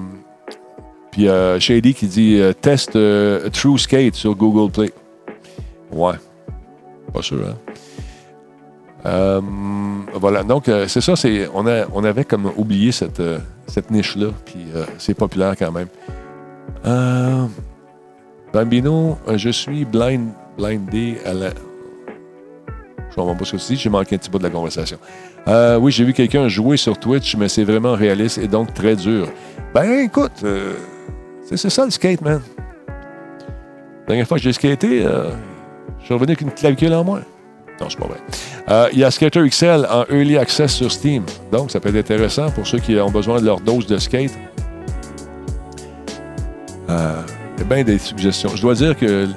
[1.11, 1.27] puis
[1.59, 2.93] Shady qui dit test
[3.53, 4.93] True Skate sur Google Play.
[5.93, 6.15] Ouais.
[7.13, 7.70] Pas sûr, hein?
[9.07, 9.41] Euh,
[10.15, 11.15] voilà, donc euh, c'est ça,
[11.55, 13.39] on, avait comme oublié cette, euh,
[13.91, 14.67] niche-là, puis
[14.99, 15.89] c'est populaire quand même.
[18.53, 20.29] Bambino, je suis blind,
[20.59, 21.51] blindé à la.
[23.11, 24.99] Je comprends pas ce que tu dis, j'ai manqué un petit bout de la conversation.
[25.81, 29.29] Oui, j'ai vu quelqu'un jouer sur Twitch, mais c'est vraiment réaliste et donc très dur.
[29.73, 30.45] Ben écoute,
[31.45, 32.41] c'est, ça le skate, man.
[32.89, 37.23] La dernière fois que j'ai skaté, je suis revenu avec une clavicule en moins.
[37.81, 38.19] Non, c'est pas vrai.
[38.69, 41.25] Euh, Il y a Skater XL en Early Access sur Steam.
[41.51, 44.33] Donc, ça peut être intéressant pour ceux qui ont besoin de leur dose de skate.
[46.91, 47.23] Euh,
[47.69, 48.51] bien des suggestions.
[48.55, 49.29] Je dois dire que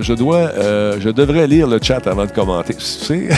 [0.00, 2.74] je dois, euh, je devrais lire le chat avant de commenter.
[2.78, 3.28] C'est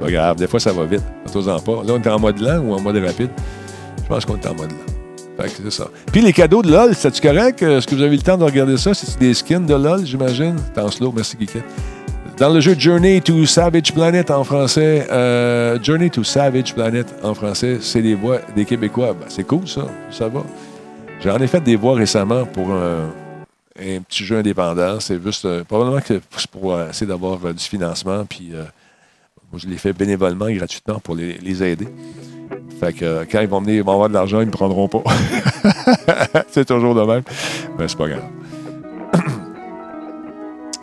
[0.00, 0.36] pas grave.
[0.36, 1.02] Des fois, ça va vite.
[1.26, 1.82] Faites-en pas.
[1.84, 3.30] Là, on est en mode lent ou en mode rapide?
[4.02, 4.78] Je pense qu'on est en mode lent.
[5.38, 5.88] Fait que c'est ça.
[6.12, 7.62] Puis les cadeaux de LOL, c'est-tu correct?
[7.62, 8.92] Est-ce que vous avez eu le temps de regarder ça?
[8.92, 10.56] C'est des skins de LOL, j'imagine?
[10.74, 11.58] C'est en slow, merci Kiki.
[12.40, 17.34] Dans le jeu Journey to Savage Planet en français, euh, Journey to Savage Planet en
[17.34, 19.12] français, c'est des voix des Québécois.
[19.12, 20.42] Ben, c'est cool ça, ça va.
[21.22, 23.10] J'en ai fait des voix récemment pour un,
[23.76, 25.00] petit jeu indépendant.
[25.00, 28.24] C'est juste, euh, probablement que c'est pour euh, essayer d'avoir du financement.
[28.24, 28.52] Puis
[29.54, 31.88] je l'ai fait bénévolement, gratuitement pour les, les aider.
[32.80, 34.88] Fait que quand ils vont venir, ils vont avoir de l'argent, ils ne me prendront
[34.88, 35.02] pas.
[36.48, 37.22] c'est toujours de même.
[37.78, 38.39] Mais c'est pas grave.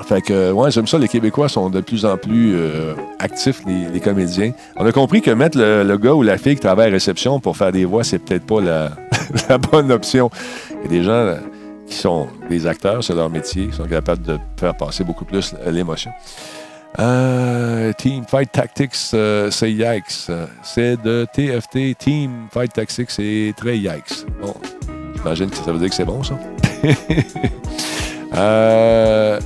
[0.04, 0.98] Fait que, ouais, j'aime ça.
[0.98, 4.52] Les Québécois sont de plus en plus euh, actifs, les, comédiens.
[4.78, 7.58] On a compris que mettre le, gars ou la fille qui travaille à réception pour
[7.58, 8.62] faire des voix, c'est peut-être pas
[9.50, 10.30] la, bonne option.
[10.72, 11.38] Il y a des gens euh,
[11.88, 15.56] qui sont des acteurs, c'est leur métier, qui sont capables de faire passer beaucoup plus
[15.66, 16.12] l'émotion.
[17.00, 20.32] Euh, Team Fight Tactics, c'est yikes.
[20.64, 21.98] C'est de TFT.
[21.98, 24.26] Team Fight Tactics, c'est très yikes.
[24.42, 24.56] Bon,
[25.16, 26.40] j'imagine que ça veut dire que c'est bon, ça.
[28.36, 29.40] euh,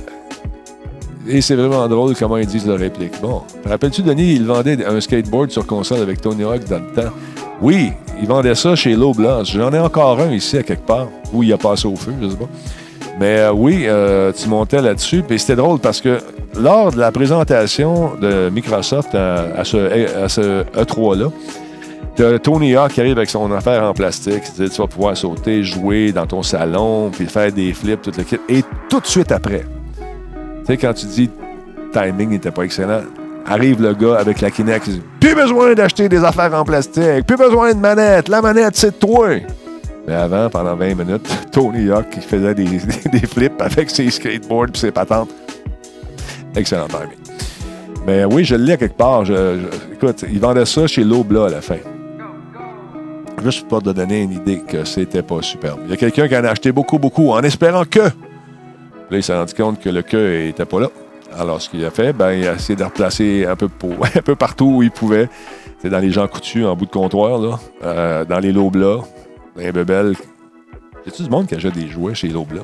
[1.28, 3.20] et c'est vraiment drôle comment ils disent leur réplique.
[3.20, 7.10] Bon, rappelles-tu, Denis, il vendait un skateboard sur console avec Tony Hawk dans le temps?
[7.60, 9.52] Oui, il vendait ça chez Low Blanche.
[9.52, 12.28] J'en ai encore un ici à quelque part, où il a passé au feu, je
[12.28, 12.48] sais pas.
[13.20, 15.22] Mais euh, oui, euh, tu montais là-dessus.
[15.26, 16.18] Puis c'était drôle parce que
[16.58, 21.28] lors de la présentation de Microsoft à, ce, à ce E3-là,
[22.14, 24.42] T'as Tony Hawk qui arrive avec son affaire en plastique.
[24.54, 28.36] Tu vas pouvoir sauter, jouer dans ton salon, puis faire des flips, tout le kit.
[28.50, 29.64] Et tout de suite après,
[30.66, 31.30] sais, quand tu dis
[31.92, 33.02] timing n'était pas excellent,
[33.46, 37.26] arrive le gars avec la Kinect qui dit Plus besoin d'acheter des affaires en plastique,
[37.26, 39.28] plus besoin de manette, la manette, c'est toi.
[40.06, 44.68] Mais avant, pendant 20 minutes, Tony Hawk qui faisait des, des flips avec ses skateboards
[44.74, 45.30] et ses patentes.
[46.54, 47.18] Excellent timing.
[48.06, 49.24] Mais oui, je l'ai quelque part.
[49.92, 51.76] Écoute, ils vendaient ça chez Lobla à la fin.
[53.44, 55.80] Juste pour te donner une idée que c'était pas superbe.
[55.84, 58.00] Il y a quelqu'un qui en a acheté beaucoup, beaucoup, en espérant que.
[59.10, 60.88] Là, il s'est rendu compte que le que n'était pas là.
[61.38, 63.68] Alors, ce qu'il a fait, ben, il a essayé de replacer un peu,
[64.36, 65.28] partout où il pouvait.
[65.78, 68.98] C'est dans les gens coutus, en bout de comptoir, là, euh, dans les Lobla,
[69.56, 70.14] dans les bebelles.
[71.04, 72.62] Y a-tu du monde qui achète des jouets chez Lobla?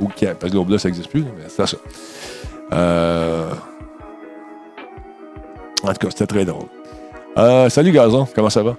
[0.00, 1.76] Ou qui parce que Lobla, ça n'existe plus, mais c'est ça.
[2.72, 3.50] Euh,
[5.84, 6.66] En tout cas, c'était très drôle.
[7.38, 8.76] Euh, salut Gazon, comment ça va?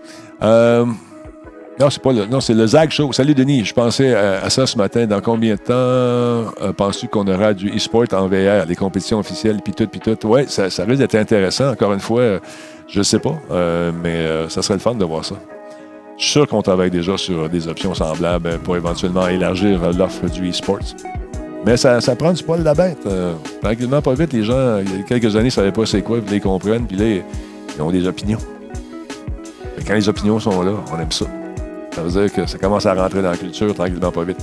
[1.79, 2.25] Euh, non, c'est pas le.
[2.25, 3.11] Non, c'est le Zag Show.
[3.13, 5.05] Salut Denis, je pensais à, à ça ce matin.
[5.05, 9.59] Dans combien de temps euh, penses-tu qu'on aura du e-sport en VR, les compétitions officielles,
[9.63, 10.17] puis tout, puis tout?
[10.25, 11.71] Oui, ça, risque d'être intéressant.
[11.71, 12.39] Encore une fois, euh,
[12.87, 15.35] je sais pas, euh, mais euh, ça serait le fun de voir ça.
[16.17, 20.49] Je suis sûr qu'on travaille déjà sur des options semblables pour éventuellement élargir l'offre du
[20.49, 20.95] e-sports.
[21.65, 22.99] Mais ça, ça, prend du poil de la bête.
[23.05, 26.01] Euh, tranquillement, pas vite, les gens, il y a quelques années, ne savaient pas c'est
[26.01, 27.05] quoi, puis ils comprennent, puis là,
[27.75, 28.39] ils ont des opinions.
[29.85, 31.25] Quand les opinions sont là, on aime ça.
[31.97, 34.37] Ça veut dire que ça commence à rentrer dans la culture tranquillement, pas vite.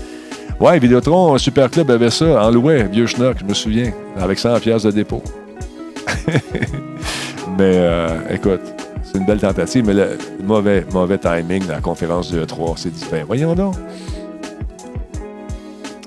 [0.58, 4.58] Ouais, Vidéotron, Super Club avait ça en louet, vieux schnock, je me souviens, avec 100
[4.58, 5.22] pièces de dépôt.
[7.56, 8.60] mais euh, écoute,
[9.04, 12.72] c'est une belle tentative, mais le mauvais, mauvais timing de la conférence du E3.
[12.74, 13.76] C'est dit, ben voyons donc.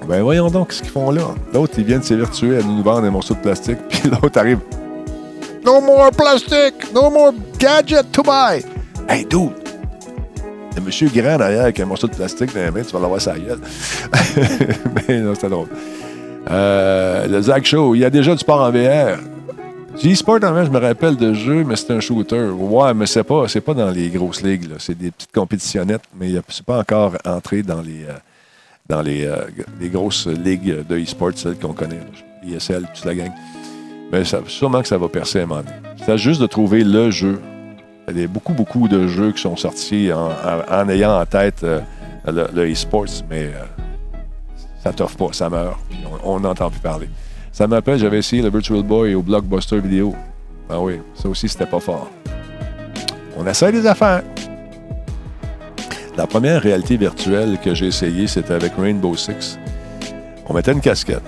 [0.05, 1.21] Ben voyons donc, qu'est-ce qu'ils font là?
[1.53, 4.59] L'autre, ils viennent s'évertuer à nous vendre des morceaux de plastique, puis l'autre arrive.
[5.63, 6.93] No more plastic!
[6.93, 8.61] No more gadget to buy!
[9.07, 9.66] Hey, dude!
[10.83, 13.59] Monsieur grand derrière avec un morceau de plastique dans tu vas l'avoir sa gueule.
[15.07, 15.67] Mais non, c'était drôle.
[16.49, 19.17] Euh, le Zach Show, il y a déjà du sport en VR.
[19.99, 22.49] Du e-sport en VR, je me rappelle de jeu, mais c'est un shooter.
[22.49, 24.69] Ouais, mais c'est pas, c'est pas dans les grosses ligues.
[24.77, 28.13] C'est des petites compétitionnettes, mais c'est pas encore entré dans les, euh,
[28.87, 29.37] dans les, euh,
[29.81, 31.99] les, grosses ligues de e-sport, celles qu'on connaît.
[32.45, 33.31] ISL, toute la gang.
[34.11, 35.63] Mais sûrement que ça va percer à un moment.
[36.05, 37.41] C'est juste de trouver le jeu.
[38.09, 41.81] Il y a beaucoup, beaucoup de jeux qui sont sortis en, ayant en tête euh,
[42.25, 43.65] le, e-sports, mais euh,
[44.81, 45.77] ça t'offre pas, ça meurt.
[46.23, 47.09] on n'entend plus parler.
[47.51, 50.15] Ça m'appelle, j'avais essayé le Virtual Boy au Blockbuster Vidéo.
[50.69, 52.09] Ah oui, ça aussi, c'était pas fort.
[53.35, 54.23] On essaie des affaires.
[56.15, 59.59] La première réalité virtuelle que j'ai essayé, c'était avec Rainbow Six.
[60.47, 61.23] On mettait une casquette,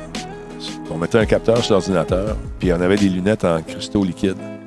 [0.89, 4.58] on mettait un capteur sur l'ordinateur, puis on avait des lunettes en cristaux liquides.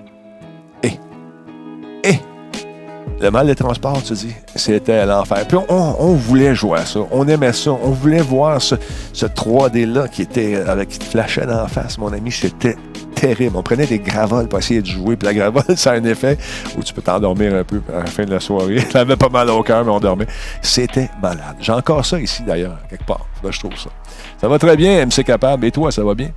[2.04, 2.20] Et, et,
[3.20, 5.46] le mal de transport, tu dis, c'était l'enfer.
[5.46, 8.74] Puis on, voulait jouer à ça, on aimait ça, on voulait voir ce,
[9.14, 12.76] 3D-là qui était qui flashait dans la face, mon ami, c'était
[13.22, 13.56] terrible.
[13.56, 15.16] On prenait des gravoles pour essayer de jouer.
[15.16, 16.36] Puis la gravole, ça a un effet
[16.76, 18.80] où tu peux t'endormir un peu à la fin de la soirée.
[18.90, 20.26] Ça avait pas mal au cœur, mais on dormait.
[20.60, 21.56] C'était malade.
[21.60, 23.26] J'ai encore ça ici, d'ailleurs, quelque part.
[23.42, 23.90] Là, je trouve ça.
[24.40, 25.64] Ça va très bien, MC Capable.
[25.64, 26.30] Et toi, ça va bien?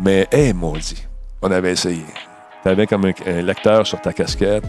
[0.00, 1.06] Mais, hé, hey, maudit,
[1.40, 2.04] on avait essayé.
[2.62, 4.64] Tu avais comme un, lecteur sur ta casquette.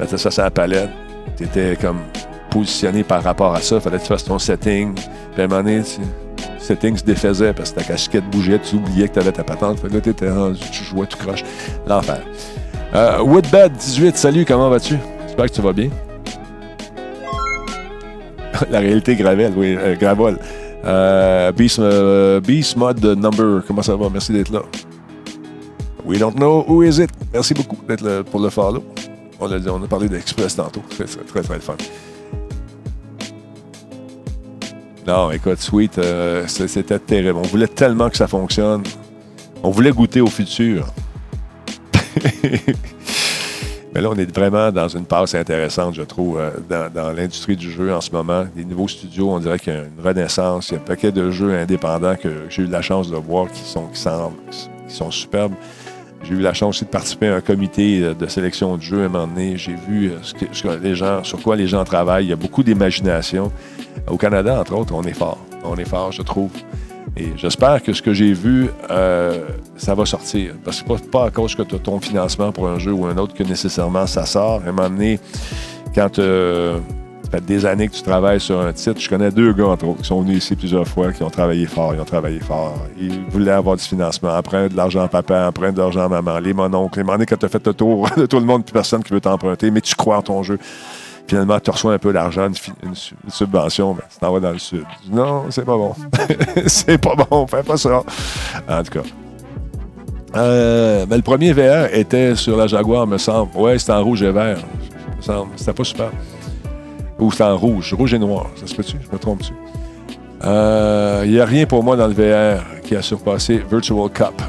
[0.00, 0.90] Tu ça sur la palette.
[1.36, 2.00] Tu étais comme
[2.50, 3.80] positionné par rapport à ça.
[3.80, 4.94] Fallait que tu fasses ton setting.
[5.36, 6.00] À tu
[6.58, 9.78] settings se défaisaient parce que ta casquette bougeait, tu oubliais que tu avais ta patente.
[9.80, 11.44] Fait là, tu étais rendu, tu jouais tout croche.
[11.86, 12.22] L'enfer.
[12.94, 14.96] Euh, Woodbed18, salut, comment vas-tu?
[15.26, 15.90] J'espère que tu vas bien.
[18.70, 20.38] La réalité Gravel, oui, euh, Gravol.
[20.84, 24.08] Euh, Beast, euh, Beast Number, comment ça va?
[24.10, 24.62] Merci d'être là.
[26.06, 27.10] We don't know who is it.
[27.32, 28.84] Merci beaucoup d'être pour le follow.
[29.40, 30.82] On a, on a parlé d'Express tantôt.
[30.88, 31.74] Très, très, très, fun.
[35.04, 37.38] Non, écoute, Sweet, euh, c'était terrible.
[37.38, 38.84] On voulait tellement que ça fonctionne.
[39.64, 40.86] On voulait goûter au futur.
[43.92, 46.50] Mais là, on est vraiment dans une passe intéressante, je trouve, euh,
[46.94, 48.44] dans, l'industrie du jeu en ce moment.
[48.54, 50.68] Les nouveaux studios, on dirait qu'il y a une renaissance.
[50.68, 53.50] Il y a un paquet de jeux indépendants que j'ai eu la chance de voir
[53.50, 54.04] qui sont, qui
[54.88, 55.54] qui sont superbes.
[56.24, 59.02] J'ai eu la chance aussi de participer à un comité euh, de sélection de jeux
[59.02, 59.56] à un moment donné.
[59.56, 62.26] J'ai vu ce que, les gens, sur quoi les gens travaillent.
[62.26, 63.52] Il y a beaucoup d'imagination.
[64.08, 65.38] Au Canada, entre autres, on est fort.
[65.64, 66.50] On est fort, je trouve.
[67.16, 70.54] Et j'espère que ce que j'ai vu, euh, ça va sortir.
[70.64, 73.06] Parce que pas, pas à cause que tu as ton financement pour un jeu ou
[73.06, 74.62] un autre que nécessairement ça sort.
[74.66, 75.18] À un moment donné,
[75.94, 76.78] quand euh,
[77.40, 80.06] des années que tu travailles sur un titre, je connais deux gars, entre autres, qui
[80.06, 82.74] sont venus ici plusieurs fois, qui ont travaillé fort, ils ont travaillé fort.
[82.98, 84.30] Ils voulaient avoir du financement.
[84.36, 86.98] Emprunte de l'argent à papa, emprunte de l'argent à maman, les mononcles.
[86.98, 89.12] Les moments quand tu as fait le tour de tout le monde, plus personne qui
[89.12, 90.58] veut t'emprunter, mais tu crois en ton jeu.
[91.28, 92.48] Finalement, tu reçois un peu d'argent,
[92.82, 92.94] une,
[93.28, 94.84] subvention, mais tu t'en vas dans le sud.
[95.10, 95.92] Non, c'est pas bon.
[96.66, 98.02] c'est pas bon, fais pas ça.
[98.68, 99.08] En tout cas.
[100.36, 103.56] Euh, mais le premier VR était sur la Jaguar, me semble.
[103.56, 104.58] Ouais, c'était en rouge et vert.
[105.20, 106.10] C'était pas super.
[107.18, 107.94] Ou c'était en rouge.
[107.94, 108.46] Rouge et noir.
[108.56, 108.96] Ça se peut-tu?
[109.02, 109.52] Je me trompe-tu?
[110.42, 114.40] Il euh, n'y a rien pour moi dans le VR qui a surpassé Virtual Cup.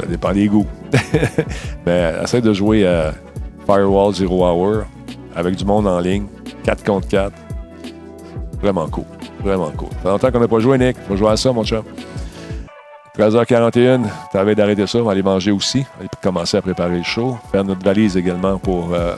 [0.00, 0.66] Ça dépend des goûts.
[1.86, 3.12] mais essaie de jouer à
[3.66, 4.84] Firewall Zero Hour
[5.36, 6.26] avec du monde en ligne,
[6.64, 7.32] 4 contre 4.
[8.60, 9.04] Vraiment cool.
[9.42, 9.88] Vraiment cool.
[9.90, 10.96] Ça fait longtemps qu'on n'a pas joué, Nick.
[11.08, 11.82] Faut jouer à ça, mon chum.
[13.18, 14.00] 13h41,
[14.32, 15.84] t'avais d'arrêter ça, on va aller manger aussi.
[15.98, 17.36] On va commencer à préparer le show.
[17.50, 19.14] Faire notre valise également pour euh,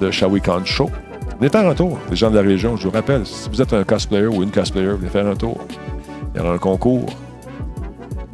[0.00, 0.90] le Shawicon Show.
[1.38, 2.76] Venez faire un tour, les gens de la région.
[2.76, 5.58] Je vous rappelle, si vous êtes un cosplayer ou une cosplayer, venez faire un tour.
[6.34, 7.06] Il y aura un concours.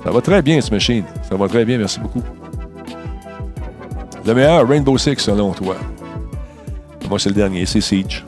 [0.03, 1.05] Ça va très bien, ce machine.
[1.29, 2.23] Ça va très bien, merci beaucoup.
[4.27, 5.77] Le meilleur Rainbow Six, selon toi.
[7.09, 8.25] Moi, c'est le dernier, c'est Siege.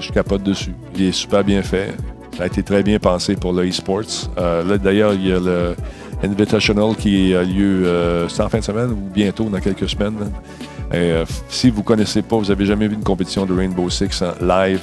[0.00, 0.74] Je capote dessus.
[0.96, 1.92] Il est super bien fait.
[2.36, 4.30] Ça a été très bien pensé pour le e-sports.
[4.38, 5.76] Euh, là, d'ailleurs, il y a le
[6.22, 10.32] Invitational qui a lieu euh, en fin de semaine ou bientôt, dans quelques semaines.
[10.92, 14.22] Euh, si vous ne connaissez pas, vous n'avez jamais vu une compétition de Rainbow Six
[14.22, 14.80] en live,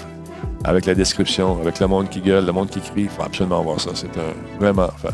[0.63, 3.61] avec la description, avec le monde qui gueule, le monde qui crie, il faut absolument
[3.63, 3.91] voir ça.
[3.93, 5.13] C'est un, vraiment fan.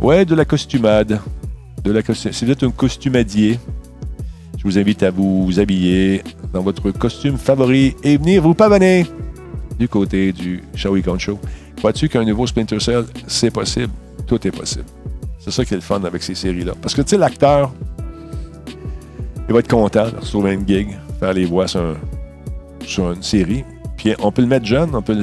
[0.00, 1.20] Ouais, de la costumade.
[1.82, 3.58] De la Si vous êtes un costumadier,
[4.58, 6.22] je vous invite à vous habiller
[6.52, 9.06] dans votre costume favori et venir vous pavaner
[9.78, 10.62] du côté du
[11.04, 11.38] Count Show.
[11.76, 13.92] Crois-tu qu'un nouveau Splinter Cell, c'est possible?
[14.26, 14.86] Tout est possible.
[15.38, 16.72] C'est ça qui est le fun avec ces séries-là.
[16.80, 17.72] Parce que, tu sais, l'acteur,
[19.48, 21.96] il va être content de retrouver une gig, faire les voix sur,
[22.84, 23.64] sur une série.
[23.96, 25.16] Puis on peut le mettre jeune, on peut,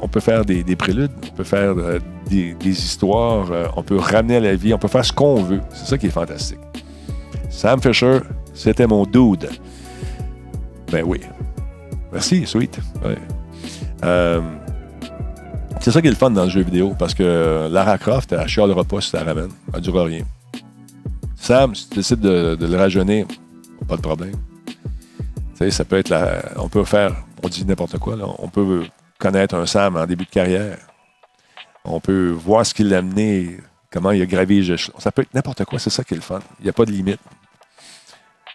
[0.00, 1.98] on peut faire des, des préludes, on peut faire euh,
[2.30, 5.42] des, des histoires, euh, on peut ramener à la vie, on peut faire ce qu'on
[5.42, 5.60] veut.
[5.70, 6.58] C'est ça qui est fantastique.
[7.50, 8.20] Sam Fisher,
[8.54, 9.48] c'était mon dude.
[10.90, 11.20] Ben oui.
[12.12, 12.78] Merci, sweet.
[14.04, 14.40] Euh,
[15.80, 18.46] c'est ça qui est le fun dans le jeu vidéo, parce que Lara Croft, elle
[18.46, 19.48] chialera pas si ça ramène.
[19.72, 20.22] Elle ne durera rien.
[21.36, 23.26] Sam, si tu décides de, de le rajeunir,
[23.84, 24.34] pas de problème.
[24.66, 24.74] Tu
[25.56, 26.42] sais, ça peut être la.
[26.56, 27.14] On peut faire.
[27.42, 28.24] On dit n'importe quoi, là.
[28.38, 28.84] On peut
[29.18, 30.78] connaître un Sam en début de carrière.
[31.84, 33.58] On peut voir ce qui l'a amené,
[33.90, 34.98] comment il a gravé les échelons.
[34.98, 36.40] Ça peut être n'importe quoi, c'est ça qui est le fun.
[36.60, 37.20] Il n'y a pas de limite.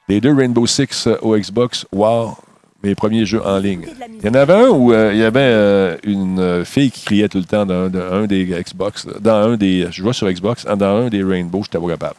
[0.08, 2.38] Les deux Rainbow Six euh, au Xbox, wow,
[2.82, 3.86] mes premiers jeux en ligne.
[4.20, 7.28] Il y en avait un où euh, il y avait euh, une fille qui criait
[7.28, 9.88] tout le temps dans, dans un des Xbox, dans un des.
[9.92, 12.16] Je jouais sur Xbox, dans un des Rainbow, j'étais pas capable.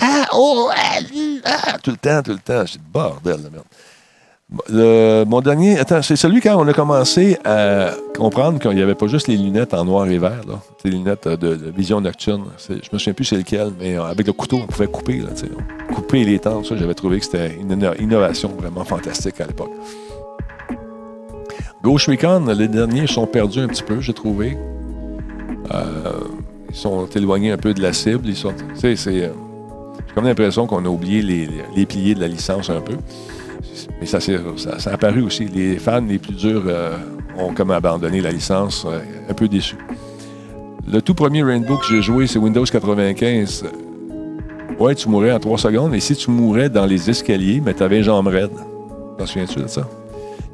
[0.00, 2.64] Ah, oh, ah, tout le temps, tout le temps.
[2.66, 3.64] J'ai dit, bordel, la merde.
[4.68, 8.96] Le- mon dernier, attends, c'est celui quand on a commencé à comprendre qu'il n'y avait
[8.96, 10.58] pas juste les lunettes en noir et vert, là.
[10.84, 12.46] Les lunettes euh, de, vision nocturne.
[12.68, 15.28] Je me souviens plus c'est lequel, mais euh, avec le couteau, on pouvait couper, là.
[15.94, 19.70] Couper les temps, ça, j'avais trouvé que c'était une inno- innovation vraiment fantastique à l'époque.
[21.82, 24.58] Ghost Recon, les derniers sont perdus un petit peu, j'ai trouvé.
[25.72, 26.12] Euh,
[26.68, 28.28] ils sont éloignés un peu de la cible.
[28.28, 28.96] Ils sont, c'est,
[30.08, 32.94] j'ai comme l'impression qu'on a oublié les, les- les piliers de la licence un peu.
[34.00, 35.46] Mais ça, s'est- ça, ça a apparu aussi.
[35.46, 36.96] Les fans les plus durs euh,
[37.38, 38.98] ont comme abandonné la licence, euh,
[39.28, 39.76] un peu déçus.
[40.90, 43.64] Le tout premier Rainbow que j'ai joué, c'est Windows 95.
[44.78, 47.82] Ouais, tu mourrais en trois secondes, et si tu mourais dans les escaliers, mais tu
[47.82, 48.50] avais une jambe raide.
[49.18, 49.86] T'en souviens-tu de ça?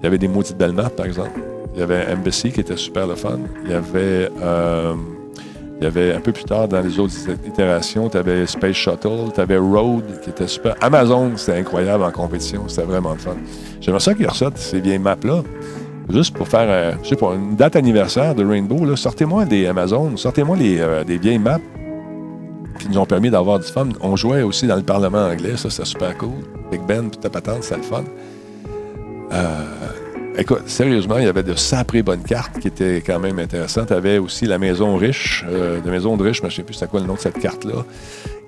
[0.00, 1.40] Il y avait des maudites maps, par exemple.
[1.74, 3.38] Il y avait Embassy qui était super le fun.
[3.64, 4.94] Il y avait, euh,
[5.78, 7.12] il y avait un peu plus tard dans les autres
[7.46, 10.74] itérations, tu avais Space Shuttle, tu avais Road qui était super.
[10.80, 12.62] Amazon, c'était incroyable en compétition.
[12.66, 13.36] C'était vraiment le fun.
[13.80, 15.42] J'aimerais ça qu'ils ressortent ces vieilles maps-là.
[16.08, 20.16] Juste pour faire, euh, je sais pas, une date anniversaire de Rainbow, sortez-moi des Amazon,
[20.16, 21.60] sortez-moi euh, des vieilles maps
[22.78, 23.88] qui nous ont permis d'avoir du fun.
[24.00, 26.30] On jouait aussi dans le Parlement anglais, ça c'était super cool.
[26.70, 28.04] Big Ben, puis ta patente, c'était le fun.
[29.32, 29.64] Euh,
[30.38, 33.88] écoute, sérieusement, il y avait de sacrées bonnes cartes qui étaient quand même intéressantes.
[33.88, 36.74] Tu avais aussi la Maison Riche, euh, Maison de Riche, mais je ne sais plus
[36.74, 37.84] c'était quoi le nom de cette carte-là.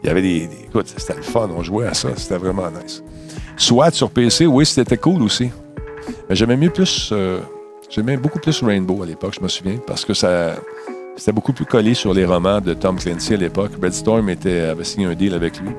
[0.02, 2.68] Il y avait des, des- Écoute, c'était le fun, on jouait à ça, c'était vraiment
[2.70, 3.02] nice.
[3.56, 5.50] SWAT sur PC, oui, c'était cool aussi.
[6.28, 7.10] Mais j'aimais mieux plus.
[7.12, 7.40] euh,
[7.90, 10.56] j'aimais beaucoup plus Rainbow à l'époque, je me souviens, parce que ça.
[11.16, 13.72] C'était beaucoup plus collé sur les romans de Tom Clancy à l'époque.
[13.82, 15.70] Red Storm était, avait signé un deal avec lui.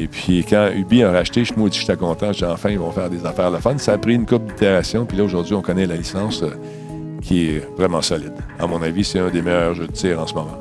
[0.00, 2.32] Et puis, quand Ubi a racheté, je moi, j'étais content.
[2.32, 3.76] J'ai dit, enfin, ils vont faire des affaires le fun.
[3.76, 5.04] Ça a pris une couple d'itérations.
[5.04, 6.52] Puis là, aujourd'hui, on connaît la licence euh,
[7.20, 8.32] qui est vraiment solide.
[8.58, 10.56] À mon avis, c'est un des meilleurs jeux de tir en ce moment.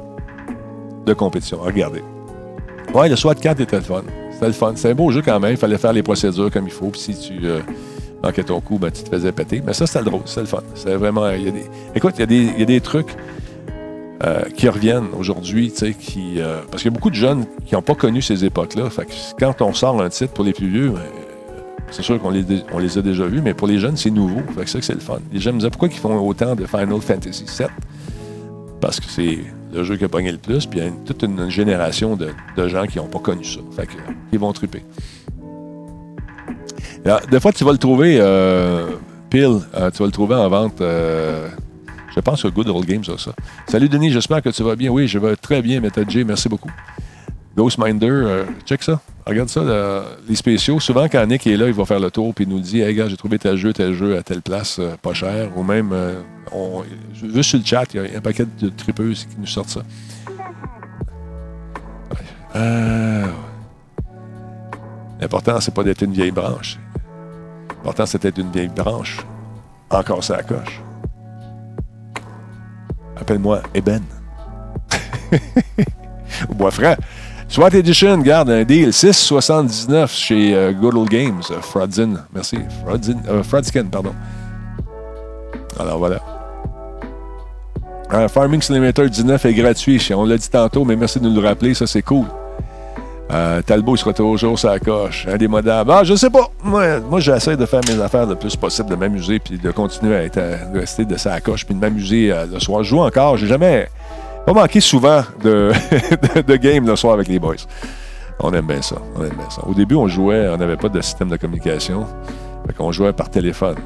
[1.05, 1.59] De compétition.
[1.61, 2.01] Regardez.
[2.93, 4.03] Ouais, le SWAT 4 était le fun.
[4.33, 4.73] C'était le fun.
[4.75, 5.51] C'est un beau jeu quand même.
[5.51, 6.87] Il fallait faire les procédures comme il faut.
[6.87, 7.61] Puis si tu euh,
[8.21, 9.63] manquais ton coup, ben, tu te faisais péter.
[9.65, 10.23] Mais ça, c'était le drôle.
[10.25, 10.63] C'était le fun.
[10.75, 11.29] C'était vraiment.
[11.95, 13.15] Écoute, il y a des trucs
[14.21, 16.41] euh, qui reviennent aujourd'hui, qui.
[16.41, 18.89] euh, parce qu'il y a beaucoup de jeunes qui n'ont pas connu ces époques-là.
[18.89, 20.99] Fait que quand on sort un titre pour les plus vieux, ben,
[21.89, 24.41] c'est sûr qu'on les, a déjà vus, mais pour les jeunes, c'est nouveau.
[24.57, 25.19] Fait que ça, c'est le fun.
[25.31, 27.67] Les jeunes me disaient pourquoi ils font autant de Final Fantasy VII
[28.81, 29.39] Parce que c'est
[29.71, 32.33] le jeu qui a pogné le plus, puis il y a toute une génération de,
[32.67, 33.61] gens qui n'ont pas connu ça.
[33.73, 33.93] Fait que,
[34.33, 34.83] ils vont triper.
[37.05, 38.85] Alors, des fois, tu vas le trouver, euh,
[39.29, 39.61] pile,
[39.93, 40.81] tu vas le trouver en vente.
[42.19, 43.31] Je pense que Good Old Games a ça.
[43.65, 44.89] Salut Denis, j'espère que tu vas bien.
[44.91, 46.69] Oui, je vais très bien, Method J, merci beaucoup.
[47.55, 48.99] Ghostminder, euh, check ça.
[49.25, 50.81] Regarde ça, le- les spéciaux.
[50.81, 52.93] Souvent, quand Nick est là, il va faire le tour puis il nous dit Hey,
[52.93, 55.49] gars, j'ai trouvé tel jeu, tel jeu à telle place, euh, pas cher.
[55.57, 56.19] Ou même, euh,
[57.13, 59.81] juste sur le chat, il y a un paquet de tripeuses qui nous sortent ça.
[65.21, 66.77] L'important, c'est pas d'être une vieille branche.
[67.77, 69.19] L'important, c'est d'être une vieille branche.
[69.89, 70.81] Encore ça coche.
[73.21, 74.01] Appelle-moi Eben.
[76.55, 76.95] Bois franc.
[77.47, 81.41] SWAT Edition, garde un deal 6,79 chez euh, Good Old Games.
[81.49, 82.13] euh, Frodzin.
[82.33, 82.59] Merci.
[82.85, 84.13] Frodzin, euh, Frodskin, pardon.
[85.79, 86.19] Alors voilà.
[88.13, 90.09] Euh, Farming Simulator 19 est gratuit.
[90.15, 91.73] On l'a dit tantôt, mais merci de nous le rappeler.
[91.73, 92.25] Ça, c'est cool.
[93.31, 95.27] Euh, Talbot, il sera toujours sur la coche.
[95.27, 95.91] Indémodable.
[95.91, 96.49] Ah, je sais pas.
[96.63, 100.15] Moi, moi j'essaie de faire mes affaires le plus possible, de m'amuser, puis de continuer
[100.15, 100.39] à être,
[100.73, 102.83] de rester de sa coche, puis de m'amuser euh, le soir.
[102.83, 103.37] Je joue encore.
[103.37, 103.87] J'ai jamais
[104.45, 105.71] pas manqué souvent de,
[106.57, 107.55] game le soir avec les boys.
[108.39, 108.95] On aime bien ça.
[109.15, 109.61] On aime bien ça.
[109.67, 112.07] Au début, on jouait, on n'avait pas de système de communication.
[112.65, 113.77] Fait qu'on jouait par téléphone.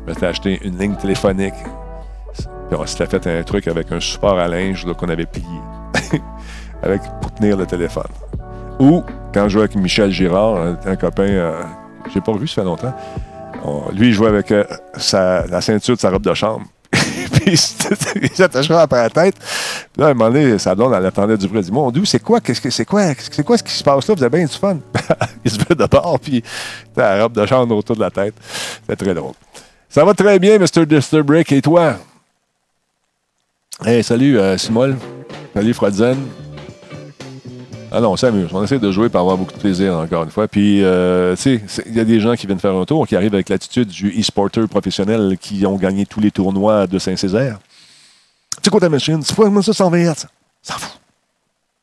[0.00, 1.54] Je m'étais acheté une ligne téléphonique.
[2.34, 5.46] Puis on s'était fait un truc avec un support à linge qu'on avait plié.
[6.82, 8.08] avec, pour tenir le téléphone.
[8.78, 9.02] Ou,
[9.34, 11.62] quand je jouais avec Michel Girard, un, copain, euh,
[12.12, 12.94] j'ai pas vu, ça fait longtemps.
[13.64, 14.64] On- lui, il jouait avec euh,
[14.96, 16.64] sa- la ceinture de sa robe de chambre.
[16.90, 17.52] Puis
[18.22, 19.36] il s'attachait après la tête.
[19.92, 21.58] Puis là, à un moment donné, sa blonde, elle attendait du bruit.
[21.58, 24.08] Elle dit Mon Dieu, c'est quoi que c'est quoi C'est quoi ce qui se passe
[24.08, 24.14] là?
[24.14, 24.78] Vous avez bien du fun.
[25.44, 26.42] il se met de bord, puis
[26.96, 28.34] la robe de chambre autour de la tête.
[28.88, 29.34] C'est très drôle.
[29.88, 30.86] Ça va très bien, Mr.
[30.86, 31.52] Disturbrick.
[31.52, 31.94] Et toi?
[33.84, 34.96] Hey, salut, euh, Simol.
[35.54, 36.16] Salut, Frozen.
[37.92, 38.50] Ah non, on s'amuse.
[38.52, 40.46] On essaie de jouer pour avoir beaucoup de plaisir, encore une fois.
[40.46, 43.16] Puis, euh, tu sais, il y a des gens qui viennent faire un tour, qui
[43.16, 47.58] arrivent avec l'attitude du e-sporter professionnel qui ont gagné tous les tournois de Saint-Césaire.
[48.62, 49.22] C'est quoi ta machine?
[49.22, 50.26] C'est pas ça, 120 Hz.
[50.62, 51.00] S'en fout.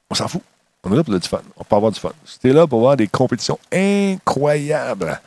[0.10, 0.42] On s'en fout.
[0.84, 1.42] On est là pour le fun.
[1.58, 2.12] On peut avoir du fun.
[2.24, 5.20] C'était là pour avoir des compétitions incroyables.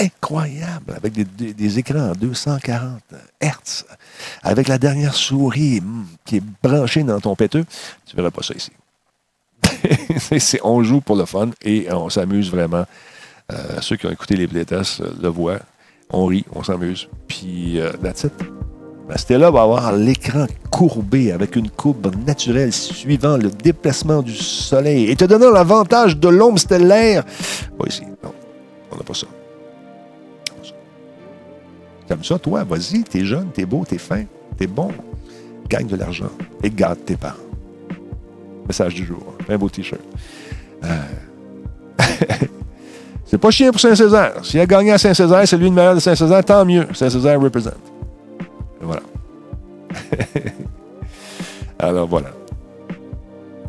[0.00, 0.94] Incroyables.
[0.96, 3.00] Avec des, écrans à 240
[3.40, 3.84] Hz.
[4.42, 7.64] Avec la dernière souris hum, qui est branchée dans ton péteux.
[8.06, 8.72] Tu verras pas ça ici.
[10.64, 12.84] On joue pour le fun et on s'amuse vraiment.
[13.52, 15.58] Euh, ceux qui ont écouté les playtests euh, le voient.
[16.10, 17.08] On rit, on s'amuse.
[17.26, 18.32] Puis, euh, that's it.
[19.08, 25.10] Ben, Stella va avoir l'écran courbé avec une courbe naturelle suivant le déplacement du soleil
[25.10, 27.24] et te donnant l'avantage de l'ombre stellaire.
[27.78, 28.02] Pas ici.
[28.22, 28.32] Non,
[28.90, 29.26] on n'a pas ça.
[32.08, 34.24] Comme ça, toi, vas-y, t'es jeune, t'es beau, t'es fin,
[34.56, 34.90] t'es bon.
[35.68, 36.30] Gagne de l'argent
[36.62, 37.36] et garde tes parents.
[38.66, 39.31] Message du jour.
[39.48, 40.00] Un beau t-shirt.
[40.84, 41.02] Euh,
[43.24, 44.44] c'est pas chien pour Saint-Césaire.
[44.44, 46.86] S'il a gagné à Saint-Césaire, c'est lui le meilleur de Saint-Césaire, tant mieux.
[46.92, 47.74] Saint-Césaire représente.
[48.80, 49.02] Voilà.
[51.78, 52.30] Alors voilà.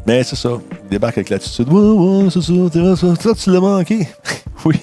[0.05, 0.49] Mais c'est ça.
[0.83, 1.67] Il débarque avec l'attitude.
[2.29, 4.07] Ça, tu l'as manqué.
[4.65, 4.79] oui.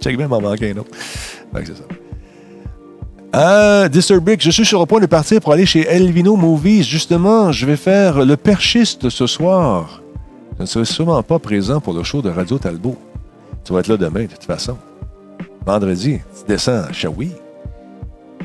[0.00, 0.90] Check bien, m'en manquer un autre.
[1.54, 1.84] Que c'est ça.
[3.34, 6.82] Euh, Disturbic, je suis sur le point de partir pour aller chez Elvino Movies.
[6.82, 10.02] Justement, je vais faire le perchiste ce soir.
[10.58, 12.96] Je ne serai sûrement pas présent pour le show de Radio Talbot.
[13.64, 14.76] Tu vas être là demain, de toute façon.
[15.64, 17.32] Vendredi, tu descends à Shawi.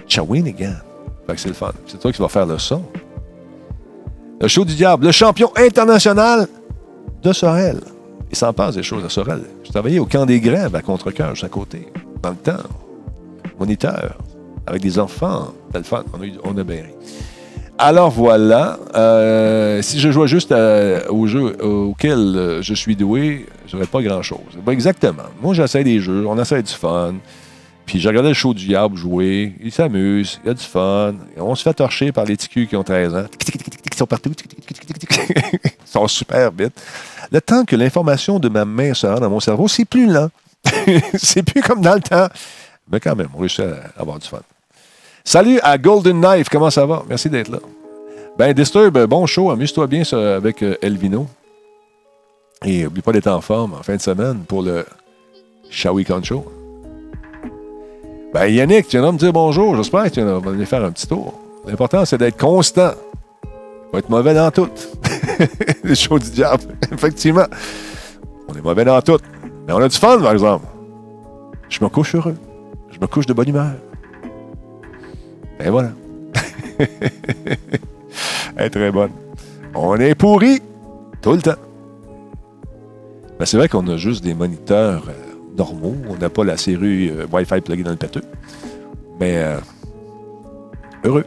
[0.07, 0.75] Shawinigan.
[1.27, 1.73] Fait que c'est le fun.
[1.85, 2.81] C'est toi qui vas faire le son.
[4.39, 6.47] Le show du diable, le champion international
[7.23, 7.81] de Sorel.
[8.31, 9.41] Il s'en passe des choses à Sorel.
[9.65, 11.87] Je travaillais au camp des grèves à Contrecoeur, juste à côté.
[12.21, 12.63] Dans le temps.
[13.59, 14.15] Moniteur.
[14.67, 15.53] Avec des enfants.
[15.67, 16.03] C'était le fun.
[16.13, 16.89] On a, eu- on a bien ri.
[17.79, 18.77] Alors voilà.
[18.95, 24.01] Euh, si je jouais juste à- au jeu auquel euh, je suis doué, j'aurais pas
[24.01, 24.39] grand-chose.
[24.65, 25.23] Ben, exactement.
[25.41, 26.25] Moi, j'essaie des jeux.
[26.27, 27.15] On essaie du fun.
[27.85, 29.53] Puis j'ai regardé le show du diable jouer.
[29.63, 30.41] Il s'amuse.
[30.43, 31.13] Il y a du fun.
[31.37, 33.23] On se fait torcher par les ticus qui ont 13 ans.
[33.91, 34.31] Ils sont partout.
[34.35, 36.73] Ils sont super vite.
[37.31, 40.29] Le temps que l'information de ma main se rend dans mon cerveau, c'est plus lent.
[41.17, 42.27] c'est plus comme dans le temps.
[42.91, 44.39] Mais quand même, on réussit à avoir du fun.
[45.27, 46.47] Salut à Golden Knife.
[46.47, 47.03] Comment ça va?
[47.09, 47.59] Merci d'être là.
[48.37, 49.51] Ben, Disturb, bon show.
[49.51, 51.27] Amuse-toi bien avec euh, Elvino.
[52.63, 54.85] Et n'oublie pas d'être en forme en fin de semaine pour le
[55.69, 56.45] Shawi Show.
[58.33, 59.75] Ben, Yannick, tu viens de me dire bonjour.
[59.75, 61.33] J'espère que tu viens de venir faire un petit tour.
[61.67, 62.91] L'important, c'est d'être constant.
[63.91, 64.69] Faut être mauvais dans tout.
[65.83, 66.63] Le show du diable.
[66.93, 67.47] Effectivement.
[68.47, 69.19] On est mauvais dans tout.
[69.67, 70.67] Mais on a du fun, par exemple.
[71.67, 72.37] Je me couche heureux.
[72.91, 73.73] Je me couche de bonne humeur.
[75.59, 75.91] Et voilà.
[78.55, 79.11] Elle est très bonne.
[79.73, 80.61] On est pourri
[81.21, 81.55] tout le temps.
[83.39, 85.95] Ben, c'est vrai qu'on a juste des moniteurs euh, normaux.
[86.09, 88.23] On n'a pas la série euh, Wi-Fi pluguée dans le pâteux.
[89.19, 89.59] Mais euh,
[91.03, 91.25] heureux.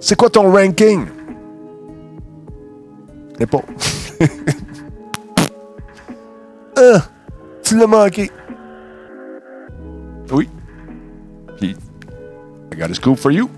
[0.00, 1.06] C'est quoi ton ranking?
[3.38, 3.62] Sais pas.
[6.76, 7.02] ah,
[7.62, 8.30] tu l'as manqué.
[11.70, 13.48] I got a scoop for you.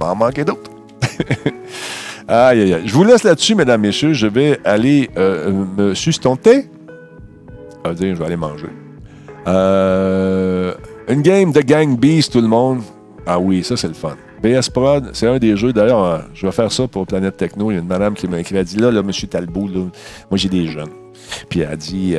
[0.00, 0.70] Va en manquer d'autres.
[2.28, 2.82] aïe, aïe, aïe.
[2.84, 4.12] Je vous laisse là-dessus, mesdames, messieurs.
[4.12, 6.68] Je vais aller euh, me sustenter.
[7.84, 8.68] Ça dire, je vais aller manger.
[9.46, 10.74] Euh,
[11.08, 12.82] une game de Gang Beast, tout le monde.
[13.26, 14.16] Ah oui, ça, c'est le fun.
[14.42, 15.72] BS Prod, c'est un des jeux.
[15.72, 17.70] D'ailleurs, euh, je vais faire ça pour Planète Techno.
[17.70, 18.56] Il y a une madame qui m'a écrit.
[18.56, 19.90] Elle dit Là, là, monsieur Talbot, moi,
[20.34, 20.90] j'ai des jeunes.
[21.48, 22.16] Puis elle a dit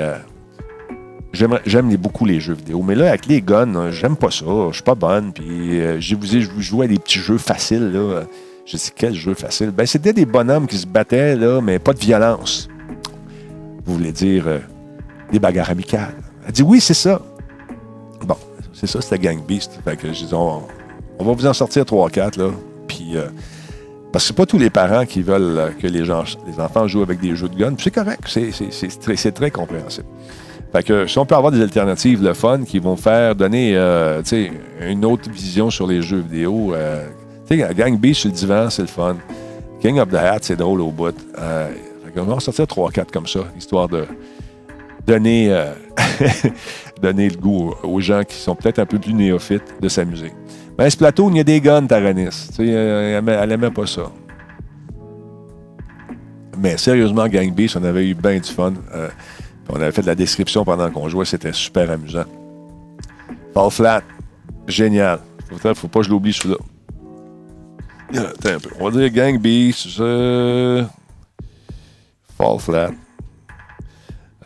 [1.33, 4.45] J'aime beaucoup les jeux vidéo, mais là, avec les guns, j'aime pas ça.
[4.69, 5.33] Je suis pas bonne.
[5.33, 7.91] Puis euh, je vous ai je jouais à des petits jeux faciles.
[7.91, 8.23] Là.
[8.65, 9.71] J'ai dit, quel jeu facile.
[9.71, 12.69] Ben, c'était des bonhommes qui se battaient, là, mais pas de violence.
[13.85, 14.59] Vous voulez dire euh,
[15.31, 16.15] des bagarres amicales.
[16.45, 17.21] Elle dit, oui, c'est ça.
[18.25, 18.37] Bon,
[18.73, 19.79] c'est ça, c'était Gang Beast.
[19.83, 20.61] Fait que j'ai dit, on,
[21.19, 22.51] va vous en sortir 3-4, là.
[22.87, 23.25] Puis, euh,
[24.13, 27.01] parce que c'est pas tous les parents qui veulent que les, gens, les enfants jouent
[27.01, 27.73] avec des jeux de gun.
[27.73, 30.07] Puis c'est correct, c'est très compréhensible.
[30.73, 34.23] Fait que si on peut avoir des alternatives, le fun, qui vont faire donner euh,
[34.81, 36.73] une autre vision sur les jeux vidéo.
[36.73, 37.05] euh,
[37.47, 39.17] tu sais, Gang Beast sur le divan, c'est le fun.
[39.79, 41.15] King of the Hat, c'est drôle au bout.
[41.37, 41.69] Euh,
[42.15, 44.05] qu'on va en sortir 3-4 comme ça, histoire de
[45.05, 45.55] donner,
[47.01, 50.31] donner le goût aux gens qui sont peut-être un peu plus néophytes de s'amuser.
[50.77, 52.49] Mais Splatoon, il y a des guns, Taranis.
[52.57, 54.11] Elle, aimait, elle aimait pas ça.
[56.57, 58.73] Mais sérieusement, Gang Beast, on avait eu bien du fun.
[59.69, 62.25] On avait fait de la description pendant qu'on jouait, c'était super amusant.
[63.53, 64.03] Fall Flat,
[64.67, 65.19] génial.
[65.75, 66.57] Faut, pas que je l'oublie celui-là.
[68.15, 68.59] Euh.
[68.79, 70.87] On va dire Gang Beast, Fall
[72.59, 72.91] Flat,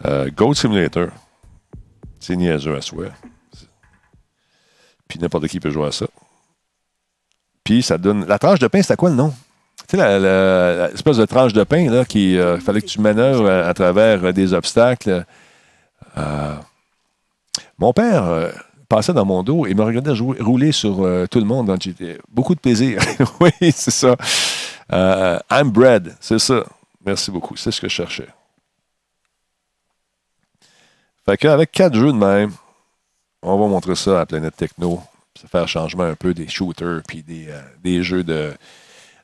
[0.06, 1.08] euh, Goat Simulator.
[2.20, 3.12] C'est niaiseux à souhait.
[5.08, 6.08] Puis n'importe qui peut jouer à ça.
[7.64, 8.26] Puis ça donne.
[8.26, 9.34] La tranche de pain, c'était quoi le nom?
[9.88, 13.68] Tu sais, l'espèce de tranche de pain, là, qui euh, fallait que tu manœuvres à,
[13.68, 15.26] à travers euh, des obstacles.
[16.18, 16.56] Euh,
[17.80, 18.52] mon père
[18.90, 20.96] passait dans mon dos et me regardait jouer- rouler sur
[21.30, 22.20] tout le monde dans GTA.
[22.30, 23.02] Beaucoup de plaisir.
[23.40, 24.16] oui, c'est ça.
[24.92, 26.64] I'm bread, c'est ça.
[27.06, 27.56] Merci beaucoup.
[27.56, 28.28] C'est ce que je cherchais.
[31.26, 32.52] Fait qu'avec quatre jeux de même,
[33.44, 35.02] on va montrer ça à Planète Techno.
[35.40, 37.48] Ça faire changement un peu des shooters puis des,
[37.84, 38.54] des jeux de,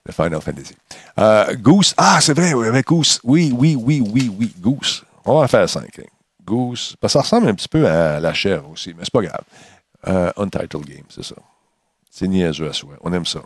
[0.05, 0.75] de Final Fantasy.
[1.19, 1.93] Euh, Goose.
[1.97, 3.19] Ah, c'est vrai, avec Goose.
[3.23, 4.53] Oui, oui, oui, oui, oui.
[4.59, 5.03] Goose.
[5.25, 5.99] On va en faire cinq.
[5.99, 6.03] hein.
[6.43, 6.95] Goose.
[7.07, 9.43] Ça ressemble un petit peu à la chair aussi, mais c'est pas grave.
[10.07, 11.35] Euh, Untitled Game, c'est ça.
[12.11, 12.97] C'est niaiseux à souhait.
[13.01, 13.39] On aime ça.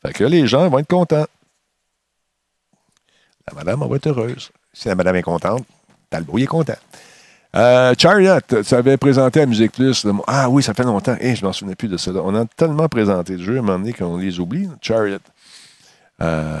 [0.00, 1.26] Fait que les gens vont être contents.
[3.48, 4.50] La madame va être heureuse.
[4.72, 5.64] Si la madame est contente,
[6.08, 6.76] Talbot est content.
[7.54, 10.06] Euh, Chariot, tu avais présenté à Musique Plus.
[10.26, 11.16] Ah oui, ça fait longtemps.
[11.20, 12.10] Eh, je m'en souvenais plus de ça.
[12.12, 14.68] On a tellement présenté le jeu à un moment donné qu'on les oublie.
[14.80, 15.18] Chariot.
[16.20, 16.60] Euh,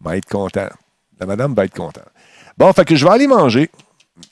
[0.00, 0.68] va être content.
[1.18, 2.04] La madame va être contente.
[2.58, 3.70] Bon, fait que je vais aller manger.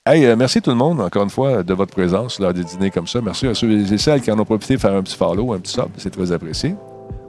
[0.04, 2.90] Hey, euh, merci tout le monde, encore une fois, de votre présence lors des dîners
[2.90, 3.20] comme ça.
[3.22, 5.58] Merci à ceux et celles qui en ont profité de faire un petit follow, un
[5.60, 5.88] petit sub.
[5.96, 6.74] C'est très apprécié.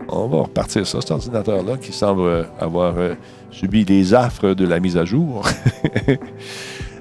[0.10, 3.14] On va repartir ça, cet ordinateur-là qui semble euh, avoir euh,
[3.50, 5.46] subi les affres de la mise à jour.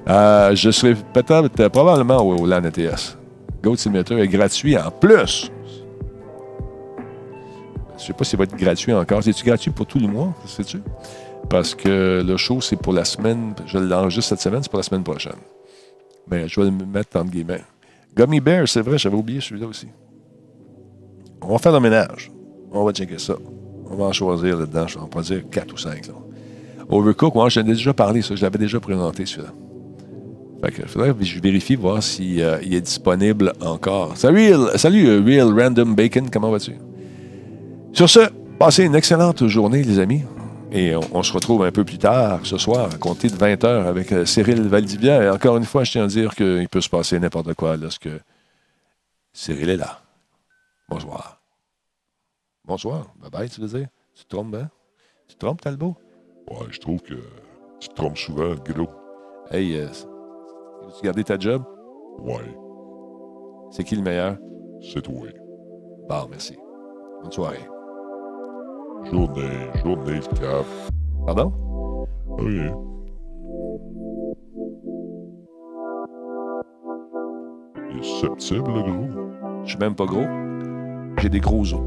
[0.09, 3.17] Euh, je serai peut-être euh, probablement au, LAN ETS.
[3.63, 5.51] Goat Simulator est gratuit en plus.
[7.97, 9.23] Je sais pas s'il va être gratuit encore.
[9.23, 10.81] C'est-tu gratuit pour tout le mois, sais-tu?
[11.49, 13.53] Parce que le show, c'est pour la semaine.
[13.67, 15.37] Je l'enregistre cette semaine, c'est pour la semaine prochaine.
[16.29, 17.61] Mais je vais le mettre entre guillemets.
[18.15, 19.87] Gummy Bear, c'est vrai, j'avais oublié celui-là aussi.
[21.41, 22.31] On va faire le ménage.
[22.71, 23.35] On va checker ça.
[23.89, 24.87] On va en choisir là-dedans.
[24.87, 26.07] Je vais en dire 4 ou 5.
[26.07, 26.13] Là.
[26.89, 28.35] Overcook, moi, j'en ai déjà parlé, ça.
[28.35, 29.51] Je l'avais déjà présenté, celui-là.
[30.63, 34.15] Fait que faudrait que je vérifie, voir s'il est disponible encore.
[34.15, 36.75] Salut, salut euh, Real Random Bacon, comment vas-tu?
[37.93, 38.29] Sur ce,
[38.59, 40.23] passez une excellente journée, les amis.
[40.71, 43.65] Et on, on se retrouve un peu plus tard ce soir, à compter de 20h,
[43.87, 45.23] avec euh, Cyril Valdivia.
[45.23, 48.09] Et encore une fois, je tiens à dire qu'il peut se passer n'importe quoi lorsque
[49.33, 49.99] Cyril est là.
[50.89, 51.41] Bonsoir.
[52.65, 53.07] Bonsoir.
[53.19, 53.87] Bye bye, tu veux dire?
[54.13, 54.69] Tu te trompes, hein?
[55.27, 55.95] Tu te trompes, Talbot?
[56.51, 57.15] Ouais, je trouve que
[57.79, 58.89] tu te trompes souvent, gros.
[59.49, 59.87] Hey, euh,
[60.97, 61.63] tu gardé ta job?
[62.23, 62.55] Ouais,
[63.71, 64.37] C'est qui le meilleur?
[64.81, 65.27] c'est toi.
[66.09, 66.57] Bon, merci.
[67.21, 67.67] Bonne soirée.
[69.11, 70.65] Journée, journée, le cave.
[71.25, 71.53] Pardon?
[72.27, 72.47] Ok.
[77.91, 79.63] Il est susceptible, le gros.
[79.63, 80.25] Je suis même pas gros.
[81.19, 81.79] J'ai des gros os.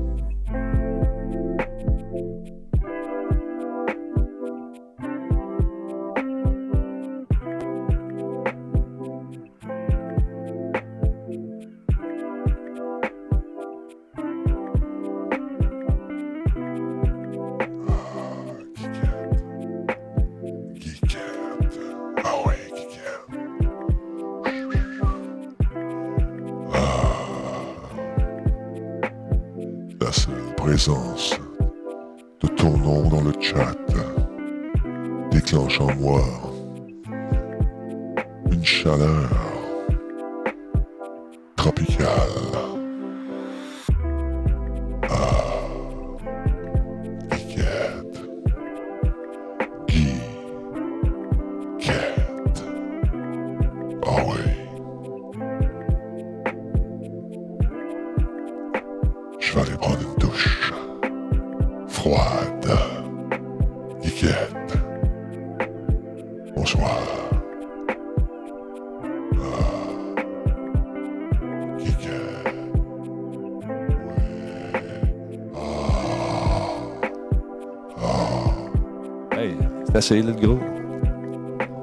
[80.05, 80.60] Assez, là, le gros.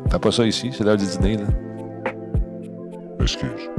[0.07, 1.47] T'as pas ça ici, c'est l'heure du dîner, là.
[3.19, 3.70] Excuse.